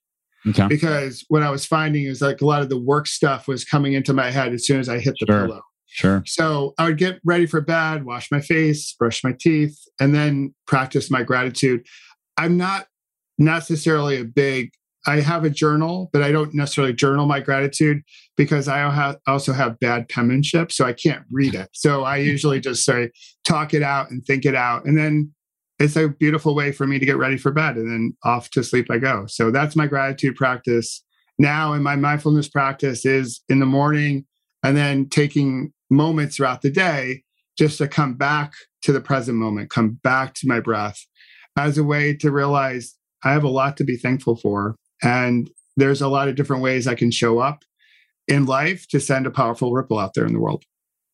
Okay. 0.48 0.68
Because 0.68 1.24
what 1.28 1.42
I 1.42 1.50
was 1.50 1.66
finding 1.66 2.04
is 2.04 2.22
like 2.22 2.40
a 2.40 2.46
lot 2.46 2.62
of 2.62 2.68
the 2.68 2.80
work 2.80 3.08
stuff 3.08 3.48
was 3.48 3.64
coming 3.64 3.94
into 3.94 4.14
my 4.14 4.30
head 4.30 4.54
as 4.54 4.64
soon 4.64 4.78
as 4.78 4.88
I 4.88 5.00
hit 5.00 5.16
the 5.18 5.26
sure. 5.26 5.46
pillow. 5.46 5.62
Sure. 5.86 6.22
So 6.24 6.72
I 6.78 6.84
would 6.84 6.98
get 6.98 7.20
ready 7.24 7.46
for 7.46 7.60
bed, 7.60 8.04
wash 8.04 8.30
my 8.30 8.40
face, 8.40 8.94
brush 8.96 9.24
my 9.24 9.34
teeth, 9.38 9.76
and 9.98 10.14
then 10.14 10.54
practice 10.68 11.10
my 11.10 11.24
gratitude. 11.24 11.84
I'm 12.38 12.56
not 12.56 12.86
necessarily 13.38 14.20
a 14.20 14.24
big 14.24 14.70
I 15.06 15.20
have 15.20 15.44
a 15.44 15.50
journal, 15.50 16.10
but 16.12 16.22
I 16.22 16.30
don't 16.30 16.54
necessarily 16.54 16.92
journal 16.92 17.26
my 17.26 17.40
gratitude 17.40 18.02
because 18.36 18.68
I 18.68 19.16
also 19.26 19.52
have 19.52 19.78
bad 19.80 20.08
penmanship, 20.08 20.72
so 20.72 20.84
I 20.84 20.92
can't 20.92 21.24
read 21.30 21.54
it. 21.54 21.70
So 21.72 22.02
I 22.04 22.16
usually 22.32 22.60
just 22.60 22.84
say 22.84 23.10
talk 23.44 23.72
it 23.74 23.82
out 23.82 24.10
and 24.10 24.24
think 24.24 24.44
it 24.44 24.54
out, 24.54 24.84
and 24.84 24.96
then 24.96 25.32
it's 25.78 25.96
a 25.96 26.08
beautiful 26.08 26.54
way 26.54 26.72
for 26.72 26.86
me 26.86 26.98
to 26.98 27.06
get 27.06 27.16
ready 27.16 27.38
for 27.38 27.50
bed, 27.50 27.76
and 27.76 27.90
then 27.90 28.16
off 28.24 28.50
to 28.50 28.62
sleep 28.62 28.86
I 28.90 28.98
go. 28.98 29.24
So 29.26 29.50
that's 29.50 29.76
my 29.76 29.86
gratitude 29.86 30.36
practice 30.36 31.02
now, 31.38 31.72
and 31.72 31.82
my 31.82 31.96
mindfulness 31.96 32.48
practice 32.48 33.06
is 33.06 33.42
in 33.48 33.60
the 33.60 33.66
morning, 33.66 34.26
and 34.62 34.76
then 34.76 35.08
taking 35.08 35.72
moments 35.88 36.36
throughout 36.36 36.62
the 36.62 36.70
day 36.70 37.22
just 37.58 37.78
to 37.78 37.88
come 37.88 38.14
back 38.14 38.52
to 38.82 38.92
the 38.92 39.00
present 39.00 39.36
moment, 39.36 39.70
come 39.70 39.98
back 40.02 40.34
to 40.34 40.46
my 40.46 40.60
breath 40.60 41.04
as 41.58 41.76
a 41.76 41.84
way 41.84 42.14
to 42.14 42.30
realize 42.30 42.94
I 43.24 43.32
have 43.32 43.44
a 43.44 43.48
lot 43.48 43.76
to 43.78 43.84
be 43.84 43.96
thankful 43.96 44.36
for 44.36 44.76
and 45.02 45.50
there's 45.76 46.00
a 46.00 46.08
lot 46.08 46.28
of 46.28 46.34
different 46.34 46.62
ways 46.62 46.86
I 46.86 46.94
can 46.94 47.10
show 47.10 47.38
up. 47.38 47.64
in 48.28 48.44
life 48.46 48.86
to 48.88 49.00
send 49.00 49.26
a 49.26 49.30
powerful 49.30 49.72
ripple 49.72 49.98
out 49.98 50.14
there 50.14 50.24
in 50.24 50.32
the 50.32 50.40
world. 50.40 50.64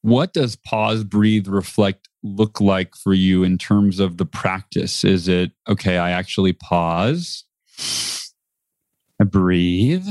What 0.03 0.35
does 0.35 0.55
pause, 0.55 1.03
breathe, 1.03 1.49
reflect 1.49 2.09
look 2.23 2.61
like 2.61 2.95
for 2.95 3.15
you 3.15 3.43
in 3.43 3.57
terms 3.59 4.01
of 4.01 4.19
the 4.19 4.27
practice? 4.27 5.03
Is 5.03 5.27
it, 5.29 5.53
okay, 5.67 5.97
I 5.97 6.11
actually 6.11 6.53
pause, 6.53 7.45
I 9.21 9.25
breathe, 9.25 10.07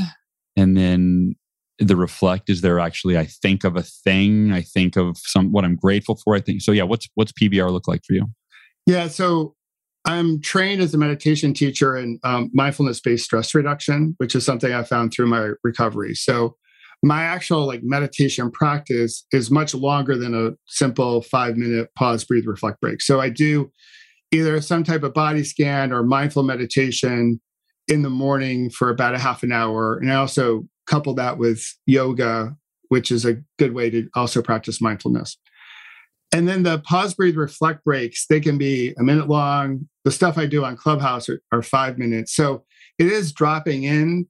and 0.56 0.76
then 0.76 1.36
the 1.80 1.96
reflect 1.96 2.50
is 2.50 2.62
there 2.62 2.80
actually 2.80 3.18
i 3.18 3.26
think 3.26 3.66
of 3.66 3.76
a 3.76 3.84
thing 3.84 4.54
i 4.54 4.62
think 4.62 4.96
of 4.96 5.18
some 5.18 5.52
what 5.52 5.66
i'm 5.66 5.76
grateful 5.76 6.16
for 6.24 6.34
i 6.34 6.40
think 6.40 6.62
so 6.62 6.72
yeah 6.72 6.84
what's 6.84 7.10
what's 7.16 7.34
pbr 7.34 7.70
look 7.70 7.86
like 7.86 8.02
for 8.06 8.14
you 8.14 8.26
yeah 8.86 9.10
so 9.10 9.55
i'm 10.06 10.42
trained 10.42 10.82
as 10.82 10.94
a 10.94 10.98
meditation 10.98 11.54
teacher 11.54 11.96
in 11.98 12.20
um, 12.24 12.50
mindfulness 12.54 13.00
based 13.00 13.26
stress 13.26 13.54
reduction 13.54 14.16
which 14.18 14.36
is 14.36 14.46
something 14.46 14.74
i 14.74 14.84
found 14.84 15.14
through 15.14 15.28
my 15.28 15.52
recovery 15.64 16.14
so 16.14 16.56
my 17.06 17.24
actual 17.24 17.68
like 17.68 17.82
meditation 17.84 18.50
practice 18.50 19.26
is 19.32 19.52
much 19.52 19.76
longer 19.76 20.18
than 20.18 20.34
a 20.34 20.54
simple 20.68 21.22
five 21.22 21.56
minute 21.56 21.94
pause, 21.96 22.24
breathe, 22.24 22.48
reflect 22.48 22.82
break. 22.82 23.02
So 23.02 23.22
I 23.22 23.30
do 23.30 23.72
either 24.32 24.60
some 24.60 24.84
type 24.84 25.04
of 25.04 25.14
body 25.14 25.44
scan 25.44 25.94
or 25.94 26.04
mindful 26.04 26.44
meditation 26.44 27.40
in 27.88 28.02
the 28.02 28.10
morning 28.10 28.72
for 28.72 28.90
about 28.90 29.14
a 29.14 29.20
half 29.20 29.44
an 29.44 29.52
hour. 29.52 29.98
And 29.98 30.12
I 30.12 30.16
also 30.16 30.68
couple 30.88 31.14
that 31.16 31.38
with 31.38 31.64
yoga, 31.86 32.56
which 32.90 33.12
is 33.12 33.24
a 33.26 33.38
good 33.60 33.74
way 33.74 33.90
to 33.92 34.10
also 34.16 34.42
practice 34.42 34.82
mindfulness. 34.82 35.38
And 36.32 36.48
then 36.48 36.64
the 36.64 36.80
pause, 36.80 37.14
breathe, 37.14 37.38
reflect 37.38 37.84
breaks, 37.84 38.26
they 38.28 38.40
can 38.40 38.58
be 38.58 38.94
a 39.00 39.04
minute 39.04 39.30
long. 39.30 39.88
The 40.04 40.12
stuff 40.12 40.38
I 40.38 40.46
do 40.46 40.66
on 40.66 40.76
Clubhouse 40.76 41.30
are, 41.30 41.42
are 41.52 41.62
five 41.62 41.98
minutes. 41.98 42.36
So 42.36 42.66
it 43.00 43.08
is 43.08 43.32
dropping 43.32 43.84
in 43.84 44.28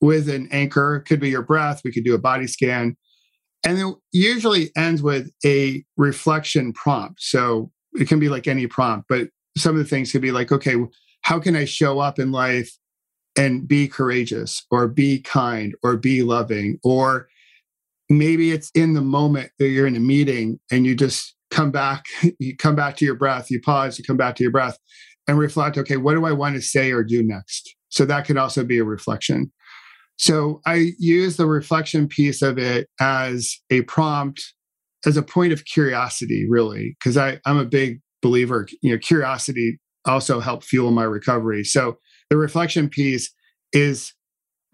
with 0.00 0.28
an 0.28 0.48
anchor. 0.50 0.96
It 0.96 1.02
could 1.02 1.20
be 1.20 1.30
your 1.30 1.42
breath. 1.42 1.82
We 1.84 1.92
could 1.92 2.04
do 2.04 2.14
a 2.14 2.18
body 2.18 2.46
scan. 2.46 2.96
And 3.64 3.78
it 3.78 3.94
usually 4.12 4.70
ends 4.76 5.02
with 5.02 5.30
a 5.44 5.84
reflection 5.96 6.72
prompt. 6.72 7.20
So 7.22 7.70
it 7.94 8.08
can 8.08 8.18
be 8.18 8.28
like 8.28 8.48
any 8.48 8.66
prompt, 8.66 9.06
but 9.08 9.28
some 9.56 9.72
of 9.72 9.78
the 9.78 9.88
things 9.88 10.10
could 10.10 10.22
be 10.22 10.32
like, 10.32 10.50
okay, 10.50 10.76
how 11.22 11.38
can 11.38 11.54
I 11.54 11.64
show 11.64 12.00
up 12.00 12.18
in 12.18 12.32
life 12.32 12.72
and 13.36 13.68
be 13.68 13.86
courageous 13.86 14.66
or 14.70 14.88
be 14.88 15.20
kind 15.20 15.74
or 15.82 15.96
be 15.96 16.22
loving? 16.22 16.78
Or 16.82 17.28
maybe 18.18 18.52
it's 18.52 18.70
in 18.74 18.94
the 18.94 19.00
moment 19.00 19.50
that 19.58 19.68
you're 19.68 19.86
in 19.86 19.96
a 19.96 20.00
meeting 20.00 20.58
and 20.70 20.86
you 20.86 20.94
just 20.94 21.34
come 21.50 21.70
back, 21.70 22.04
you 22.38 22.56
come 22.56 22.74
back 22.74 22.96
to 22.96 23.04
your 23.04 23.14
breath, 23.14 23.50
you 23.50 23.60
pause, 23.60 23.98
you 23.98 24.04
come 24.04 24.16
back 24.16 24.36
to 24.36 24.42
your 24.42 24.52
breath 24.52 24.78
and 25.28 25.38
reflect, 25.38 25.78
okay, 25.78 25.96
what 25.96 26.14
do 26.14 26.24
I 26.24 26.32
want 26.32 26.56
to 26.56 26.62
say 26.62 26.90
or 26.90 27.04
do 27.04 27.22
next? 27.22 27.74
So 27.88 28.04
that 28.06 28.26
could 28.26 28.36
also 28.36 28.64
be 28.64 28.78
a 28.78 28.84
reflection. 28.84 29.52
So 30.18 30.60
I 30.66 30.92
use 30.98 31.36
the 31.36 31.46
reflection 31.46 32.08
piece 32.08 32.42
of 32.42 32.58
it 32.58 32.88
as 33.00 33.56
a 33.70 33.82
prompt, 33.82 34.42
as 35.06 35.16
a 35.16 35.22
point 35.22 35.52
of 35.52 35.64
curiosity, 35.64 36.46
really, 36.48 36.96
because 36.98 37.16
i 37.16 37.40
i'm 37.44 37.58
a 37.58 37.64
big 37.64 38.00
believer, 38.20 38.68
you 38.82 38.92
know, 38.92 38.98
curiosity 38.98 39.78
also 40.04 40.40
helped 40.40 40.64
fuel 40.64 40.90
my 40.90 41.02
recovery. 41.02 41.64
So 41.64 41.98
the 42.30 42.36
reflection 42.36 42.88
piece 42.88 43.32
is 43.72 44.12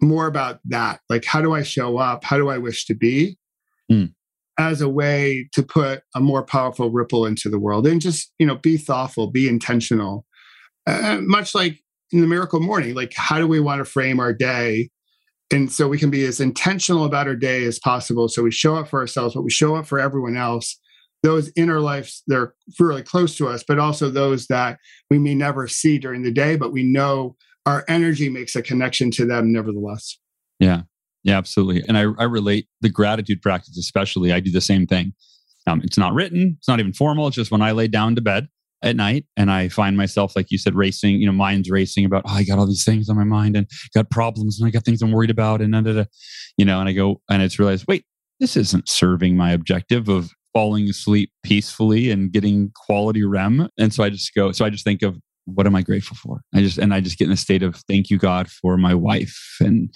more 0.01 0.27
about 0.27 0.59
that. 0.65 1.01
Like, 1.09 1.25
how 1.25 1.41
do 1.41 1.53
I 1.53 1.63
show 1.63 1.97
up? 1.97 2.23
How 2.23 2.37
do 2.37 2.49
I 2.49 2.57
wish 2.57 2.85
to 2.85 2.95
be? 2.95 3.37
Mm. 3.91 4.13
As 4.57 4.81
a 4.81 4.89
way 4.89 5.49
to 5.53 5.63
put 5.63 6.03
a 6.15 6.19
more 6.19 6.43
powerful 6.43 6.91
ripple 6.91 7.25
into 7.25 7.49
the 7.49 7.59
world 7.59 7.87
and 7.87 8.01
just, 8.01 8.33
you 8.39 8.45
know, 8.45 8.55
be 8.55 8.77
thoughtful, 8.77 9.31
be 9.31 9.47
intentional. 9.47 10.25
Uh, 10.85 11.19
much 11.21 11.55
like 11.55 11.79
in 12.11 12.21
the 12.21 12.27
miracle 12.27 12.59
morning, 12.59 12.93
like, 12.93 13.13
how 13.15 13.37
do 13.37 13.47
we 13.47 13.59
want 13.59 13.79
to 13.79 13.85
frame 13.85 14.19
our 14.19 14.33
day 14.33 14.89
and 15.51 15.71
so 15.71 15.87
we 15.87 15.97
can 15.97 16.09
be 16.09 16.25
as 16.25 16.39
intentional 16.39 17.05
about 17.05 17.27
our 17.27 17.35
day 17.35 17.65
as 17.65 17.79
possible. 17.79 18.27
So 18.27 18.43
we 18.43 18.51
show 18.51 18.75
up 18.75 18.87
for 18.87 18.99
ourselves, 18.99 19.33
but 19.33 19.41
we 19.41 19.49
show 19.49 19.75
up 19.75 19.87
for 19.87 19.99
everyone 19.99 20.37
else. 20.37 20.79
Those 21.23 21.51
inner 21.55 21.81
lives, 21.81 22.23
they're 22.27 22.53
really 22.79 23.03
close 23.03 23.35
to 23.37 23.47
us, 23.47 23.63
but 23.67 23.79
also 23.79 24.09
those 24.09 24.47
that 24.47 24.77
we 25.09 25.17
may 25.17 25.35
never 25.35 25.67
see 25.67 25.97
during 25.97 26.21
the 26.21 26.31
day, 26.31 26.55
but 26.55 26.71
we 26.71 26.83
know 26.83 27.35
our 27.65 27.85
energy 27.87 28.29
makes 28.29 28.55
a 28.55 28.61
connection 28.61 29.11
to 29.11 29.25
them 29.25 29.51
nevertheless. 29.51 30.17
Yeah. 30.59 30.83
Yeah, 31.23 31.37
absolutely. 31.37 31.83
And 31.87 31.97
I, 31.97 32.05
I 32.17 32.23
relate 32.23 32.67
the 32.81 32.89
gratitude 32.89 33.41
practice, 33.41 33.77
especially. 33.77 34.31
I 34.31 34.39
do 34.39 34.51
the 34.51 34.61
same 34.61 34.87
thing. 34.87 35.13
Um, 35.67 35.81
it's 35.83 35.97
not 35.97 36.13
written, 36.13 36.55
it's 36.57 36.67
not 36.67 36.79
even 36.79 36.93
formal. 36.93 37.27
It's 37.27 37.35
just 37.35 37.51
when 37.51 37.61
I 37.61 37.73
lay 37.73 37.87
down 37.87 38.15
to 38.15 38.21
bed, 38.21 38.47
at 38.81 38.95
night 38.95 39.25
and 39.35 39.51
I 39.51 39.69
find 39.69 39.97
myself, 39.97 40.35
like 40.35 40.51
you 40.51 40.57
said, 40.57 40.75
racing, 40.75 41.15
you 41.15 41.25
know, 41.25 41.33
mind's 41.33 41.69
racing 41.69 42.05
about, 42.05 42.23
oh, 42.25 42.33
I 42.33 42.43
got 42.43 42.59
all 42.59 42.67
these 42.67 42.85
things 42.85 43.09
on 43.09 43.17
my 43.17 43.23
mind 43.23 43.55
and 43.55 43.67
got 43.93 44.09
problems 44.09 44.59
and 44.59 44.67
I 44.67 44.71
got 44.71 44.85
things 44.85 45.01
I'm 45.01 45.11
worried 45.11 45.29
about 45.29 45.61
and, 45.61 45.73
da, 45.73 45.81
da, 45.81 45.93
da, 45.93 46.05
you 46.57 46.65
know, 46.65 46.79
and 46.79 46.87
I 46.87 46.93
go, 46.93 47.21
and 47.29 47.41
it's 47.41 47.59
realized, 47.59 47.85
wait, 47.87 48.05
this 48.39 48.55
isn't 48.55 48.87
serving 48.87 49.35
my 49.35 49.51
objective 49.51 50.07
of 50.07 50.31
falling 50.53 50.89
asleep 50.89 51.31
peacefully 51.43 52.09
and 52.09 52.31
getting 52.31 52.71
quality 52.87 53.23
REM. 53.23 53.69
And 53.77 53.93
so 53.93 54.03
I 54.03 54.09
just 54.09 54.33
go, 54.33 54.51
so 54.51 54.65
I 54.65 54.69
just 54.69 54.83
think 54.83 55.01
of, 55.01 55.17
what 55.53 55.65
am 55.65 55.75
I 55.75 55.81
grateful 55.81 56.17
for? 56.17 56.41
I 56.53 56.61
just 56.61 56.77
and 56.77 56.93
I 56.93 57.01
just 57.01 57.17
get 57.17 57.25
in 57.25 57.33
a 57.33 57.37
state 57.37 57.63
of 57.63 57.75
thank 57.87 58.09
you 58.09 58.17
God 58.17 58.49
for 58.49 58.77
my 58.77 58.93
wife 58.93 59.57
and 59.59 59.93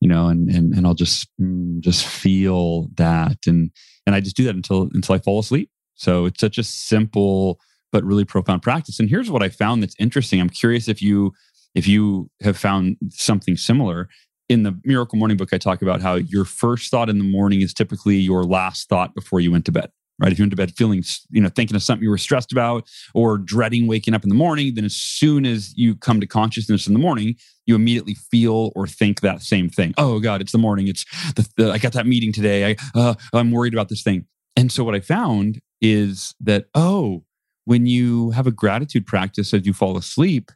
you 0.00 0.08
know 0.08 0.28
and 0.28 0.48
and 0.48 0.74
and 0.74 0.86
I'll 0.86 0.94
just 0.94 1.28
mm, 1.40 1.80
just 1.80 2.06
feel 2.06 2.88
that 2.94 3.38
and 3.46 3.70
and 4.06 4.14
I 4.14 4.20
just 4.20 4.36
do 4.36 4.44
that 4.44 4.54
until 4.54 4.88
until 4.92 5.14
I 5.14 5.18
fall 5.18 5.38
asleep. 5.38 5.70
So 5.94 6.26
it's 6.26 6.40
such 6.40 6.58
a 6.58 6.62
simple 6.62 7.58
but 7.92 8.04
really 8.04 8.24
profound 8.24 8.62
practice. 8.62 9.00
And 9.00 9.08
here's 9.08 9.30
what 9.30 9.42
I 9.42 9.48
found 9.48 9.82
that's 9.82 9.94
interesting. 9.98 10.40
I'm 10.40 10.50
curious 10.50 10.88
if 10.88 11.00
you 11.00 11.32
if 11.74 11.86
you 11.86 12.30
have 12.42 12.56
found 12.56 12.96
something 13.10 13.56
similar. 13.56 14.08
In 14.48 14.62
the 14.62 14.78
Miracle 14.84 15.18
Morning 15.18 15.36
book, 15.36 15.52
I 15.52 15.58
talk 15.58 15.82
about 15.82 16.00
how 16.00 16.14
your 16.14 16.44
first 16.44 16.88
thought 16.90 17.10
in 17.10 17.18
the 17.18 17.24
morning 17.24 17.62
is 17.62 17.74
typically 17.74 18.14
your 18.14 18.44
last 18.44 18.88
thought 18.88 19.12
before 19.12 19.40
you 19.40 19.50
went 19.50 19.64
to 19.64 19.72
bed. 19.72 19.90
Right. 20.18 20.32
If 20.32 20.38
you 20.38 20.44
went 20.44 20.52
to 20.52 20.56
bed 20.56 20.72
feeling, 20.76 21.04
you 21.30 21.42
know, 21.42 21.50
thinking 21.50 21.76
of 21.76 21.82
something 21.82 22.02
you 22.02 22.08
were 22.08 22.16
stressed 22.16 22.50
about 22.50 22.88
or 23.12 23.36
dreading 23.36 23.86
waking 23.86 24.14
up 24.14 24.22
in 24.22 24.30
the 24.30 24.34
morning, 24.34 24.74
then 24.74 24.86
as 24.86 24.96
soon 24.96 25.44
as 25.44 25.76
you 25.76 25.94
come 25.94 26.20
to 26.20 26.26
consciousness 26.26 26.86
in 26.86 26.94
the 26.94 26.98
morning, 26.98 27.36
you 27.66 27.74
immediately 27.74 28.14
feel 28.14 28.72
or 28.74 28.86
think 28.86 29.20
that 29.20 29.42
same 29.42 29.68
thing. 29.68 29.92
Oh 29.98 30.18
God, 30.18 30.40
it's 30.40 30.52
the 30.52 30.58
morning. 30.58 30.88
It's 30.88 31.04
the, 31.34 31.46
the 31.56 31.70
I 31.70 31.78
got 31.78 31.92
that 31.92 32.06
meeting 32.06 32.32
today. 32.32 32.70
I 32.70 32.76
uh, 32.94 33.14
I'm 33.34 33.50
worried 33.50 33.74
about 33.74 33.90
this 33.90 34.02
thing. 34.02 34.24
And 34.56 34.72
so 34.72 34.84
what 34.84 34.94
I 34.94 35.00
found 35.00 35.60
is 35.82 36.34
that 36.40 36.66
oh, 36.74 37.22
when 37.66 37.84
you 37.84 38.30
have 38.30 38.46
a 38.46 38.52
gratitude 38.52 39.06
practice 39.06 39.52
as 39.52 39.66
you 39.66 39.74
fall 39.74 39.98
asleep, 39.98 40.50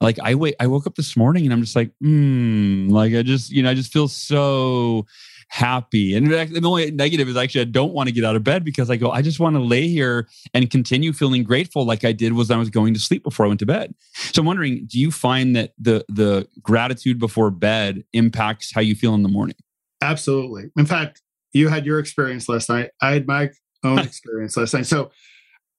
like 0.00 0.18
I 0.22 0.34
wait, 0.34 0.54
I 0.60 0.66
woke 0.66 0.86
up 0.86 0.94
this 0.94 1.16
morning 1.16 1.44
and 1.44 1.52
I'm 1.52 1.62
just 1.62 1.76
like, 1.76 1.90
hmm, 2.00 2.88
like 2.88 3.14
I 3.14 3.22
just, 3.22 3.50
you 3.50 3.62
know, 3.62 3.70
I 3.70 3.74
just 3.74 3.92
feel 3.92 4.08
so 4.08 5.06
happy. 5.50 6.14
And 6.14 6.28
the 6.28 6.60
only 6.64 6.92
negative 6.92 7.28
is 7.28 7.36
actually 7.36 7.62
I 7.62 7.64
don't 7.64 7.92
want 7.92 8.08
to 8.08 8.12
get 8.12 8.24
out 8.24 8.36
of 8.36 8.44
bed 8.44 8.64
because 8.64 8.88
I 8.88 8.96
go, 8.96 9.10
I 9.10 9.20
just 9.20 9.40
want 9.40 9.56
to 9.56 9.60
lay 9.60 9.88
here 9.88 10.28
and 10.54 10.70
continue 10.70 11.12
feeling 11.12 11.42
grateful 11.42 11.84
like 11.84 12.04
I 12.04 12.12
did 12.12 12.34
was 12.34 12.52
I 12.52 12.56
was 12.56 12.70
going 12.70 12.94
to 12.94 13.00
sleep 13.00 13.24
before 13.24 13.46
I 13.46 13.48
went 13.48 13.58
to 13.60 13.66
bed. 13.66 13.92
So 14.14 14.40
I'm 14.40 14.46
wondering, 14.46 14.86
do 14.86 14.98
you 14.98 15.10
find 15.10 15.56
that 15.56 15.72
the 15.76 16.04
the 16.08 16.48
gratitude 16.62 17.18
before 17.18 17.50
bed 17.50 18.04
impacts 18.12 18.72
how 18.72 18.80
you 18.80 18.94
feel 18.94 19.12
in 19.14 19.24
the 19.24 19.28
morning? 19.28 19.56
Absolutely. 20.00 20.70
In 20.78 20.86
fact, 20.86 21.20
you 21.52 21.68
had 21.68 21.84
your 21.84 21.98
experience 21.98 22.48
last 22.48 22.68
night. 22.68 22.90
I 23.02 23.12
had 23.12 23.26
my 23.26 23.50
own 23.82 23.98
experience 24.00 24.56
last 24.56 24.72
night. 24.72 24.86
So 24.86 25.10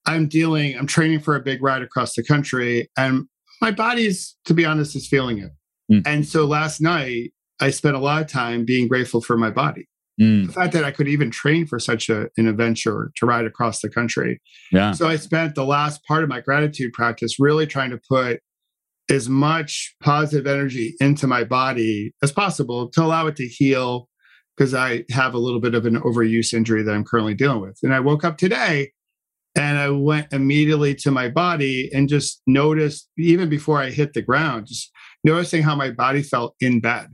I'm 0.04 0.28
dealing, 0.28 0.76
I'm 0.76 0.86
training 0.86 1.20
for 1.20 1.34
a 1.34 1.40
big 1.40 1.62
ride 1.62 1.82
across 1.82 2.14
the 2.14 2.22
country, 2.22 2.90
and 2.98 3.26
my 3.62 3.70
body's, 3.70 4.36
to 4.44 4.54
be 4.54 4.66
honest, 4.66 4.94
is 4.96 5.08
feeling 5.08 5.38
it. 5.38 5.52
Mm. 5.90 6.02
And 6.04 6.26
so 6.26 6.44
last 6.44 6.80
night, 6.80 7.32
I 7.62 7.70
spent 7.70 7.94
a 7.94 8.00
lot 8.00 8.20
of 8.20 8.26
time 8.26 8.64
being 8.64 8.88
grateful 8.88 9.20
for 9.20 9.36
my 9.36 9.50
body. 9.50 9.88
Mm. 10.20 10.48
The 10.48 10.52
fact 10.52 10.72
that 10.72 10.84
I 10.84 10.90
could 10.90 11.06
even 11.06 11.30
train 11.30 11.64
for 11.64 11.78
such 11.78 12.08
a, 12.08 12.28
an 12.36 12.48
adventure 12.48 13.12
to 13.16 13.24
ride 13.24 13.46
across 13.46 13.80
the 13.80 13.88
country. 13.88 14.40
Yeah. 14.72 14.92
So 14.92 15.06
I 15.06 15.16
spent 15.16 15.54
the 15.54 15.64
last 15.64 16.04
part 16.04 16.24
of 16.24 16.28
my 16.28 16.40
gratitude 16.40 16.92
practice 16.92 17.38
really 17.38 17.66
trying 17.66 17.90
to 17.90 18.00
put 18.08 18.40
as 19.08 19.28
much 19.28 19.94
positive 20.02 20.46
energy 20.46 20.94
into 21.00 21.28
my 21.28 21.44
body 21.44 22.12
as 22.20 22.32
possible 22.32 22.90
to 22.90 23.02
allow 23.02 23.28
it 23.28 23.36
to 23.36 23.46
heal 23.46 24.08
because 24.56 24.74
I 24.74 25.04
have 25.10 25.32
a 25.32 25.38
little 25.38 25.60
bit 25.60 25.74
of 25.74 25.86
an 25.86 26.00
overuse 26.00 26.52
injury 26.52 26.82
that 26.82 26.92
I'm 26.92 27.04
currently 27.04 27.34
dealing 27.34 27.60
with. 27.60 27.78
And 27.84 27.94
I 27.94 28.00
woke 28.00 28.24
up 28.24 28.38
today 28.38 28.90
and 29.54 29.78
I 29.78 29.90
went 29.90 30.32
immediately 30.32 30.94
to 30.96 31.10
my 31.12 31.28
body 31.28 31.90
and 31.92 32.08
just 32.08 32.42
noticed, 32.46 33.08
even 33.18 33.48
before 33.48 33.80
I 33.80 33.90
hit 33.90 34.14
the 34.14 34.22
ground, 34.22 34.66
just 34.66 34.90
noticing 35.24 35.62
how 35.62 35.76
my 35.76 35.90
body 35.90 36.22
felt 36.22 36.54
in 36.60 36.80
bed. 36.80 37.08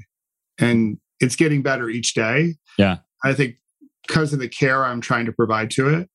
And 0.59 0.99
it's 1.21 1.37
getting 1.37 1.63
better 1.63 1.89
each 1.89 2.15
day. 2.15 2.55
Yeah. 2.79 2.99
I 3.25 3.35
think 3.35 3.57
because 4.07 4.33
of 4.33 4.39
the 4.39 4.49
care 4.49 4.85
I'm 4.85 5.01
trying 5.01 5.27
to 5.27 5.33
provide 5.33 5.71
to 5.73 5.89
it. 5.89 6.09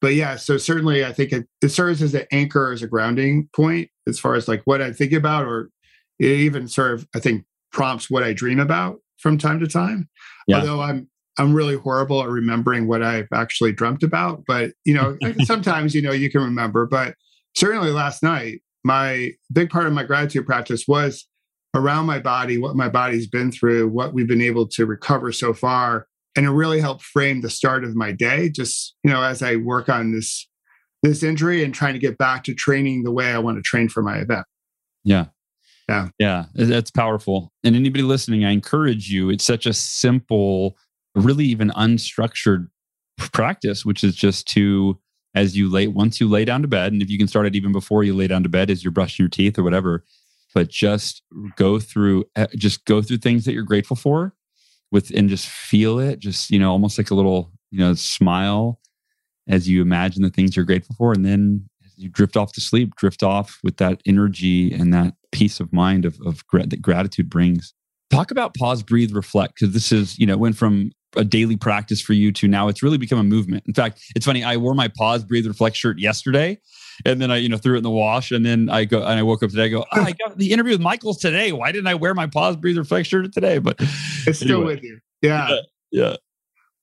But 0.00 0.14
yeah, 0.14 0.36
so 0.36 0.58
certainly 0.58 1.04
I 1.04 1.12
think 1.12 1.32
it, 1.32 1.48
it 1.60 1.70
serves 1.70 2.02
as 2.02 2.14
an 2.14 2.26
anchor, 2.30 2.70
as 2.70 2.82
a 2.82 2.86
grounding 2.86 3.48
point 3.54 3.90
as 4.06 4.18
far 4.18 4.34
as 4.34 4.46
like 4.48 4.62
what 4.64 4.80
I 4.80 4.92
think 4.92 5.12
about, 5.12 5.44
or 5.44 5.70
it 6.18 6.26
even 6.26 6.68
sort 6.68 6.94
of, 6.94 7.08
I 7.14 7.20
think, 7.20 7.44
prompts 7.72 8.08
what 8.08 8.22
I 8.22 8.32
dream 8.32 8.60
about 8.60 9.00
from 9.18 9.38
time 9.38 9.60
to 9.60 9.66
time. 9.66 10.08
Yeah. 10.46 10.60
Although 10.60 10.80
I'm 10.80 11.08
I'm 11.38 11.54
really 11.54 11.76
horrible 11.76 12.20
at 12.22 12.28
remembering 12.28 12.88
what 12.88 13.02
I've 13.02 13.28
actually 13.32 13.72
dreamt 13.72 14.02
about. 14.02 14.42
But, 14.46 14.72
you 14.84 14.94
know, 14.94 15.16
sometimes, 15.44 15.94
you 15.94 16.02
know, 16.02 16.12
you 16.12 16.30
can 16.30 16.42
remember. 16.42 16.86
But 16.86 17.14
certainly 17.54 17.90
last 17.90 18.22
night, 18.22 18.60
my 18.84 19.32
big 19.52 19.70
part 19.70 19.86
of 19.86 19.92
my 19.92 20.02
gratitude 20.02 20.46
practice 20.46 20.84
was 20.88 21.26
around 21.74 22.06
my 22.06 22.18
body, 22.18 22.58
what 22.58 22.76
my 22.76 22.88
body's 22.88 23.26
been 23.26 23.52
through, 23.52 23.88
what 23.88 24.14
we've 24.14 24.28
been 24.28 24.40
able 24.42 24.66
to 24.68 24.86
recover 24.86 25.32
so 25.32 25.52
far. 25.52 26.06
and 26.36 26.46
it 26.46 26.50
really 26.50 26.80
helped 26.80 27.02
frame 27.02 27.40
the 27.40 27.50
start 27.50 27.84
of 27.84 27.96
my 27.96 28.12
day. 28.12 28.48
Just 28.48 28.94
you 29.02 29.10
know, 29.10 29.22
as 29.22 29.42
I 29.42 29.56
work 29.56 29.88
on 29.88 30.12
this 30.12 30.48
this 31.02 31.22
injury 31.22 31.64
and 31.64 31.74
trying 31.74 31.94
to 31.94 31.98
get 31.98 32.18
back 32.18 32.44
to 32.44 32.54
training 32.54 33.02
the 33.02 33.12
way 33.12 33.32
I 33.32 33.38
want 33.38 33.56
to 33.56 33.62
train 33.62 33.88
for 33.88 34.02
my 34.02 34.18
event. 34.18 34.46
Yeah. 35.04 35.26
Yeah. 35.88 36.08
Yeah. 36.18 36.46
That's 36.54 36.90
powerful. 36.90 37.52
And 37.64 37.74
anybody 37.76 38.02
listening, 38.02 38.44
I 38.44 38.50
encourage 38.50 39.08
you. 39.10 39.30
It's 39.30 39.44
such 39.44 39.64
a 39.64 39.72
simple, 39.72 40.76
really 41.14 41.44
even 41.46 41.70
unstructured 41.70 42.68
practice, 43.16 43.84
which 43.84 44.02
is 44.04 44.14
just 44.14 44.46
to, 44.48 44.98
as 45.34 45.56
you 45.56 45.70
lay, 45.70 45.86
once 45.86 46.20
you 46.20 46.28
lay 46.28 46.44
down 46.44 46.62
to 46.62 46.68
bed, 46.68 46.92
and 46.92 47.00
if 47.00 47.08
you 47.08 47.16
can 47.16 47.28
start 47.28 47.46
it 47.46 47.54
even 47.54 47.72
before 47.72 48.02
you 48.04 48.14
lay 48.14 48.26
down 48.26 48.42
to 48.42 48.48
bed 48.48 48.68
as 48.68 48.82
you're 48.84 48.90
brushing 48.90 49.22
your 49.22 49.30
teeth 49.30 49.56
or 49.58 49.62
whatever, 49.62 50.04
but 50.54 50.68
just 50.68 51.22
go 51.56 51.78
through, 51.78 52.24
eh, 52.36 52.46
just 52.56 52.84
go 52.84 53.02
through 53.02 53.18
things 53.18 53.44
that 53.44 53.52
you're 53.52 53.62
grateful 53.62 53.96
for 53.96 54.34
with, 54.90 55.10
and 55.14 55.28
just 55.28 55.46
feel 55.46 55.98
it, 55.98 56.18
just, 56.18 56.50
you 56.50 56.58
know, 56.58 56.70
almost 56.70 56.98
like 56.98 57.10
a 57.10 57.14
little, 57.14 57.52
you 57.70 57.78
know, 57.78 57.94
smile 57.94 58.80
as 59.46 59.68
you 59.68 59.82
imagine 59.82 60.22
the 60.22 60.30
things 60.30 60.56
you're 60.56 60.64
grateful 60.64 60.94
for. 60.96 61.12
And 61.12 61.24
then 61.24 61.68
you 61.96 62.08
drift 62.08 62.36
off 62.36 62.52
to 62.52 62.60
sleep, 62.60 62.94
drift 62.96 63.22
off 63.22 63.58
with 63.62 63.76
that 63.78 64.00
energy 64.06 64.72
and 64.72 64.94
that 64.94 65.14
peace 65.32 65.60
of 65.60 65.72
mind 65.72 66.04
of, 66.04 66.18
of 66.24 66.42
that 66.52 66.80
gratitude 66.80 67.28
brings. 67.28 67.74
Talk 68.10 68.30
about 68.30 68.54
pause, 68.54 68.82
breathe, 68.82 69.12
reflect, 69.12 69.54
because 69.58 69.74
this 69.74 69.92
is, 69.92 70.18
you 70.18 70.26
know, 70.26 70.36
went 70.36 70.56
from 70.56 70.92
a 71.16 71.24
daily 71.24 71.56
practice 71.56 72.00
for 72.00 72.12
you 72.12 72.30
to 72.32 72.46
now 72.46 72.68
it's 72.68 72.82
really 72.82 72.98
become 72.98 73.18
a 73.18 73.24
movement. 73.24 73.64
In 73.66 73.74
fact, 73.74 74.00
it's 74.14 74.26
funny. 74.26 74.44
I 74.44 74.56
wore 74.56 74.74
my 74.74 74.88
pause, 74.88 75.24
breathe, 75.24 75.46
reflect 75.46 75.76
shirt 75.76 75.98
yesterday, 75.98 76.58
and 77.04 77.20
then 77.20 77.30
I, 77.30 77.36
you 77.36 77.48
know, 77.48 77.56
threw 77.56 77.74
it 77.74 77.78
in 77.78 77.82
the 77.82 77.90
wash, 77.90 78.30
and 78.30 78.44
then 78.44 78.68
I 78.68 78.84
go 78.84 78.98
and 78.98 79.18
I 79.18 79.22
woke 79.22 79.42
up 79.42 79.50
today. 79.50 79.64
I 79.64 79.68
go, 79.68 79.84
oh, 79.92 80.02
I 80.02 80.12
got 80.12 80.38
the 80.38 80.52
interview 80.52 80.72
with 80.72 80.80
Michael's 80.80 81.18
today. 81.18 81.52
Why 81.52 81.72
didn't 81.72 81.86
I 81.86 81.94
wear 81.94 82.14
my 82.14 82.26
pause, 82.26 82.56
breather 82.56 82.80
reflect 82.80 83.08
shirt 83.08 83.32
today? 83.32 83.58
But 83.58 83.76
it's 84.26 84.38
still 84.38 84.58
anyway. 84.58 84.74
with 84.74 84.84
you. 84.84 84.98
Yeah. 85.22 85.48
yeah. 85.48 85.60
yeah. 85.90 86.16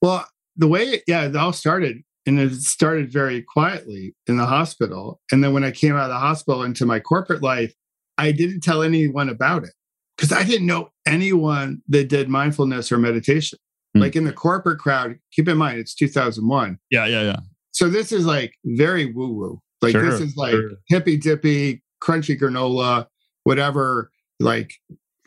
Well, 0.01 0.27
the 0.57 0.67
way, 0.67 1.01
yeah, 1.07 1.25
it 1.25 1.35
all 1.35 1.53
started 1.53 2.03
and 2.25 2.39
it 2.39 2.53
started 2.53 3.11
very 3.11 3.41
quietly 3.41 4.15
in 4.27 4.37
the 4.37 4.45
hospital. 4.45 5.21
And 5.31 5.43
then 5.43 5.53
when 5.53 5.63
I 5.63 5.71
came 5.71 5.95
out 5.95 6.03
of 6.03 6.09
the 6.09 6.19
hospital 6.19 6.63
into 6.63 6.85
my 6.85 6.99
corporate 6.99 7.41
life, 7.41 7.73
I 8.17 8.31
didn't 8.31 8.61
tell 8.61 8.81
anyone 8.81 9.29
about 9.29 9.63
it 9.63 9.73
because 10.17 10.31
I 10.31 10.43
didn't 10.43 10.67
know 10.67 10.89
anyone 11.05 11.81
that 11.89 12.09
did 12.09 12.29
mindfulness 12.29 12.91
or 12.91 12.97
meditation. 12.97 13.59
Mm. 13.95 14.01
Like 14.01 14.15
in 14.15 14.23
the 14.23 14.33
corporate 14.33 14.79
crowd, 14.79 15.17
keep 15.31 15.47
in 15.47 15.57
mind, 15.57 15.79
it's 15.79 15.93
2001. 15.95 16.77
Yeah, 16.89 17.05
yeah, 17.05 17.21
yeah. 17.21 17.39
So 17.71 17.89
this 17.89 18.11
is 18.11 18.25
like 18.25 18.53
very 18.63 19.05
woo 19.05 19.33
woo. 19.33 19.61
Like 19.85 19.91
sure, 19.93 20.09
this 20.09 20.21
is 20.21 20.35
like 20.35 20.51
sure. 20.51 20.71
hippy 20.87 21.17
dippy, 21.17 21.81
crunchy 22.01 22.39
granola, 22.39 23.07
whatever 23.43 24.11
like 24.39 24.73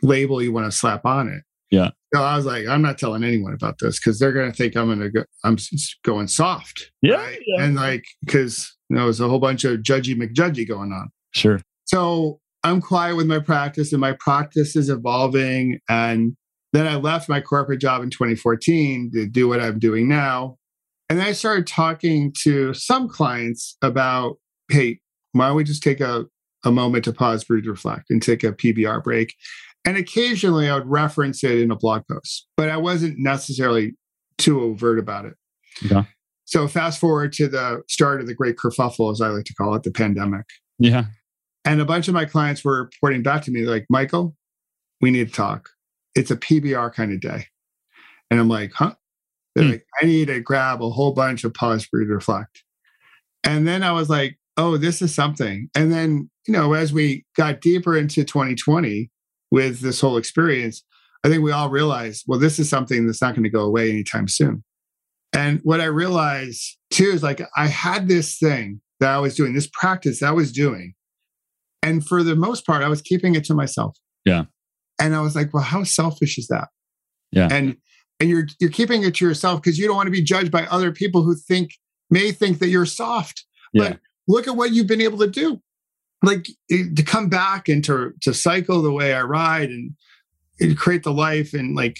label 0.03 0.43
you 0.43 0.53
want 0.53 0.67
to 0.67 0.77
slap 0.77 1.05
on 1.05 1.29
it. 1.29 1.43
Yeah. 1.71 1.91
So 2.15 2.23
I 2.23 2.37
was 2.37 2.47
like, 2.47 2.67
I'm 2.67 2.81
not 2.81 2.99
telling 2.99 3.23
anyone 3.23 3.53
about 3.53 3.79
this 3.79 3.99
because 3.99 4.19
they're 4.19 4.33
going 4.33 4.51
to 4.51 4.57
think 4.57 4.77
I'm 4.77 4.87
going 4.87 5.01
to 5.01 5.11
go, 5.11 5.25
I'm 5.45 5.59
going 6.03 6.29
soft. 6.29 6.91
Yeah, 7.03 7.17
right? 7.17 7.39
yeah. 7.47 7.65
And 7.65 7.75
like, 7.75 8.05
because 8.25 8.75
you 8.89 8.97
know, 8.97 9.05
there's 9.05 9.21
a 9.21 9.29
whole 9.29 9.39
bunch 9.39 9.65
of 9.65 9.81
judgy 9.81 10.17
McJudgy 10.17 10.67
going 10.67 10.93
on. 10.93 11.11
Sure. 11.35 11.61
So 11.85 12.41
I'm 12.65 12.81
quiet 12.81 13.17
with 13.17 13.27
my 13.27 13.39
practice 13.39 13.93
and 13.93 14.01
my 14.01 14.13
practice 14.13 14.77
is 14.77 14.89
evolving. 14.89 15.81
And 15.89 16.37
then 16.73 16.87
I 16.87 16.97
left 16.97 17.29
my 17.29 17.41
corporate 17.41 17.81
job 17.81 18.03
in 18.03 18.11
2014 18.11 19.11
to 19.15 19.27
do 19.27 19.49
what 19.49 19.61
I'm 19.61 19.79
doing 19.79 20.09
now. 20.09 20.57
And 21.11 21.19
then 21.19 21.27
I 21.27 21.33
started 21.33 21.67
talking 21.67 22.33
to 22.43 22.75
some 22.75 23.09
clients 23.09 23.77
about, 23.83 24.37
hey, 24.71 25.01
why 25.33 25.49
don't 25.49 25.57
we 25.57 25.65
just 25.65 25.83
take 25.83 26.01
a, 26.01 26.25
a 26.65 26.73
moment 26.73 27.05
to 27.05 27.13
pause, 27.13 27.45
breathe, 27.45 27.67
reflect, 27.67 28.11
and 28.11 28.23
take 28.23 28.45
a 28.45 28.53
PBR 28.53 29.03
break? 29.03 29.35
And 29.85 29.97
occasionally 29.97 30.69
I 30.69 30.75
would 30.75 30.87
reference 30.87 31.43
it 31.45 31.61
in 31.61 31.71
a 31.71 31.77
blog 31.77 32.03
post, 32.11 32.47
but 32.57 32.69
I 32.69 32.77
wasn't 32.77 33.19
necessarily 33.19 33.97
too 34.37 34.61
overt 34.61 34.99
about 34.99 35.25
it. 35.25 35.35
Yeah. 35.83 36.05
So 36.45 36.67
fast 36.67 36.99
forward 36.99 37.33
to 37.35 37.49
the 37.49 37.83
start 37.89 38.21
of 38.21 38.27
the 38.27 38.35
great 38.35 38.57
kerfuffle, 38.57 39.13
as 39.13 39.21
I 39.21 39.29
like 39.29 39.45
to 39.45 39.55
call 39.55 39.75
it, 39.75 39.83
the 39.83 39.91
pandemic. 39.91 40.47
Yeah. 40.79 41.05
And 41.65 41.81
a 41.81 41.85
bunch 41.85 42.09
of 42.09 42.15
my 42.15 42.25
clients 42.25 42.65
were 42.65 42.85
reporting 42.85 43.23
back 43.23 43.43
to 43.43 43.51
me 43.51 43.67
like, 43.67 43.87
Michael, 43.91 44.35
we 45.01 45.11
need 45.11 45.29
to 45.29 45.35
talk. 45.35 45.69
It's 46.15 46.31
a 46.31 46.37
PBR 46.37 46.95
kind 46.95 47.13
of 47.13 47.21
day. 47.21 47.47
And 48.31 48.41
I'm 48.41 48.49
like, 48.49 48.73
huh? 48.73 48.95
They're 49.55 49.65
hmm. 49.65 49.71
like, 49.73 49.87
I 50.01 50.07
need 50.07 50.29
to 50.29 50.41
grab 50.41 50.83
a 50.83 50.91
whole 50.91 51.13
bunch 51.13 51.45
of 51.45 51.53
pause, 51.53 51.87
breathe, 51.87 52.09
reflect. 52.09 52.63
And 53.45 53.67
then 53.67 53.83
I 53.83 53.93
was 53.93 54.09
like, 54.09 54.39
oh, 54.59 54.77
this 54.77 55.01
is 55.01 55.15
something. 55.15 55.71
And 55.75 55.91
then, 55.91 56.29
you 56.47 56.53
know, 56.53 56.75
as 56.75 56.93
we 56.93 57.25
got 57.37 57.61
deeper 57.61 57.97
into 57.97 58.25
2020, 58.25 59.11
with 59.51 59.81
this 59.81 60.01
whole 60.01 60.17
experience, 60.17 60.83
I 61.25 61.29
think 61.29 61.43
we 61.43 61.53
all 61.53 61.71
realized, 61.71 62.25
well, 62.27 62.39
this 62.39 62.59
is 62.59 62.69
something 62.69 63.07
that's 63.07 63.23
not 63.23 63.35
going 63.35 63.45
to 63.45 63.51
go 63.51 63.65
away 63.65 63.91
anytime 63.91 64.29
soon. 64.29 64.65
And 65.33 65.61
what 65.63 65.81
I 65.81 65.87
realized 65.87 66.77
too 66.91 67.11
is 67.11 67.23
like 67.23 67.43
I 67.57 67.67
had 67.67 68.09
this 68.09 68.39
thing 68.39 68.81
that 69.01 69.11
I 69.11 69.19
was 69.19 69.35
doing, 69.35 69.53
this 69.53 69.69
practice 69.73 70.21
that 70.21 70.29
I 70.29 70.33
was 70.33 70.53
doing. 70.53 70.95
And 71.83 72.07
for 72.07 72.23
the 72.23 72.37
most 72.37 72.67
part, 72.67 72.83
I 72.83 72.89
was 72.89 73.03
keeping 73.03 73.35
it 73.35 73.45
to 73.45 73.55
myself. 73.55 73.97
Yeah. 74.25 74.45
And 75.01 75.15
I 75.15 75.21
was 75.21 75.37
like, 75.37 75.53
well, 75.53 75.63
how 75.63 75.85
selfish 75.85 76.39
is 76.39 76.49
that? 76.49 76.69
Yeah. 77.31 77.49
And 77.51 77.77
and 78.21 78.29
you're 78.29 78.49
you're 78.59 78.71
keeping 78.71 79.05
it 79.05 79.15
to 79.17 79.27
yourself 79.27 79.63
because 79.63 79.79
you 79.79 79.87
don't 79.87 79.97
want 79.97 80.09
to 80.09 80.13
be 80.13 80.23
judged 80.23 80.51
by 80.51 80.67
other 80.67 80.91
people 80.91 81.23
who 81.23 81.37
think 81.37 81.73
may 82.11 82.33
think 82.33 82.59
that 82.59 82.69
you're 82.69 82.87
soft. 82.87 83.45
Yeah. 83.73 83.91
But 83.91 84.01
look 84.29 84.47
at 84.47 84.55
what 84.55 84.73
you've 84.73 84.87
been 84.87 85.01
able 85.01 85.19
to 85.19 85.27
do. 85.27 85.61
Like 86.23 86.49
to 86.71 87.03
come 87.03 87.29
back 87.29 87.69
and 87.69 87.83
to 87.85 88.13
to 88.23 88.35
cycle 88.35 88.83
the 88.83 88.93
way 88.93 89.15
I 89.15 89.23
ride 89.23 89.71
and, 89.71 89.93
and 90.61 90.77
create 90.77 91.05
the 91.05 91.13
life 91.13 91.55
and 91.55 91.75
like 91.75 91.99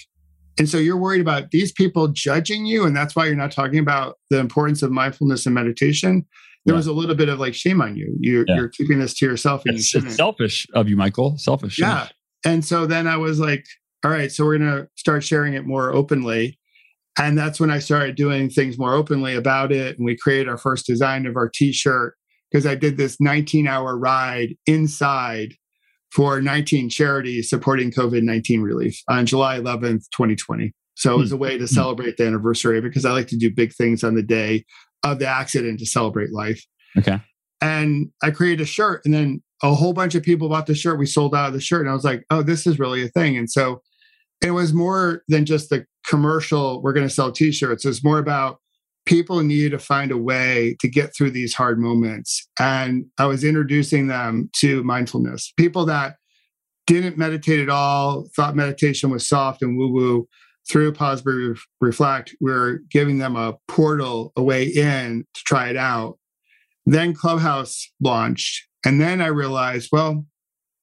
and 0.57 0.67
so 0.67 0.77
you're 0.77 0.97
worried 0.97 1.21
about 1.21 1.51
these 1.51 1.71
people 1.71 2.09
judging 2.09 2.65
you 2.65 2.85
and 2.85 2.95
that's 2.95 3.15
why 3.15 3.25
you're 3.25 3.35
not 3.35 3.51
talking 3.51 3.79
about 3.79 4.17
the 4.29 4.37
importance 4.37 4.83
of 4.83 4.91
mindfulness 4.91 5.45
and 5.45 5.55
meditation. 5.55 6.25
There 6.65 6.73
yeah. 6.73 6.77
was 6.77 6.87
a 6.87 6.91
little 6.91 7.15
bit 7.15 7.29
of 7.29 7.39
like 7.39 7.53
shame 7.53 7.81
on 7.81 7.95
you. 7.95 8.13
You're, 8.19 8.43
yeah. 8.45 8.57
you're 8.57 8.67
keeping 8.67 8.99
this 8.99 9.13
to 9.19 9.25
yourself 9.25 9.63
and 9.65 9.77
it's, 9.77 9.93
you 9.93 10.01
it's 10.01 10.15
selfish 10.17 10.67
of 10.73 10.89
you 10.89 10.97
michael. 10.97 11.37
Selfish. 11.37 11.79
Yeah. 11.79 11.87
yeah 11.87 12.07
and 12.45 12.63
so 12.63 12.85
then 12.85 13.07
i 13.07 13.15
was 13.15 13.39
like 13.39 13.65
all 14.03 14.11
right 14.11 14.31
so 14.31 14.43
we're 14.43 14.57
going 14.57 14.69
to 14.69 14.87
start 14.95 15.23
sharing 15.23 15.53
it 15.53 15.65
more 15.65 15.93
openly. 15.93 16.59
And 17.17 17.37
that's 17.37 17.59
when 17.59 17.71
i 17.71 17.79
started 17.79 18.15
doing 18.17 18.49
things 18.49 18.77
more 18.77 18.93
openly 18.93 19.35
about 19.35 19.71
it 19.71 19.97
and 19.97 20.05
we 20.05 20.17
created 20.17 20.49
our 20.49 20.57
first 20.57 20.85
design 20.85 21.25
of 21.25 21.37
our 21.37 21.47
t-shirt 21.47 22.15
because 22.51 22.65
I 22.65 22.75
did 22.75 22.97
this 22.97 23.17
19 23.19 23.67
hour 23.67 23.97
ride 23.97 24.55
inside 24.65 25.53
for 26.11 26.41
19 26.41 26.89
charities 26.89 27.49
supporting 27.49 27.91
COVID 27.91 28.23
19 28.23 28.61
relief 28.61 29.01
on 29.07 29.25
July 29.25 29.59
11th, 29.59 30.05
2020. 30.15 30.73
So 30.95 31.13
it 31.15 31.17
was 31.17 31.31
a 31.31 31.37
way 31.37 31.57
to 31.57 31.63
hmm. 31.63 31.73
celebrate 31.73 32.17
the 32.17 32.25
anniversary 32.25 32.81
because 32.81 33.05
I 33.05 33.11
like 33.11 33.27
to 33.27 33.37
do 33.37 33.53
big 33.53 33.73
things 33.73 34.03
on 34.03 34.15
the 34.15 34.23
day 34.23 34.65
of 35.03 35.19
the 35.19 35.27
accident 35.27 35.79
to 35.79 35.85
celebrate 35.85 36.31
life. 36.33 36.63
Okay. 36.97 37.19
And 37.61 38.09
I 38.23 38.31
created 38.31 38.61
a 38.61 38.65
shirt, 38.65 39.01
and 39.05 39.13
then 39.13 39.43
a 39.61 39.73
whole 39.73 39.93
bunch 39.93 40.15
of 40.15 40.23
people 40.23 40.49
bought 40.49 40.65
the 40.65 40.75
shirt. 40.75 40.99
We 40.99 41.05
sold 41.05 41.35
out 41.35 41.47
of 41.47 41.53
the 41.53 41.61
shirt, 41.61 41.81
and 41.81 41.89
I 41.89 41.93
was 41.93 42.03
like, 42.03 42.23
oh, 42.29 42.41
this 42.41 42.65
is 42.65 42.79
really 42.79 43.03
a 43.03 43.09
thing. 43.09 43.37
And 43.37 43.49
so 43.49 43.81
it 44.41 44.51
was 44.51 44.73
more 44.73 45.23
than 45.27 45.45
just 45.45 45.69
the 45.69 45.85
commercial, 46.05 46.81
we're 46.81 46.93
going 46.93 47.07
to 47.07 47.13
sell 47.13 47.31
t 47.31 47.51
shirts. 47.51 47.85
It's 47.85 48.03
more 48.03 48.19
about 48.19 48.59
people 49.09 49.41
needed 49.41 49.71
to 49.71 49.79
find 49.79 50.11
a 50.11 50.17
way 50.17 50.77
to 50.79 50.87
get 50.87 51.15
through 51.15 51.31
these 51.31 51.55
hard 51.55 51.79
moments. 51.79 52.47
And 52.59 53.05
I 53.17 53.25
was 53.25 53.43
introducing 53.43 54.05
them 54.05 54.51
to 54.57 54.83
mindfulness. 54.83 55.51
People 55.57 55.83
that 55.87 56.17
didn't 56.85 57.17
meditate 57.17 57.59
at 57.59 57.69
all, 57.69 58.29
thought 58.35 58.55
meditation 58.55 59.09
was 59.09 59.27
soft 59.27 59.63
and 59.63 59.77
woo 59.79 59.91
woo. 59.91 60.27
Through 60.69 60.93
Pause 60.93 61.23
Reflect, 61.81 62.35
we're 62.39 62.81
giving 62.91 63.17
them 63.17 63.35
a 63.35 63.57
portal, 63.67 64.31
a 64.35 64.43
way 64.43 64.65
in 64.65 65.25
to 65.33 65.41
try 65.43 65.69
it 65.69 65.77
out. 65.77 66.19
Then 66.85 67.15
Clubhouse 67.15 67.91
launched. 67.99 68.67
And 68.85 69.01
then 69.01 69.21
I 69.21 69.27
realized, 69.27 69.89
well, 69.91 70.23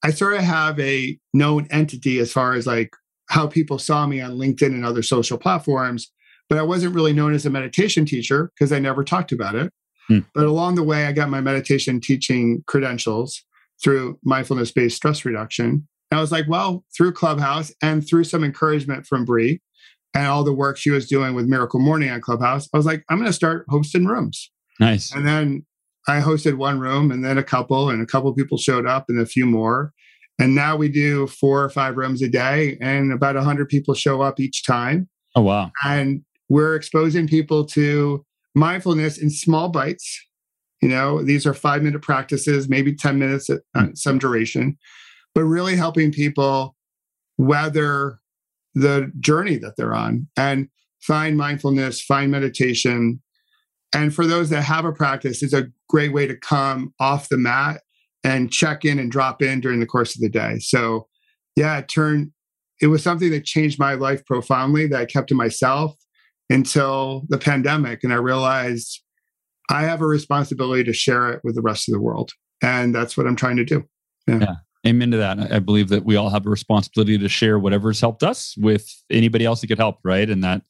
I 0.03 0.11
sort 0.11 0.35
of 0.35 0.41
have 0.41 0.81
a 0.81 1.17
known 1.33 1.69
entity 1.71 2.19
as 2.19 2.33
far 2.33 2.55
as 2.55 2.67
like 2.67 2.91
how 3.29 3.47
people 3.47 3.79
saw 3.79 4.05
me 4.05 4.21
on 4.21 4.33
LinkedIn 4.33 4.75
and 4.75 4.85
other 4.85 5.03
social 5.03 5.39
platforms 5.39 6.11
but 6.49 6.59
I 6.59 6.63
wasn't 6.63 6.95
really 6.95 7.13
known 7.13 7.35
as 7.35 7.47
a 7.47 7.51
meditation 7.51 8.05
teacher 8.05 8.51
because 8.55 8.73
I 8.73 8.79
never 8.79 9.05
talked 9.05 9.33
about 9.33 9.55
it. 9.55 9.73
Hmm. 10.09 10.21
But 10.35 10.45
along 10.47 10.77
the 10.77 10.83
way, 10.83 11.07
I 11.07 11.13
got 11.13 11.31
my 11.31 11.41
meditation 11.41 12.01
teaching 12.01 12.63
credentials 12.67 13.43
through 13.83 14.19
mindfulness 14.25 14.73
based 14.73 14.97
stress 14.97 15.25
reduction. 15.25 15.87
And 16.11 16.19
I 16.19 16.21
was 16.21 16.33
like, 16.33 16.47
well, 16.49 16.85
through 16.97 17.13
Clubhouse 17.13 17.73
and 17.83 18.07
through 18.07 18.25
some 18.25 18.45
encouragement 18.45 19.07
from 19.07 19.25
Bree 19.25 19.61
and 20.15 20.27
all 20.27 20.45
the 20.45 20.53
work 20.53 20.77
she 20.77 20.91
was 20.91 21.09
doing 21.09 21.35
with 21.35 21.47
Miracle 21.47 21.81
Morning 21.81 22.11
on 22.11 22.21
Clubhouse, 22.21 22.69
I 22.73 22.77
was 22.77 22.87
like, 22.87 23.05
I'm 23.11 23.19
going 23.19 23.27
to 23.27 23.33
start 23.33 23.67
hosting 23.69 24.07
rooms. 24.07 24.51
Nice. 24.79 25.13
And 25.13 25.27
then 25.27 25.67
I 26.07 26.21
hosted 26.21 26.57
one 26.57 26.79
room 26.79 27.11
and 27.11 27.25
then 27.25 27.39
a 27.39 27.43
couple, 27.43 27.91
and 27.91 28.01
a 28.01 28.07
couple 28.07 28.33
people 28.35 28.59
showed 28.59 28.87
up 28.87 29.07
and 29.09 29.19
a 29.19 29.27
few 29.27 29.47
more. 29.47 29.93
And 30.39 30.55
now 30.55 30.77
we 30.77 30.89
do 30.89 31.27
four 31.27 31.65
or 31.65 31.71
five 31.71 31.97
rooms 31.97 32.21
a 32.23 32.29
day, 32.29 32.77
and 32.81 33.11
about 33.11 33.37
100 33.37 33.69
people 33.69 33.95
show 33.95 34.21
up 34.21 34.39
each 34.39 34.65
time. 34.65 35.09
Oh, 35.35 35.41
wow. 35.43 35.73
And 35.85 36.23
we're 36.49 36.75
exposing 36.75 37.27
people 37.27 37.65
to 37.65 38.25
mindfulness 38.55 39.19
in 39.19 39.31
small 39.31 39.69
bites. 39.69 40.21
You 40.83 40.89
know, 40.89 41.23
these 41.23 41.47
are 41.47 41.55
five 41.55 41.83
minute 41.83 42.03
practices, 42.03 42.69
maybe 42.69 42.95
10 42.95 43.19
minutes 43.19 43.51
at 43.51 43.61
uh, 43.75 43.89
some 43.95 44.19
duration, 44.19 44.77
but 45.35 45.45
really 45.45 45.77
helping 45.77 46.13
people 46.13 46.77
weather 47.39 48.21
the 48.75 49.11
journey 49.21 49.57
that 49.57 49.77
they're 49.77 49.95
on. 49.95 50.29
And 50.37 50.69
find 51.01 51.37
mindfulness, 51.37 52.03
find 52.03 52.31
meditation. 52.31 53.23
And 53.95 54.15
for 54.15 54.27
those 54.27 54.51
that 54.51 54.63
have 54.63 54.85
a 54.85 54.93
practice, 54.93 55.43
it's 55.43 55.53
a 55.53 55.69
great 55.89 56.13
way 56.13 56.27
to 56.27 56.37
come 56.37 56.93
off 56.99 57.29
the 57.29 57.39
mat 57.39 57.83
and 58.25 58.53
check 58.53 58.85
in 58.85 58.99
and 58.99 59.11
drop 59.11 59.41
in 59.41 59.61
during 59.61 59.81
the 59.81 59.87
course 59.87 60.15
of 60.15 60.21
the 60.21 60.29
day. 60.29 60.59
So, 60.59 61.07
yeah, 61.55 61.79
it 61.79 61.89
turned, 61.89 62.33
it 62.81 62.89
was 62.89 63.03
something 63.03 63.31
that 63.31 63.45
changed 63.45 63.79
my 63.79 63.95
life 63.95 64.27
profoundly 64.27 64.87
that 64.89 65.01
I 65.01 65.05
kept 65.07 65.29
to 65.29 65.35
myself 65.35 65.97
until 66.51 67.25
the 67.29 67.39
pandemic. 67.39 68.05
And 68.05 68.13
I 68.13 68.17
realized 68.17 69.03
I 69.71 69.83
have 69.83 70.01
a 70.01 70.07
responsibility 70.07 70.85
to 70.85 70.93
share 70.93 71.31
it 71.31 71.41
with 71.43 71.55
the 71.55 71.63
rest 71.63 71.89
of 71.89 71.93
the 71.93 72.01
world. 72.01 72.33
And 72.63 72.95
that's 72.95 73.17
what 73.17 73.27
I'm 73.27 73.37
trying 73.37 73.57
to 73.57 73.65
do. 73.65 73.85
Yeah. 74.27 74.39
yeah. 74.41 74.55
Amen 74.87 75.11
to 75.11 75.17
that. 75.17 75.53
I 75.53 75.59
believe 75.59 75.89
that 75.89 76.05
we 76.05 76.15
all 76.15 76.31
have 76.31 76.47
a 76.47 76.51
responsibility 76.51 77.19
to 77.19 77.29
share 77.29 77.59
whatever's 77.59 78.01
helped 78.01 78.23
us 78.23 78.57
with 78.57 78.89
anybody 79.11 79.45
else 79.45 79.61
that 79.61 79.67
could 79.67 79.79
help, 79.79 79.99
right? 80.05 80.31
And 80.31 80.45
that 80.45 80.63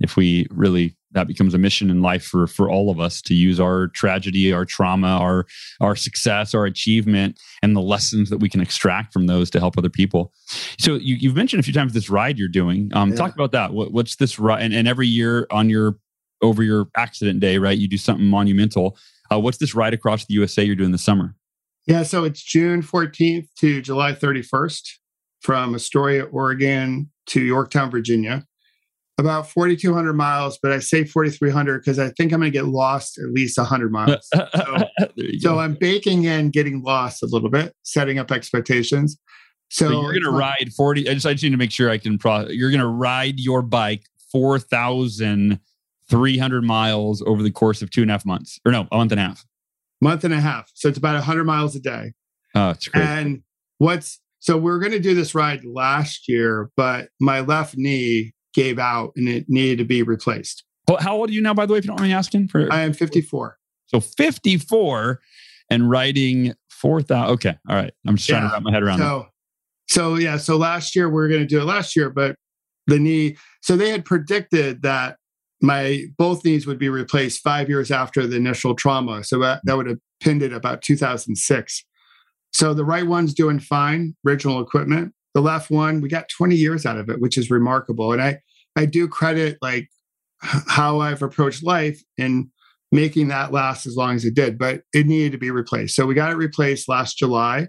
if 0.00 0.16
we 0.16 0.46
really 0.50 0.96
that 1.12 1.26
becomes 1.26 1.54
a 1.54 1.58
mission 1.58 1.90
in 1.90 2.02
life 2.02 2.24
for 2.24 2.46
for 2.46 2.70
all 2.70 2.90
of 2.90 3.00
us 3.00 3.20
to 3.22 3.34
use 3.34 3.58
our 3.58 3.88
tragedy 3.88 4.52
our 4.52 4.64
trauma 4.64 5.08
our 5.08 5.46
our 5.80 5.96
success 5.96 6.54
our 6.54 6.64
achievement 6.64 7.38
and 7.62 7.76
the 7.76 7.80
lessons 7.80 8.30
that 8.30 8.38
we 8.38 8.48
can 8.48 8.60
extract 8.60 9.12
from 9.12 9.26
those 9.26 9.50
to 9.50 9.60
help 9.60 9.76
other 9.76 9.90
people. 9.90 10.32
So 10.78 10.94
you, 10.94 11.28
have 11.28 11.36
mentioned 11.36 11.60
a 11.60 11.62
few 11.62 11.74
times 11.74 11.92
this 11.92 12.10
ride 12.10 12.38
you're 12.38 12.48
doing. 12.48 12.90
Um, 12.94 13.10
yeah. 13.10 13.16
talk 13.16 13.34
about 13.34 13.52
that. 13.52 13.72
What, 13.72 13.92
what's 13.92 14.16
this 14.16 14.38
ride 14.38 14.62
and, 14.62 14.74
and, 14.74 14.88
every 14.88 15.06
year 15.06 15.46
on 15.50 15.70
your 15.70 15.98
over 16.42 16.62
your 16.62 16.88
accident 16.96 17.40
day 17.40 17.58
right 17.58 17.76
you 17.76 17.88
do 17.88 17.98
something 17.98 18.26
monumental. 18.26 18.96
Uh, 19.32 19.38
what's 19.38 19.58
this 19.58 19.74
ride 19.74 19.94
across 19.94 20.24
the 20.24 20.34
usa 20.34 20.64
you're 20.64 20.76
doing 20.76 20.92
this 20.92 21.02
summer? 21.02 21.34
Yeah 21.86 22.02
so 22.02 22.24
it's 22.24 22.42
june 22.42 22.82
14th 22.82 23.48
to 23.58 23.80
july 23.80 24.12
31st 24.12 24.82
from 25.40 25.74
astoria 25.74 26.24
oregon 26.24 27.10
to 27.26 27.40
yorktown 27.40 27.90
virginia 27.90 28.44
about 29.20 29.48
4,200 29.48 30.14
miles, 30.14 30.58
but 30.60 30.72
I 30.72 30.80
say 30.80 31.04
4,300 31.04 31.80
because 31.80 31.98
I 31.98 32.10
think 32.10 32.32
I'm 32.32 32.40
going 32.40 32.50
to 32.50 32.58
get 32.58 32.66
lost 32.66 33.18
at 33.18 33.30
least 33.30 33.56
100 33.58 33.92
miles. 33.92 34.28
So, 34.54 34.88
so 35.38 35.58
I'm 35.58 35.74
baking 35.74 36.24
in 36.24 36.50
getting 36.50 36.82
lost 36.82 37.22
a 37.22 37.26
little 37.26 37.50
bit, 37.50 37.74
setting 37.82 38.18
up 38.18 38.32
expectations. 38.32 39.18
So, 39.68 39.88
so 39.88 40.00
you're 40.00 40.12
going 40.12 40.24
to 40.24 40.30
ride 40.30 40.72
40. 40.76 41.08
I 41.08 41.14
just, 41.14 41.26
I 41.26 41.32
just 41.32 41.44
need 41.44 41.50
to 41.50 41.56
make 41.56 41.70
sure 41.70 41.88
I 41.90 41.98
can. 41.98 42.18
Pro, 42.18 42.48
you're 42.48 42.70
going 42.70 42.80
to 42.80 42.86
ride 42.86 43.38
your 43.38 43.62
bike 43.62 44.02
4,300 44.32 46.62
miles 46.62 47.22
over 47.22 47.42
the 47.42 47.50
course 47.50 47.82
of 47.82 47.90
two 47.90 48.02
and 48.02 48.10
a 48.10 48.14
half 48.14 48.24
months, 48.24 48.60
or 48.64 48.72
no, 48.72 48.88
a 48.90 48.96
month 48.96 49.12
and 49.12 49.20
a 49.20 49.24
half. 49.24 49.44
Month 50.00 50.24
and 50.24 50.34
a 50.34 50.40
half. 50.40 50.70
So 50.74 50.88
it's 50.88 50.98
about 50.98 51.14
100 51.14 51.44
miles 51.44 51.76
a 51.76 51.80
day. 51.80 52.12
Oh, 52.54 52.70
it's 52.70 52.88
great. 52.88 53.04
And 53.04 53.42
what's 53.78 54.20
so 54.40 54.56
we're 54.56 54.78
going 54.78 54.92
to 54.92 55.00
do 55.00 55.14
this 55.14 55.34
ride 55.34 55.64
last 55.64 56.26
year, 56.26 56.70
but 56.76 57.10
my 57.20 57.40
left 57.40 57.76
knee 57.76 58.32
gave 58.54 58.78
out 58.78 59.12
and 59.16 59.28
it 59.28 59.46
needed 59.48 59.78
to 59.78 59.84
be 59.84 60.02
replaced. 60.02 60.64
Well, 60.88 60.98
how 61.00 61.16
old 61.16 61.30
are 61.30 61.32
you 61.32 61.42
now, 61.42 61.54
by 61.54 61.66
the 61.66 61.72
way, 61.72 61.78
if 61.78 61.84
you 61.84 61.88
don't 61.88 62.00
mind 62.00 62.10
me 62.10 62.14
asking? 62.14 62.48
For 62.48 62.72
I 62.72 62.80
am 62.80 62.92
54. 62.92 63.58
So 63.86 64.00
54 64.00 65.20
and 65.68 65.90
writing 65.90 66.54
4,000. 66.70 67.32
Okay. 67.34 67.56
All 67.68 67.76
right. 67.76 67.92
I'm 68.06 68.16
just 68.16 68.28
trying 68.28 68.42
yeah. 68.42 68.48
to 68.48 68.54
wrap 68.54 68.62
my 68.62 68.72
head 68.72 68.82
around 68.82 68.98
so, 68.98 69.26
So, 69.88 70.16
yeah. 70.16 70.36
So 70.36 70.56
last 70.56 70.96
year, 70.96 71.08
we 71.08 71.22
are 71.22 71.28
going 71.28 71.40
to 71.40 71.46
do 71.46 71.60
it 71.60 71.64
last 71.64 71.94
year, 71.94 72.10
but 72.10 72.36
the 72.86 72.98
knee, 72.98 73.36
so 73.62 73.76
they 73.76 73.90
had 73.90 74.04
predicted 74.04 74.82
that 74.82 75.16
my 75.62 76.06
both 76.16 76.44
knees 76.44 76.66
would 76.66 76.78
be 76.78 76.88
replaced 76.88 77.42
five 77.42 77.68
years 77.68 77.90
after 77.90 78.26
the 78.26 78.36
initial 78.36 78.74
trauma. 78.74 79.22
So 79.22 79.38
that, 79.40 79.60
that 79.64 79.76
would 79.76 79.86
have 79.86 79.98
pinned 80.20 80.42
it 80.42 80.52
about 80.52 80.82
2006. 80.82 81.84
So 82.52 82.74
the 82.74 82.84
right 82.84 83.06
one's 83.06 83.34
doing 83.34 83.60
fine, 83.60 84.16
original 84.26 84.60
equipment 84.60 85.12
the 85.34 85.40
left 85.40 85.70
one 85.70 86.00
we 86.00 86.08
got 86.08 86.28
20 86.28 86.56
years 86.56 86.86
out 86.86 86.98
of 86.98 87.08
it 87.08 87.20
which 87.20 87.38
is 87.38 87.50
remarkable. 87.50 88.12
And 88.12 88.22
i 88.22 88.38
i 88.76 88.86
do 88.86 89.08
credit 89.08 89.58
like 89.60 89.88
how 90.40 91.00
i've 91.00 91.22
approached 91.22 91.62
life 91.62 92.02
in 92.16 92.50
making 92.92 93.28
that 93.28 93.52
last 93.52 93.86
as 93.86 93.96
long 93.96 94.16
as 94.16 94.24
it 94.24 94.34
did 94.34 94.58
but 94.58 94.82
it 94.92 95.06
needed 95.06 95.32
to 95.32 95.38
be 95.38 95.50
replaced. 95.50 95.94
So 95.94 96.06
we 96.06 96.14
got 96.14 96.32
it 96.32 96.36
replaced 96.36 96.88
last 96.88 97.18
july. 97.18 97.68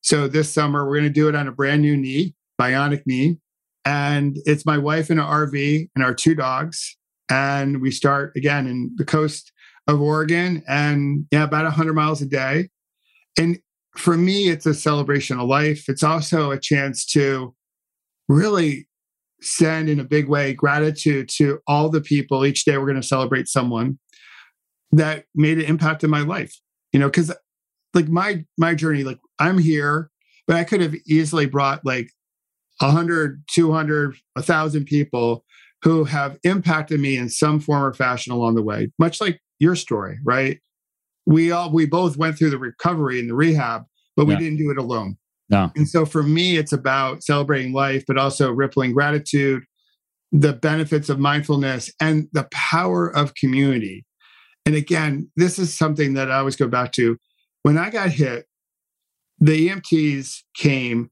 So 0.00 0.28
this 0.28 0.52
summer 0.52 0.86
we're 0.86 0.98
going 0.98 1.04
to 1.04 1.10
do 1.10 1.28
it 1.28 1.34
on 1.34 1.48
a 1.48 1.52
brand 1.52 1.82
new 1.82 1.96
knee 1.96 2.34
bionic 2.60 3.02
knee. 3.06 3.38
And 3.84 4.36
it's 4.44 4.64
my 4.64 4.78
wife 4.78 5.10
in 5.10 5.18
an 5.18 5.24
rv 5.24 5.88
and 5.94 6.04
our 6.04 6.14
two 6.14 6.34
dogs. 6.34 6.96
And 7.28 7.80
we 7.80 7.90
start 7.90 8.32
again 8.36 8.66
in 8.66 8.92
the 8.96 9.04
coast 9.04 9.52
of 9.88 10.00
oregon 10.00 10.62
and 10.68 11.26
yeah 11.32 11.42
about 11.42 11.64
100 11.64 11.94
miles 11.94 12.22
a 12.22 12.26
day. 12.26 12.68
And 13.38 13.58
for 13.96 14.16
me, 14.16 14.48
it's 14.48 14.66
a 14.66 14.74
celebration 14.74 15.38
of 15.38 15.48
life. 15.48 15.88
It's 15.88 16.02
also 16.02 16.50
a 16.50 16.58
chance 16.58 17.04
to 17.06 17.54
really 18.28 18.88
send 19.40 19.88
in 19.88 20.00
a 20.00 20.04
big 20.04 20.28
way 20.28 20.54
gratitude 20.54 21.28
to 21.28 21.58
all 21.66 21.88
the 21.88 22.00
people. 22.00 22.44
Each 22.44 22.64
day, 22.64 22.78
we're 22.78 22.86
going 22.86 23.00
to 23.00 23.06
celebrate 23.06 23.48
someone 23.48 23.98
that 24.92 25.24
made 25.34 25.58
an 25.58 25.64
impact 25.64 26.04
in 26.04 26.10
my 26.10 26.20
life. 26.20 26.54
You 26.92 27.00
know, 27.00 27.08
because 27.08 27.32
like 27.94 28.08
my 28.08 28.44
my 28.58 28.74
journey, 28.74 29.04
like 29.04 29.18
I'm 29.38 29.58
here, 29.58 30.10
but 30.46 30.56
I 30.56 30.64
could 30.64 30.80
have 30.80 30.94
easily 31.06 31.46
brought 31.46 31.84
like 31.84 32.10
100, 32.80 33.44
200, 33.50 34.16
1,000 34.34 34.84
people 34.84 35.44
who 35.82 36.04
have 36.04 36.38
impacted 36.44 37.00
me 37.00 37.16
in 37.16 37.28
some 37.28 37.60
form 37.60 37.82
or 37.82 37.92
fashion 37.92 38.32
along 38.32 38.54
the 38.54 38.62
way, 38.62 38.90
much 38.98 39.20
like 39.20 39.40
your 39.58 39.74
story, 39.74 40.18
right? 40.24 40.60
We 41.26 41.52
all 41.52 41.72
we 41.72 41.86
both 41.86 42.16
went 42.16 42.38
through 42.38 42.50
the 42.50 42.58
recovery 42.58 43.20
and 43.20 43.28
the 43.28 43.34
rehab, 43.34 43.84
but 44.16 44.26
we 44.26 44.34
yeah. 44.34 44.40
didn't 44.40 44.58
do 44.58 44.70
it 44.70 44.78
alone. 44.78 45.16
No. 45.50 45.70
And 45.76 45.88
so 45.88 46.06
for 46.06 46.22
me, 46.22 46.56
it's 46.56 46.72
about 46.72 47.22
celebrating 47.22 47.72
life, 47.72 48.04
but 48.06 48.16
also 48.16 48.50
rippling 48.50 48.92
gratitude, 48.92 49.64
the 50.32 50.52
benefits 50.54 51.08
of 51.08 51.18
mindfulness, 51.18 51.92
and 52.00 52.28
the 52.32 52.48
power 52.52 53.14
of 53.14 53.34
community. 53.34 54.06
And 54.64 54.74
again, 54.74 55.30
this 55.36 55.58
is 55.58 55.76
something 55.76 56.14
that 56.14 56.30
I 56.30 56.38
always 56.38 56.56
go 56.56 56.68
back 56.68 56.92
to. 56.92 57.18
When 57.64 57.76
I 57.76 57.90
got 57.90 58.10
hit, 58.10 58.46
the 59.38 59.68
EMTs 59.68 60.38
came, 60.56 61.10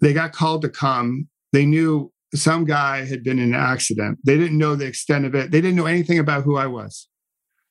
they 0.00 0.12
got 0.12 0.32
called 0.32 0.62
to 0.62 0.68
come. 0.68 1.28
They 1.52 1.66
knew 1.66 2.12
some 2.34 2.64
guy 2.64 3.04
had 3.04 3.22
been 3.22 3.38
in 3.38 3.54
an 3.54 3.60
accident. 3.60 4.18
They 4.24 4.36
didn't 4.38 4.58
know 4.58 4.74
the 4.74 4.86
extent 4.86 5.24
of 5.26 5.34
it. 5.34 5.50
They 5.50 5.60
didn't 5.60 5.76
know 5.76 5.86
anything 5.86 6.18
about 6.18 6.44
who 6.44 6.56
I 6.56 6.66
was. 6.66 7.08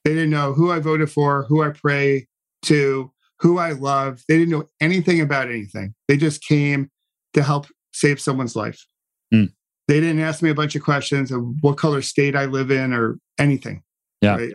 They 0.05 0.13
didn't 0.13 0.29
know 0.29 0.53
who 0.53 0.71
I 0.71 0.79
voted 0.79 1.11
for, 1.11 1.45
who 1.49 1.63
I 1.63 1.71
pray 1.71 2.27
to, 2.63 3.11
who 3.39 3.57
I 3.57 3.71
love. 3.71 4.21
They 4.29 4.37
didn't 4.37 4.51
know 4.51 4.69
anything 4.79 5.19
about 5.19 5.49
anything. 5.49 5.93
They 6.07 6.15
just 6.15 6.43
came 6.43 6.89
to 7.33 7.43
help 7.43 7.67
save 7.91 8.21
someone's 8.21 8.55
life. 8.55 8.85
Mm. 9.33 9.51
They 9.87 9.99
didn't 9.99 10.21
ask 10.21 10.41
me 10.41 10.49
a 10.51 10.55
bunch 10.55 10.75
of 10.75 10.83
questions 10.83 11.31
of 11.31 11.43
what 11.61 11.77
color 11.77 12.01
state 12.01 12.35
I 12.35 12.45
live 12.45 12.71
in 12.71 12.93
or 12.93 13.17
anything. 13.39 13.81
Yeah. 14.21 14.35
Right? 14.35 14.53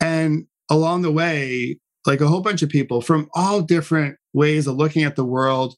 And 0.00 0.46
along 0.70 1.02
the 1.02 1.12
way, 1.12 1.78
like 2.06 2.20
a 2.20 2.28
whole 2.28 2.40
bunch 2.40 2.62
of 2.62 2.68
people 2.68 3.00
from 3.00 3.28
all 3.34 3.62
different 3.62 4.16
ways 4.32 4.66
of 4.66 4.76
looking 4.76 5.02
at 5.02 5.16
the 5.16 5.24
world, 5.24 5.76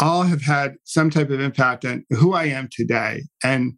all 0.00 0.22
have 0.22 0.42
had 0.42 0.74
some 0.84 1.10
type 1.10 1.30
of 1.30 1.40
impact 1.40 1.84
on 1.84 2.04
who 2.10 2.32
I 2.32 2.44
am 2.44 2.68
today. 2.70 3.22
And 3.44 3.74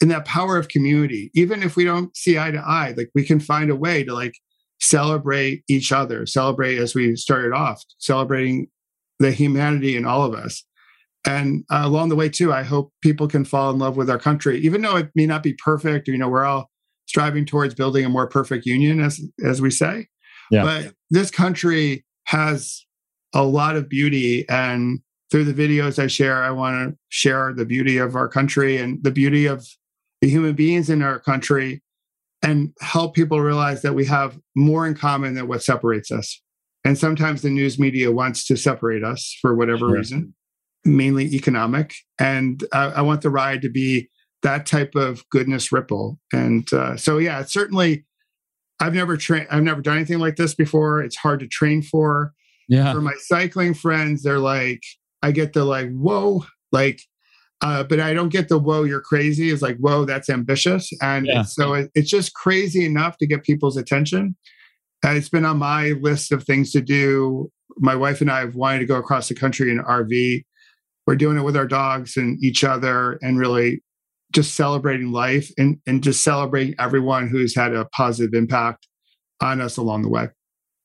in 0.00 0.08
that 0.08 0.24
power 0.24 0.56
of 0.56 0.68
community 0.68 1.30
even 1.34 1.62
if 1.62 1.76
we 1.76 1.84
don't 1.84 2.16
see 2.16 2.38
eye 2.38 2.50
to 2.50 2.58
eye 2.58 2.94
like 2.96 3.10
we 3.14 3.24
can 3.24 3.40
find 3.40 3.70
a 3.70 3.76
way 3.76 4.02
to 4.04 4.12
like 4.12 4.34
celebrate 4.80 5.62
each 5.68 5.92
other 5.92 6.26
celebrate 6.26 6.78
as 6.78 6.94
we 6.94 7.14
started 7.16 7.52
off 7.52 7.82
celebrating 7.98 8.66
the 9.18 9.30
humanity 9.30 9.96
in 9.96 10.04
all 10.04 10.24
of 10.24 10.34
us 10.34 10.64
and 11.26 11.64
uh, 11.70 11.82
along 11.84 12.08
the 12.08 12.16
way 12.16 12.28
too 12.28 12.52
i 12.52 12.62
hope 12.62 12.92
people 13.00 13.28
can 13.28 13.44
fall 13.44 13.70
in 13.70 13.78
love 13.78 13.96
with 13.96 14.10
our 14.10 14.18
country 14.18 14.58
even 14.60 14.82
though 14.82 14.96
it 14.96 15.10
may 15.14 15.26
not 15.26 15.42
be 15.42 15.54
perfect 15.54 16.08
you 16.08 16.18
know 16.18 16.28
we're 16.28 16.44
all 16.44 16.70
striving 17.06 17.44
towards 17.44 17.74
building 17.74 18.04
a 18.04 18.08
more 18.08 18.26
perfect 18.26 18.66
union 18.66 19.00
as 19.00 19.20
as 19.44 19.60
we 19.60 19.70
say 19.70 20.06
yeah. 20.50 20.62
but 20.62 20.94
this 21.10 21.30
country 21.30 22.04
has 22.24 22.84
a 23.34 23.42
lot 23.42 23.76
of 23.76 23.88
beauty 23.88 24.48
and 24.48 25.00
through 25.30 25.44
the 25.44 25.54
videos 25.54 26.02
i 26.02 26.06
share 26.06 26.42
i 26.42 26.50
want 26.50 26.90
to 26.90 26.98
share 27.08 27.52
the 27.52 27.64
beauty 27.64 27.96
of 27.96 28.16
our 28.16 28.28
country 28.28 28.76
and 28.76 29.02
the 29.04 29.10
beauty 29.10 29.46
of 29.46 29.66
the 30.24 30.30
human 30.30 30.54
beings 30.54 30.88
in 30.88 31.02
our 31.02 31.18
country 31.18 31.82
and 32.40 32.72
help 32.80 33.14
people 33.14 33.42
realize 33.42 33.82
that 33.82 33.92
we 33.92 34.06
have 34.06 34.38
more 34.56 34.86
in 34.86 34.94
common 34.94 35.34
than 35.34 35.46
what 35.48 35.62
separates 35.62 36.10
us. 36.10 36.40
And 36.82 36.96
sometimes 36.96 37.42
the 37.42 37.50
news 37.50 37.78
media 37.78 38.10
wants 38.10 38.46
to 38.46 38.56
separate 38.56 39.04
us 39.04 39.36
for 39.42 39.54
whatever 39.54 39.80
sure. 39.80 39.92
reason, 39.92 40.34
mainly 40.82 41.26
economic. 41.34 41.92
And 42.18 42.64
I, 42.72 42.84
I, 42.84 43.00
want 43.02 43.20
the 43.20 43.28
ride 43.28 43.60
to 43.62 43.68
be 43.68 44.08
that 44.42 44.64
type 44.64 44.94
of 44.94 45.28
goodness 45.28 45.70
ripple. 45.70 46.18
And 46.32 46.72
uh, 46.72 46.96
so, 46.96 47.18
yeah, 47.18 47.40
it's 47.40 47.52
certainly. 47.52 48.06
I've 48.80 48.94
never 48.94 49.18
trained. 49.18 49.48
I've 49.50 49.62
never 49.62 49.82
done 49.82 49.96
anything 49.96 50.20
like 50.20 50.36
this 50.36 50.54
before. 50.54 51.02
It's 51.02 51.16
hard 51.16 51.40
to 51.40 51.46
train 51.46 51.82
for. 51.82 52.32
Yeah. 52.66 52.94
For 52.94 53.02
my 53.02 53.14
cycling 53.18 53.74
friends, 53.74 54.22
they're 54.22 54.38
like, 54.38 54.82
I 55.22 55.32
get 55.32 55.52
the 55.52 55.66
like, 55.66 55.92
whoa, 55.92 56.46
like 56.72 57.02
uh, 57.62 57.84
but 57.84 58.00
I 58.00 58.12
don't 58.12 58.28
get 58.28 58.48
the 58.48 58.58
whoa, 58.58 58.84
you're 58.84 59.00
crazy. 59.00 59.50
It's 59.50 59.62
like, 59.62 59.76
whoa, 59.78 60.04
that's 60.04 60.28
ambitious. 60.28 60.90
And 61.00 61.26
yeah. 61.26 61.42
so 61.42 61.74
it, 61.74 61.90
it's 61.94 62.10
just 62.10 62.34
crazy 62.34 62.84
enough 62.84 63.16
to 63.18 63.26
get 63.26 63.42
people's 63.42 63.76
attention. 63.76 64.36
Uh, 65.04 65.10
it's 65.10 65.28
been 65.28 65.44
on 65.44 65.58
my 65.58 65.90
list 66.00 66.32
of 66.32 66.44
things 66.44 66.72
to 66.72 66.80
do. 66.80 67.50
My 67.76 67.94
wife 67.94 68.20
and 68.20 68.30
I 68.30 68.40
have 68.40 68.54
wanted 68.54 68.80
to 68.80 68.86
go 68.86 68.96
across 68.96 69.28
the 69.28 69.34
country 69.34 69.70
in 69.70 69.78
RV. 69.78 70.44
We're 71.06 71.16
doing 71.16 71.36
it 71.38 71.42
with 71.42 71.56
our 71.56 71.66
dogs 71.66 72.16
and 72.16 72.42
each 72.42 72.64
other 72.64 73.18
and 73.22 73.38
really 73.38 73.82
just 74.32 74.54
celebrating 74.54 75.12
life 75.12 75.50
and, 75.58 75.78
and 75.86 76.02
just 76.02 76.24
celebrating 76.24 76.74
everyone 76.78 77.28
who's 77.28 77.54
had 77.54 77.74
a 77.74 77.84
positive 77.86 78.34
impact 78.34 78.88
on 79.40 79.60
us 79.60 79.76
along 79.76 80.02
the 80.02 80.08
way. 80.08 80.28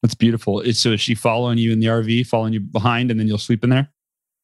That's 0.02 0.16
beautiful. 0.16 0.64
So 0.74 0.92
is 0.92 1.02
she 1.02 1.16
following 1.16 1.58
you 1.58 1.72
in 1.72 1.80
the 1.80 1.88
RV, 1.88 2.28
following 2.28 2.54
you 2.54 2.62
behind, 2.62 3.12
and 3.12 3.20
then 3.20 3.28
you'll 3.28 3.38
sleep 3.38 3.64
in 3.64 3.70
there? 3.70 3.90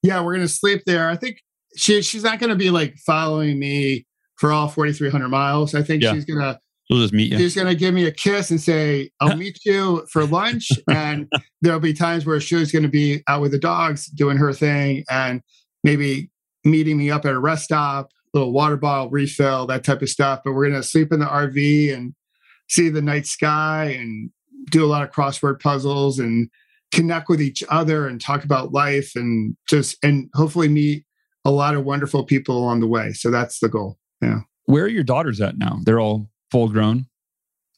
Yeah, 0.03 0.21
we're 0.21 0.36
gonna 0.36 0.47
sleep 0.47 0.84
there. 0.86 1.09
I 1.09 1.15
think 1.15 1.41
she 1.76 2.01
she's 2.01 2.23
not 2.23 2.39
gonna 2.39 2.55
be 2.55 2.69
like 2.69 2.95
following 3.05 3.57
me 3.59 4.05
for 4.38 4.51
all 4.51 4.67
4,300 4.67 5.30
miles. 5.30 5.73
I 5.76 5.82
think 5.84 6.03
Yeah. 6.03 6.13
she's 6.13 6.26
gonna 6.26 6.59
She'll 6.89 6.99
just 7.01 7.13
meet 7.13 7.32
you. 7.32 7.38
she's 7.39 7.55
gonna 7.55 7.73
give 7.76 7.93
me 7.93 8.05
a 8.05 8.11
kiss 8.11 8.51
and 8.51 8.61
say, 8.61 9.09
"I'll 9.19 9.36
meet 9.45 9.59
you 9.65 10.05
for 10.11 10.26
lunch." 10.26 10.69
and 10.89 11.28
there'll 11.61 11.80
be 11.80 11.93
times 11.93 12.26
where 12.26 12.39
she's 12.39 12.71
gonna 12.71 12.88
be 12.89 13.23
out 13.28 13.41
with 13.41 13.51
the 13.51 13.59
dogs 13.59 14.05
doing 14.07 14.38
her 14.38 14.53
thing, 14.53 15.03
and 15.09 15.41
maybe 15.84 16.30
meeting 16.63 16.97
me 16.97 17.09
up 17.11 17.26
at 17.26 17.34
a 17.34 17.39
rest 17.39 17.63
stop, 17.65 18.09
little 18.34 18.51
water 18.51 18.78
bottle 18.78 19.09
refill, 19.09 19.65
that 19.67 19.84
type 19.84 20.01
of 20.01 20.09
stuff. 20.09 20.41
But 20.45 20.53
we're 20.53 20.67
gonna 20.69 20.84
sleep 20.84 21.11
in 21.11 21.19
the 21.19 21.26
RV 21.26 21.91
and 21.93 22.13
see 22.69 22.89
the 22.89 23.01
night 23.01 23.26
sky 23.28 23.95
and 23.99 24.30
do 24.71 24.84
a 24.84 24.88
lot 24.88 25.03
of 25.03 25.11
crossword 25.11 25.59
puzzles 25.59 26.17
and 26.19 26.49
connect 26.91 27.30
with 27.30 27.41
each 27.41 27.63
other 27.69 28.07
and 28.07 28.19
talk 28.21 28.43
about 28.43 28.71
life 28.73 29.11
and 29.15 29.55
just 29.69 29.97
and 30.03 30.30
hopefully 30.34 30.67
meet 30.67 31.03
a 31.46 31.52
lot 31.52 31.76
of 31.76 31.86
wonderful 31.86 32.24
people 32.24 32.58
along 32.58 32.80
the 32.82 32.88
way. 32.88 33.14
So 33.14 33.30
that's 33.32 33.60
the 33.60 33.70
goal. 33.70 33.98
Yeah. 34.22 34.39
Where 34.66 34.86
are 34.86 34.89
your 34.89 35.04
daughters 35.04 35.39
at 35.41 35.58
now? 35.58 35.80
They're 35.86 36.00
all 36.00 36.30
full 36.52 36.68
grown. 36.70 37.06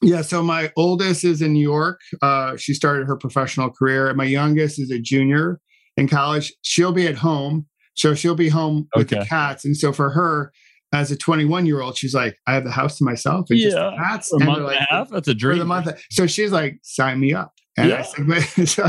Yeah, 0.01 0.21
so 0.21 0.41
my 0.43 0.71
oldest 0.77 1.23
is 1.23 1.41
in 1.41 1.53
New 1.53 1.61
York. 1.61 1.99
Uh, 2.21 2.55
she 2.55 2.73
started 2.73 3.07
her 3.07 3.17
professional 3.17 3.69
career. 3.69 4.07
And 4.07 4.17
my 4.17 4.25
youngest 4.25 4.79
is 4.79 4.91
a 4.91 4.99
junior 4.99 5.59
in 5.97 6.07
college. 6.07 6.53
She'll 6.61 6.91
be 6.93 7.07
at 7.07 7.15
home. 7.15 7.65
So 7.95 8.13
she'll 8.13 8.35
be 8.35 8.47
home 8.49 8.87
with 8.95 9.09
the 9.09 9.25
cats. 9.25 9.65
And 9.65 9.75
so 9.75 9.91
for 9.91 10.11
her, 10.11 10.51
as 10.93 11.11
a 11.11 11.17
21 11.17 11.65
year 11.65 11.81
old, 11.81 11.97
she's 11.97 12.13
like, 12.13 12.37
I 12.45 12.53
have 12.53 12.63
the 12.63 12.71
house 12.71 12.99
to 12.99 13.03
myself 13.03 13.47
and 13.49 13.59
just 13.59 13.75
the 13.75 13.91
cats. 13.97 14.29
For 14.29 14.35
a 14.35 14.39
And 14.39 14.45
month 14.47 14.59
they're 14.59 14.77
and 14.77 14.87
a 14.89 14.93
half. 14.93 15.09
That's 15.09 15.27
a 15.27 15.31
for 15.31 15.37
dream. 15.37 15.59
the 15.59 15.65
month. 15.65 15.89
So 16.11 16.27
she's 16.27 16.51
like, 16.51 16.77
sign 16.83 17.19
me 17.19 17.33
up. 17.33 17.53
And 17.75 17.91
I 17.91 18.05
Yeah. 18.15 18.45
said, 18.45 18.67
so, 18.69 18.87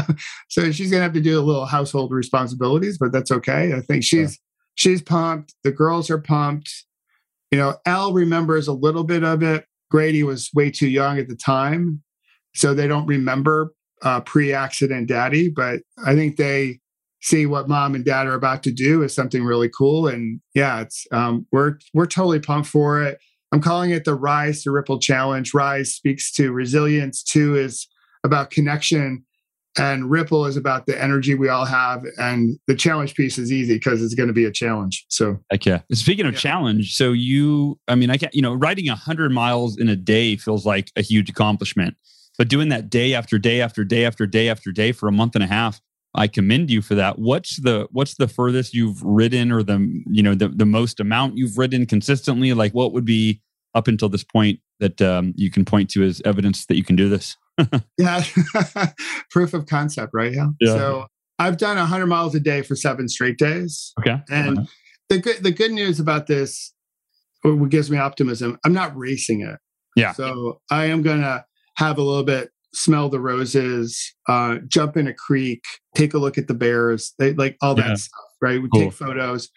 so 0.48 0.70
she's 0.72 0.90
gonna 0.90 1.02
have 1.02 1.14
to 1.14 1.20
do 1.22 1.40
a 1.40 1.42
little 1.42 1.64
household 1.66 2.12
responsibilities, 2.12 2.98
but 2.98 3.10
that's 3.12 3.30
okay. 3.32 3.72
I 3.74 3.80
think 3.80 4.04
she's 4.04 4.38
she's 4.78 5.02
pumped. 5.02 5.54
The 5.64 5.72
girls 5.72 6.08
are 6.08 6.20
pumped. 6.20 6.70
You 7.50 7.58
know, 7.58 7.74
Al 7.84 8.12
remembers 8.12 8.68
a 8.68 8.72
little 8.72 9.04
bit 9.04 9.24
of 9.24 9.42
it. 9.42 9.66
Grady 9.90 10.22
was 10.22 10.50
way 10.54 10.70
too 10.70 10.88
young 10.88 11.18
at 11.18 11.28
the 11.28 11.36
time, 11.36 12.02
so 12.54 12.74
they 12.74 12.86
don't 12.86 13.06
remember 13.06 13.72
uh, 14.02 14.20
pre-accident 14.20 15.08
daddy. 15.08 15.48
But 15.48 15.80
I 16.04 16.14
think 16.14 16.36
they 16.36 16.78
see 17.20 17.46
what 17.46 17.68
mom 17.68 17.94
and 17.94 18.04
dad 18.04 18.26
are 18.26 18.34
about 18.34 18.62
to 18.62 18.70
do 18.70 19.02
is 19.02 19.14
something 19.14 19.44
really 19.44 19.68
cool. 19.68 20.06
And 20.06 20.40
yeah, 20.54 20.80
it's 20.80 21.06
um, 21.10 21.46
we're 21.50 21.78
we're 21.92 22.06
totally 22.06 22.38
pumped 22.38 22.68
for 22.68 23.02
it. 23.02 23.18
I'm 23.50 23.62
calling 23.62 23.90
it 23.90 24.04
the 24.04 24.14
Rise 24.14 24.62
to 24.62 24.70
Ripple 24.70 25.00
Challenge. 25.00 25.52
Rise 25.54 25.94
speaks 25.94 26.30
to 26.34 26.52
resilience. 26.52 27.22
Two 27.22 27.56
is 27.56 27.88
about 28.22 28.50
connection, 28.50 29.24
and 29.78 30.10
Ripple 30.10 30.46
is 30.46 30.56
about 30.56 30.86
the 30.86 31.00
energy 31.00 31.34
we 31.34 31.48
all 31.48 31.64
have. 31.64 32.04
And 32.18 32.58
the 32.66 32.74
challenge 32.74 33.14
piece 33.14 33.38
is 33.38 33.52
easy 33.52 33.74
because 33.74 34.02
it's 34.02 34.14
going 34.14 34.26
to 34.26 34.32
be 34.32 34.44
a 34.44 34.50
challenge. 34.50 35.04
So 35.08 35.38
Heck 35.50 35.64
yeah. 35.66 35.80
Speaking 35.92 36.26
of 36.26 36.34
Yeah. 36.34 36.40
challenge, 36.40 36.94
so 36.94 37.12
you, 37.12 37.78
I 37.88 37.94
mean, 37.94 38.10
I 38.10 38.16
can't, 38.16 38.34
you 38.34 38.42
know, 38.42 38.54
riding 38.54 38.86
100 38.86 39.30
miles 39.32 39.78
in 39.78 39.88
a 39.88 39.96
day 39.96 40.36
feels 40.36 40.66
like 40.66 40.90
a 40.96 41.02
huge 41.02 41.30
accomplishment. 41.30 41.96
But 42.36 42.48
doing 42.48 42.68
that 42.68 42.88
day 42.88 43.14
after 43.14 43.38
day 43.38 43.60
after 43.60 43.84
day 43.84 44.04
after 44.04 44.26
day 44.26 44.48
after 44.48 44.70
day 44.70 44.92
for 44.92 45.08
a 45.08 45.12
month 45.12 45.34
and 45.34 45.42
a 45.42 45.48
half, 45.48 45.80
I 46.14 46.26
commend 46.28 46.70
you 46.70 46.82
for 46.82 46.94
that. 46.94 47.18
What's 47.18 47.60
the 47.60 47.86
what's 47.90 48.14
the 48.14 48.28
furthest 48.28 48.74
you've 48.74 49.02
ridden 49.02 49.52
or 49.52 49.62
the 49.62 49.78
you 50.06 50.22
know 50.22 50.34
the, 50.34 50.48
the 50.48 50.64
most 50.64 51.00
amount 51.00 51.36
you've 51.36 51.58
ridden 51.58 51.84
consistently? 51.84 52.52
Like 52.54 52.72
what 52.72 52.92
would 52.92 53.04
be 53.04 53.40
up 53.74 53.88
until 53.88 54.08
this 54.08 54.24
point 54.24 54.60
that 54.80 55.02
um, 55.02 55.34
you 55.36 55.50
can 55.50 55.64
point 55.64 55.90
to 55.90 56.02
as 56.04 56.22
evidence 56.24 56.66
that 56.66 56.76
you 56.76 56.84
can 56.84 56.96
do 56.96 57.08
this? 57.08 57.36
Yeah, 57.98 58.22
proof 59.30 59.54
of 59.54 59.66
concept, 59.66 60.10
right? 60.14 60.32
Yeah. 60.32 60.48
Yeah. 60.60 60.74
So 60.74 61.06
I've 61.38 61.56
done 61.56 61.76
100 61.76 62.06
miles 62.06 62.34
a 62.34 62.40
day 62.40 62.62
for 62.62 62.74
seven 62.76 63.08
straight 63.08 63.38
days. 63.38 63.92
Okay. 64.00 64.16
And 64.30 64.68
the 65.08 65.18
good 65.18 65.42
the 65.42 65.50
good 65.52 65.72
news 65.72 66.00
about 66.00 66.26
this, 66.26 66.72
what 67.42 67.68
gives 67.70 67.90
me 67.90 67.98
optimism, 67.98 68.58
I'm 68.64 68.72
not 68.72 68.96
racing 68.96 69.42
it. 69.42 69.56
Yeah. 69.96 70.12
So 70.12 70.60
I 70.70 70.86
am 70.86 71.02
gonna 71.02 71.44
have 71.76 71.98
a 71.98 72.02
little 72.02 72.24
bit 72.24 72.50
smell 72.74 73.08
the 73.08 73.20
roses, 73.20 74.14
uh, 74.28 74.56
jump 74.68 74.96
in 74.96 75.06
a 75.06 75.14
creek, 75.14 75.64
take 75.94 76.12
a 76.12 76.18
look 76.18 76.36
at 76.36 76.46
the 76.48 76.54
bears, 76.54 77.14
they, 77.18 77.32
like 77.32 77.56
all 77.62 77.74
that 77.74 77.88
Yeah. 77.88 77.94
stuff, 77.94 78.24
right? 78.42 78.62
We 78.62 78.68
Cool. 78.68 78.82
take 78.82 78.92
photos. 78.92 79.48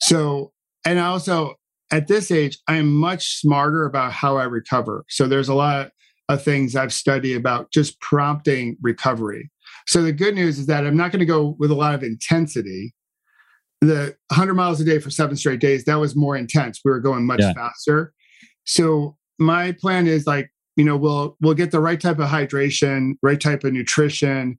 So 0.00 0.52
and 0.84 0.98
also 0.98 1.54
at 1.90 2.08
this 2.08 2.30
age, 2.30 2.58
I'm 2.66 2.92
much 2.94 3.36
smarter 3.40 3.84
about 3.86 4.12
how 4.12 4.36
I 4.36 4.44
recover. 4.44 5.04
So 5.08 5.26
there's 5.26 5.48
a 5.48 5.54
lot 5.54 5.90
of 6.28 6.42
things 6.42 6.76
I've 6.76 6.92
studied 6.92 7.34
about 7.36 7.70
just 7.72 8.00
prompting 8.00 8.76
recovery. 8.82 9.50
So 9.86 10.02
the 10.02 10.12
good 10.12 10.34
news 10.34 10.58
is 10.58 10.66
that 10.66 10.86
I'm 10.86 10.96
not 10.96 11.10
going 11.12 11.20
to 11.20 11.26
go 11.26 11.56
with 11.58 11.70
a 11.70 11.74
lot 11.74 11.94
of 11.94 12.02
intensity. 12.02 12.94
The 13.80 14.16
100 14.28 14.54
miles 14.54 14.80
a 14.80 14.84
day 14.84 14.98
for 14.98 15.10
seven 15.10 15.36
straight 15.36 15.60
days, 15.60 15.84
that 15.84 15.94
was 15.96 16.16
more 16.16 16.36
intense. 16.36 16.80
We 16.84 16.90
were 16.90 17.00
going 17.00 17.26
much 17.26 17.40
Yeah. 17.40 17.54
faster. 17.54 18.12
So 18.64 19.16
my 19.38 19.72
plan 19.72 20.06
is 20.06 20.26
like, 20.26 20.50
you 20.76 20.84
know, 20.84 20.96
we'll 20.96 21.36
we'll 21.40 21.54
get 21.54 21.70
the 21.70 21.80
right 21.80 22.00
type 22.00 22.18
of 22.18 22.28
hydration, 22.28 23.12
right 23.22 23.40
type 23.40 23.64
of 23.64 23.72
nutrition. 23.72 24.58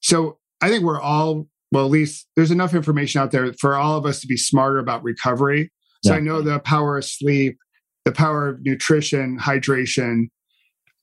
So 0.00 0.38
I 0.60 0.68
think 0.68 0.82
we're 0.84 1.00
all 1.00 1.46
well, 1.72 1.84
at 1.84 1.90
least 1.90 2.28
there's 2.36 2.50
enough 2.52 2.72
information 2.74 3.20
out 3.20 3.32
there 3.32 3.52
for 3.54 3.74
all 3.74 3.96
of 3.98 4.06
us 4.06 4.20
to 4.20 4.26
be 4.28 4.36
smarter 4.36 4.78
about 4.78 5.02
recovery. 5.02 5.70
So 6.04 6.12
Yeah. 6.12 6.18
I 6.18 6.20
know 6.20 6.40
the 6.40 6.58
power 6.60 6.98
of 6.98 7.04
sleep, 7.04 7.58
the 8.04 8.12
power 8.12 8.48
of 8.48 8.60
nutrition, 8.62 9.38
hydration. 9.38 10.28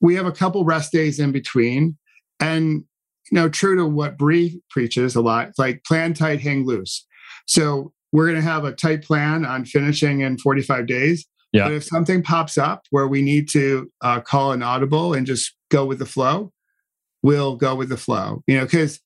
We 0.02 0.14
have 0.16 0.26
a 0.26 0.32
couple 0.32 0.64
rest 0.64 0.92
days 0.92 1.18
in 1.18 1.32
between. 1.32 1.96
And 2.40 2.84
you 3.30 3.36
know, 3.36 3.48
true 3.48 3.76
to 3.76 3.86
what 3.86 4.18
Bree 4.18 4.60
preaches 4.68 5.14
a 5.14 5.22
lot, 5.22 5.48
it's 5.48 5.58
like 5.58 5.84
plan 5.84 6.12
tight, 6.12 6.40
hang 6.40 6.66
loose. 6.66 7.06
So 7.46 7.92
we're 8.12 8.26
going 8.26 8.36
to 8.36 8.42
have 8.42 8.64
a 8.64 8.72
tight 8.72 9.02
plan 9.04 9.46
on 9.46 9.64
finishing 9.64 10.20
in 10.20 10.36
45 10.38 10.86
days. 10.86 11.24
Yeah. 11.52 11.64
But 11.64 11.72
if 11.74 11.84
something 11.84 12.22
pops 12.22 12.58
up 12.58 12.82
where 12.90 13.06
we 13.06 13.22
need 13.22 13.48
to 13.50 13.90
uh, 14.02 14.20
call 14.20 14.52
an 14.52 14.62
audible 14.62 15.14
and 15.14 15.26
just 15.26 15.54
go 15.70 15.86
with 15.86 15.98
the 15.98 16.06
flow, 16.06 16.52
we'll 17.22 17.56
go 17.56 17.74
with 17.74 17.88
the 17.88 17.96
flow. 17.96 18.42
You 18.46 18.58
know, 18.58 18.64
because 18.64 19.00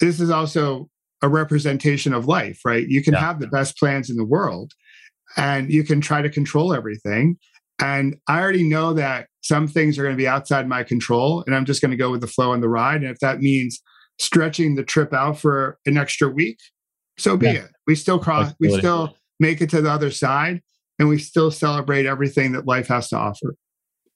this 0.00 0.20
is 0.20 0.30
also 0.30 0.88
a 1.22 1.28
representation 1.28 2.12
of 2.12 2.26
life, 2.26 2.60
right? 2.64 2.86
You 2.86 3.02
can 3.02 3.14
Yeah. 3.14 3.20
have 3.20 3.40
the 3.40 3.46
best 3.46 3.78
plans 3.78 4.10
in 4.10 4.16
the 4.16 4.24
world 4.24 4.72
and 5.36 5.72
you 5.72 5.82
can 5.82 6.00
try 6.00 6.20
to 6.22 6.28
control 6.28 6.74
everything. 6.74 7.38
And 7.80 8.16
I 8.28 8.40
already 8.40 8.68
know 8.68 8.92
that 8.94 9.28
some 9.44 9.68
things 9.68 9.98
are 9.98 10.02
going 10.02 10.14
to 10.14 10.20
be 10.20 10.26
outside 10.26 10.66
my 10.66 10.82
control, 10.82 11.44
and 11.46 11.54
I'm 11.54 11.66
just 11.66 11.82
going 11.82 11.90
to 11.90 11.98
go 11.98 12.10
with 12.10 12.22
the 12.22 12.26
flow 12.26 12.52
on 12.52 12.62
the 12.62 12.68
ride. 12.68 13.02
And 13.02 13.10
if 13.10 13.18
that 13.20 13.40
means 13.40 13.78
stretching 14.18 14.74
the 14.74 14.82
trip 14.82 15.12
out 15.12 15.38
for 15.38 15.78
an 15.84 15.98
extra 15.98 16.30
week, 16.30 16.58
so 17.18 17.36
be 17.36 17.46
Yeah. 17.46 17.52
it. 17.52 17.70
We 17.86 17.94
still 17.94 18.18
cross, 18.18 18.54
we 18.58 18.70
still 18.78 19.14
make 19.38 19.60
it 19.60 19.68
to 19.70 19.82
the 19.82 19.90
other 19.90 20.10
side, 20.10 20.62
and 20.98 21.10
we 21.10 21.18
still 21.18 21.50
celebrate 21.50 22.06
everything 22.06 22.52
that 22.52 22.66
life 22.66 22.88
has 22.88 23.10
to 23.10 23.16
offer. 23.16 23.54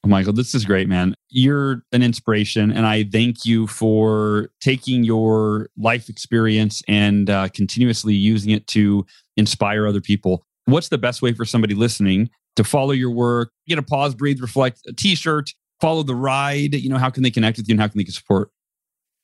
Michael, 0.06 0.32
this 0.32 0.54
is 0.54 0.64
great, 0.64 0.88
man. 0.88 1.14
You're 1.28 1.82
an 1.92 2.02
inspiration, 2.02 2.70
and 2.72 2.86
I 2.86 3.04
thank 3.04 3.44
you 3.44 3.66
for 3.66 4.48
taking 4.62 5.04
your 5.04 5.68
life 5.76 6.08
experience 6.08 6.82
and 6.88 7.28
uh, 7.28 7.48
continuously 7.52 8.14
using 8.14 8.50
it 8.50 8.66
to 8.68 9.04
inspire 9.36 9.86
other 9.86 10.00
people. 10.00 10.46
What's 10.64 10.88
the 10.88 10.96
best 10.96 11.20
way 11.20 11.34
for 11.34 11.44
somebody 11.44 11.74
listening 11.74 12.30
to 12.58 12.64
follow 12.64 12.92
your 12.92 13.10
work, 13.10 13.50
get 13.66 13.78
a 13.78 13.82
pause, 13.82 14.14
breathe, 14.14 14.40
reflect, 14.40 14.80
a 14.86 14.92
t-shirt, 14.92 15.50
follow 15.80 16.02
the 16.02 16.14
ride? 16.14 16.74
You 16.74 16.90
know, 16.90 16.98
how 16.98 17.10
can 17.10 17.22
they 17.22 17.30
connect 17.30 17.56
with 17.56 17.68
you 17.68 17.72
and 17.72 17.80
how 17.80 17.88
can 17.88 17.98
they 17.98 18.04
get 18.04 18.14
support? 18.14 18.50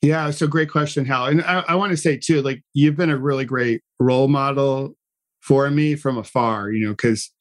Yeah, 0.01 0.29
so 0.31 0.47
great 0.47 0.69
question, 0.71 1.05
Hal. 1.05 1.27
And 1.27 1.41
I, 1.43 1.63
I 1.67 1.75
want 1.75 1.91
to 1.91 1.97
say 1.97 2.17
too, 2.17 2.41
like 2.41 2.61
you've 2.73 2.95
been 2.95 3.09
a 3.09 3.17
really 3.17 3.45
great 3.45 3.81
role 3.99 4.27
model 4.27 4.95
for 5.41 5.69
me 5.69 5.95
from 5.95 6.17
afar, 6.17 6.71
you 6.71 6.85
know, 6.85 6.91
because 6.91 7.31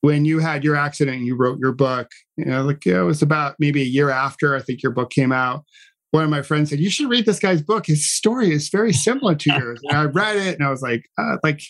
when 0.00 0.24
you 0.24 0.38
had 0.40 0.64
your 0.64 0.76
accident 0.76 1.18
and 1.18 1.26
you 1.26 1.36
wrote 1.36 1.58
your 1.58 1.72
book, 1.72 2.08
you 2.36 2.46
know, 2.46 2.62
like 2.62 2.86
it 2.86 3.02
was 3.02 3.22
about 3.22 3.56
maybe 3.58 3.82
a 3.82 3.86
year 3.86 4.10
after 4.10 4.56
I 4.56 4.60
think 4.60 4.82
your 4.82 4.92
book 4.92 5.10
came 5.10 5.32
out. 5.32 5.64
One 6.10 6.24
of 6.24 6.30
my 6.30 6.42
friends 6.42 6.70
said, 6.70 6.80
You 6.80 6.90
should 6.90 7.08
read 7.08 7.24
this 7.24 7.38
guy's 7.38 7.62
book. 7.62 7.86
His 7.86 8.10
story 8.10 8.52
is 8.52 8.68
very 8.68 8.92
similar 8.92 9.34
to 9.34 9.52
yours. 9.52 9.80
and 9.84 9.96
I 9.96 10.04
read 10.04 10.36
it 10.36 10.58
and 10.58 10.66
I 10.66 10.70
was 10.70 10.82
like, 10.82 11.06
uh, 11.18 11.36
like, 11.42 11.60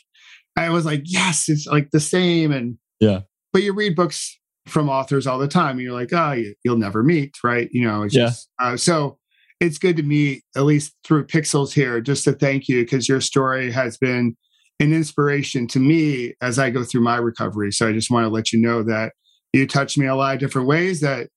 I 0.57 0.70
was 0.70 0.84
like, 0.84 1.03
yes, 1.05 1.48
it's 1.48 1.66
like 1.66 1.90
the 1.92 2.00
same. 2.00 2.53
And 2.53 2.76
Yeah. 3.00 3.20
But 3.53 3.62
you 3.62 3.72
read 3.72 3.94
books 3.96 4.38
from 4.66 4.88
authors 4.88 5.26
all 5.26 5.38
the 5.38 5.48
time 5.48 5.72
and 5.72 5.80
you're 5.80 5.92
like, 5.92 6.12
oh, 6.12 6.32
you, 6.32 6.55
you'll 6.64 6.76
never 6.76 7.03
meet, 7.03 7.34
right? 7.42 7.68
You 7.72 7.84
know, 7.86 8.03
it's 8.03 8.14
Yeah. 8.14 8.26
just 8.26 8.48
uh, 8.61 8.76
so 8.76 9.18
it's 9.61 9.78
good 9.78 9.96
to 9.96 10.03
meet 10.03 10.42
at 10.57 10.64
least 10.64 10.94
through 11.05 11.26
pixels 11.26 11.72
here 11.72 12.00
just 12.00 12.24
to 12.24 12.32
thank 12.32 12.68
you 12.68 12.82
because 12.82 13.09
your 13.09 13.20
story 13.20 13.70
has 13.70 13.96
been 13.96 14.36
an 14.80 14.92
inspiration 14.92 15.66
to 15.68 15.78
me 15.78 16.34
as 16.40 16.59
I 16.59 16.70
go 16.70 16.82
through 16.84 17.03
my 17.03 17.16
recovery. 17.16 17.70
So 17.72 17.88
I 17.88 17.92
just 17.92 18.11
want 18.11 18.24
to 18.24 18.28
let 18.30 18.53
you 18.53 18.61
know 18.61 18.82
that 18.84 19.12
you 19.53 19.66
touched 19.66 19.98
me 19.98 20.07
a 20.07 20.14
lot 20.16 20.34
of 20.34 20.40
different 20.40 20.66
ways 20.66 21.00
that 21.00 21.28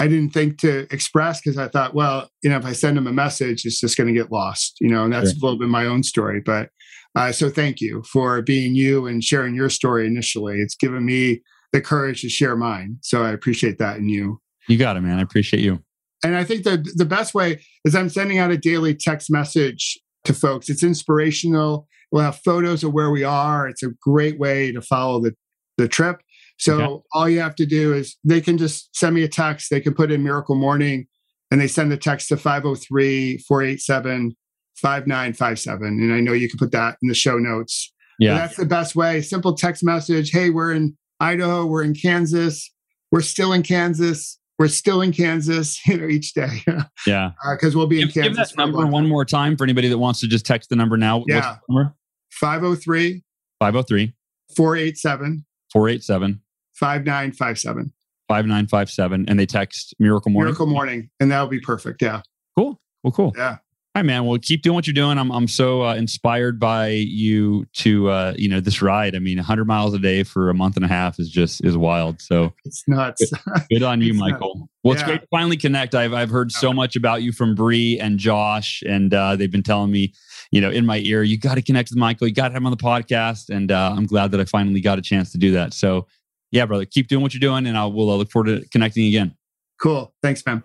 I 0.00 0.06
didn't 0.08 0.30
think 0.30 0.58
to 0.60 0.86
express 0.92 1.40
because 1.40 1.58
I 1.58 1.68
thought, 1.68 1.94
well, 1.94 2.28
you 2.42 2.50
know, 2.50 2.56
if 2.56 2.64
I 2.64 2.72
send 2.72 2.96
them 2.96 3.06
a 3.06 3.12
message, 3.12 3.64
it's 3.64 3.80
just 3.80 3.96
going 3.96 4.08
to 4.12 4.18
get 4.18 4.32
lost, 4.32 4.76
you 4.80 4.88
know, 4.88 5.04
and 5.04 5.12
that's 5.12 5.30
Sure. 5.32 5.38
a 5.40 5.44
little 5.44 5.58
bit 5.58 5.68
my 5.68 5.86
own 5.86 6.02
story. 6.02 6.40
But 6.44 6.68
Uh, 7.16 7.30
so 7.30 7.48
thank 7.48 7.80
you 7.80 8.02
for 8.10 8.42
being 8.42 8.74
you 8.74 9.06
and 9.06 9.22
sharing 9.22 9.54
your 9.54 9.70
story 9.70 10.04
initially. 10.06 10.58
It's 10.60 10.74
given 10.74 11.04
me 11.06 11.42
the 11.74 11.80
courage 11.80 12.22
to 12.22 12.28
share 12.28 12.56
mine. 12.56 12.96
So 13.02 13.24
I 13.24 13.32
appreciate 13.32 13.78
that 13.78 13.96
in 13.96 14.08
you. 14.08 14.40
You 14.68 14.78
got 14.78 14.96
it, 14.96 15.00
man. 15.00 15.18
I 15.18 15.22
appreciate 15.22 15.60
you. 15.60 15.82
And 16.22 16.36
I 16.36 16.44
think 16.44 16.62
that 16.62 16.84
the 16.94 17.04
best 17.04 17.34
way 17.34 17.60
is 17.84 17.96
I'm 17.96 18.08
sending 18.08 18.38
out 18.38 18.52
a 18.52 18.56
daily 18.56 18.94
text 18.94 19.28
message 19.28 19.98
to 20.22 20.32
folks. 20.32 20.70
It's 20.70 20.84
inspirational. 20.84 21.88
We'll 22.12 22.22
have 22.22 22.36
photos 22.36 22.84
of 22.84 22.92
where 22.92 23.10
we 23.10 23.24
are. 23.24 23.66
It's 23.66 23.82
a 23.82 23.88
great 24.00 24.38
way 24.38 24.70
to 24.70 24.80
follow 24.80 25.20
the, 25.20 25.34
the 25.76 25.88
trip. 25.88 26.22
So 26.58 26.80
okay. 26.80 27.02
all 27.12 27.28
you 27.28 27.40
have 27.40 27.56
to 27.56 27.66
do 27.66 27.92
is 27.92 28.16
they 28.22 28.40
can 28.40 28.56
just 28.56 28.96
send 28.96 29.16
me 29.16 29.24
a 29.24 29.28
text. 29.28 29.68
They 29.68 29.80
can 29.80 29.94
put 29.94 30.12
in 30.12 30.22
Miracle 30.22 30.54
Morning 30.54 31.08
and 31.50 31.60
they 31.60 31.66
send 31.66 31.90
the 31.90 31.96
text 31.96 32.28
to 32.28 32.36
503 32.36 33.38
487 33.38 34.36
5957. 34.76 35.86
And 35.86 36.14
I 36.14 36.20
know 36.20 36.32
you 36.32 36.48
can 36.48 36.58
put 36.58 36.70
that 36.70 36.98
in 37.02 37.08
the 37.08 37.14
show 37.14 37.36
notes. 37.36 37.92
Yeah. 38.20 38.34
But 38.34 38.38
that's 38.38 38.56
the 38.58 38.66
best 38.66 38.94
way. 38.94 39.20
Simple 39.22 39.56
text 39.56 39.82
message. 39.82 40.30
Hey, 40.30 40.50
we're 40.50 40.72
in 40.72 40.96
Idaho. 41.20 41.66
We're 41.66 41.84
in 41.84 41.94
Kansas. 41.94 42.70
We're 43.10 43.20
still 43.20 43.52
in 43.52 43.62
Kansas. 43.62 44.38
We're 44.58 44.68
still 44.68 45.02
in 45.02 45.12
Kansas, 45.12 45.84
you 45.86 45.98
know, 45.98 46.06
each 46.06 46.34
day. 46.34 46.62
yeah. 47.06 47.32
Because 47.52 47.74
uh, 47.74 47.78
we'll 47.78 47.86
be 47.86 47.98
give, 47.98 48.08
in 48.08 48.22
Kansas. 48.22 48.48
Give 48.50 48.56
that 48.56 48.62
number 48.62 48.86
one 48.86 49.08
more 49.08 49.24
time 49.24 49.56
for 49.56 49.64
anybody 49.64 49.88
that 49.88 49.98
wants 49.98 50.20
to 50.20 50.28
just 50.28 50.46
text 50.46 50.70
the 50.70 50.76
number 50.76 50.96
now. 50.96 51.24
Yeah. 51.26 51.56
Number? 51.68 51.94
503 52.32 53.22
503 53.60 54.14
487 54.56 55.44
487 55.72 56.40
5957. 56.74 57.92
5957. 58.28 59.26
And 59.28 59.38
they 59.38 59.46
text 59.46 59.94
Miracle 59.98 60.30
Morning. 60.30 60.46
Miracle 60.46 60.66
Morning. 60.66 61.10
And 61.20 61.30
that'll 61.30 61.46
be 61.46 61.60
perfect. 61.60 62.02
Yeah. 62.02 62.22
Cool. 62.56 62.80
Well, 63.02 63.12
cool. 63.12 63.32
Yeah. 63.36 63.58
Hi, 63.96 64.02
man. 64.02 64.24
Well, 64.24 64.36
keep 64.40 64.62
doing 64.62 64.74
what 64.74 64.88
you're 64.88 64.94
doing. 64.94 65.18
I'm 65.18 65.30
I'm 65.30 65.46
so 65.46 65.84
uh, 65.84 65.94
inspired 65.94 66.58
by 66.58 66.88
you 66.88 67.64
to 67.74 68.10
uh, 68.10 68.34
you 68.36 68.48
know 68.48 68.58
this 68.58 68.82
ride. 68.82 69.14
I 69.14 69.20
mean, 69.20 69.36
100 69.36 69.66
miles 69.66 69.94
a 69.94 70.00
day 70.00 70.24
for 70.24 70.50
a 70.50 70.54
month 70.54 70.74
and 70.74 70.84
a 70.84 70.88
half 70.88 71.20
is 71.20 71.30
just 71.30 71.64
is 71.64 71.76
wild. 71.76 72.20
So 72.20 72.52
it's 72.64 72.82
nuts. 72.88 73.30
Good, 73.30 73.62
good 73.70 73.82
on 73.84 74.00
you, 74.00 74.12
Michael. 74.14 74.56
Nuts. 74.56 74.70
Well, 74.82 74.92
it's 74.94 75.02
yeah. 75.02 75.06
great 75.06 75.20
to 75.20 75.28
finally 75.28 75.56
connect. 75.56 75.94
I've 75.94 76.12
I've 76.12 76.28
heard 76.28 76.50
so 76.50 76.72
much 76.72 76.96
about 76.96 77.22
you 77.22 77.30
from 77.30 77.54
Bree 77.54 77.96
and 78.00 78.18
Josh, 78.18 78.82
and 78.84 79.14
uh, 79.14 79.36
they've 79.36 79.52
been 79.52 79.62
telling 79.62 79.92
me, 79.92 80.12
you 80.50 80.60
know, 80.60 80.72
in 80.72 80.84
my 80.84 80.98
ear, 80.98 81.22
you 81.22 81.38
got 81.38 81.54
to 81.54 81.62
connect 81.62 81.90
with 81.90 81.96
Michael. 81.96 82.26
You 82.26 82.34
got 82.34 82.48
to 82.48 82.54
have 82.54 82.62
him 82.62 82.66
on 82.66 82.72
the 82.72 82.76
podcast, 82.76 83.48
and 83.48 83.70
uh, 83.70 83.94
I'm 83.96 84.06
glad 84.06 84.32
that 84.32 84.40
I 84.40 84.44
finally 84.44 84.80
got 84.80 84.98
a 84.98 85.02
chance 85.02 85.30
to 85.32 85.38
do 85.38 85.52
that. 85.52 85.72
So, 85.72 86.08
yeah, 86.50 86.66
brother, 86.66 86.84
keep 86.84 87.06
doing 87.06 87.22
what 87.22 87.32
you're 87.32 87.38
doing, 87.38 87.64
and 87.68 87.78
I 87.78 87.86
will 87.86 88.10
uh, 88.10 88.16
look 88.16 88.32
forward 88.32 88.60
to 88.60 88.68
connecting 88.70 89.06
again. 89.06 89.36
Cool. 89.80 90.12
Thanks, 90.20 90.44
man. 90.44 90.64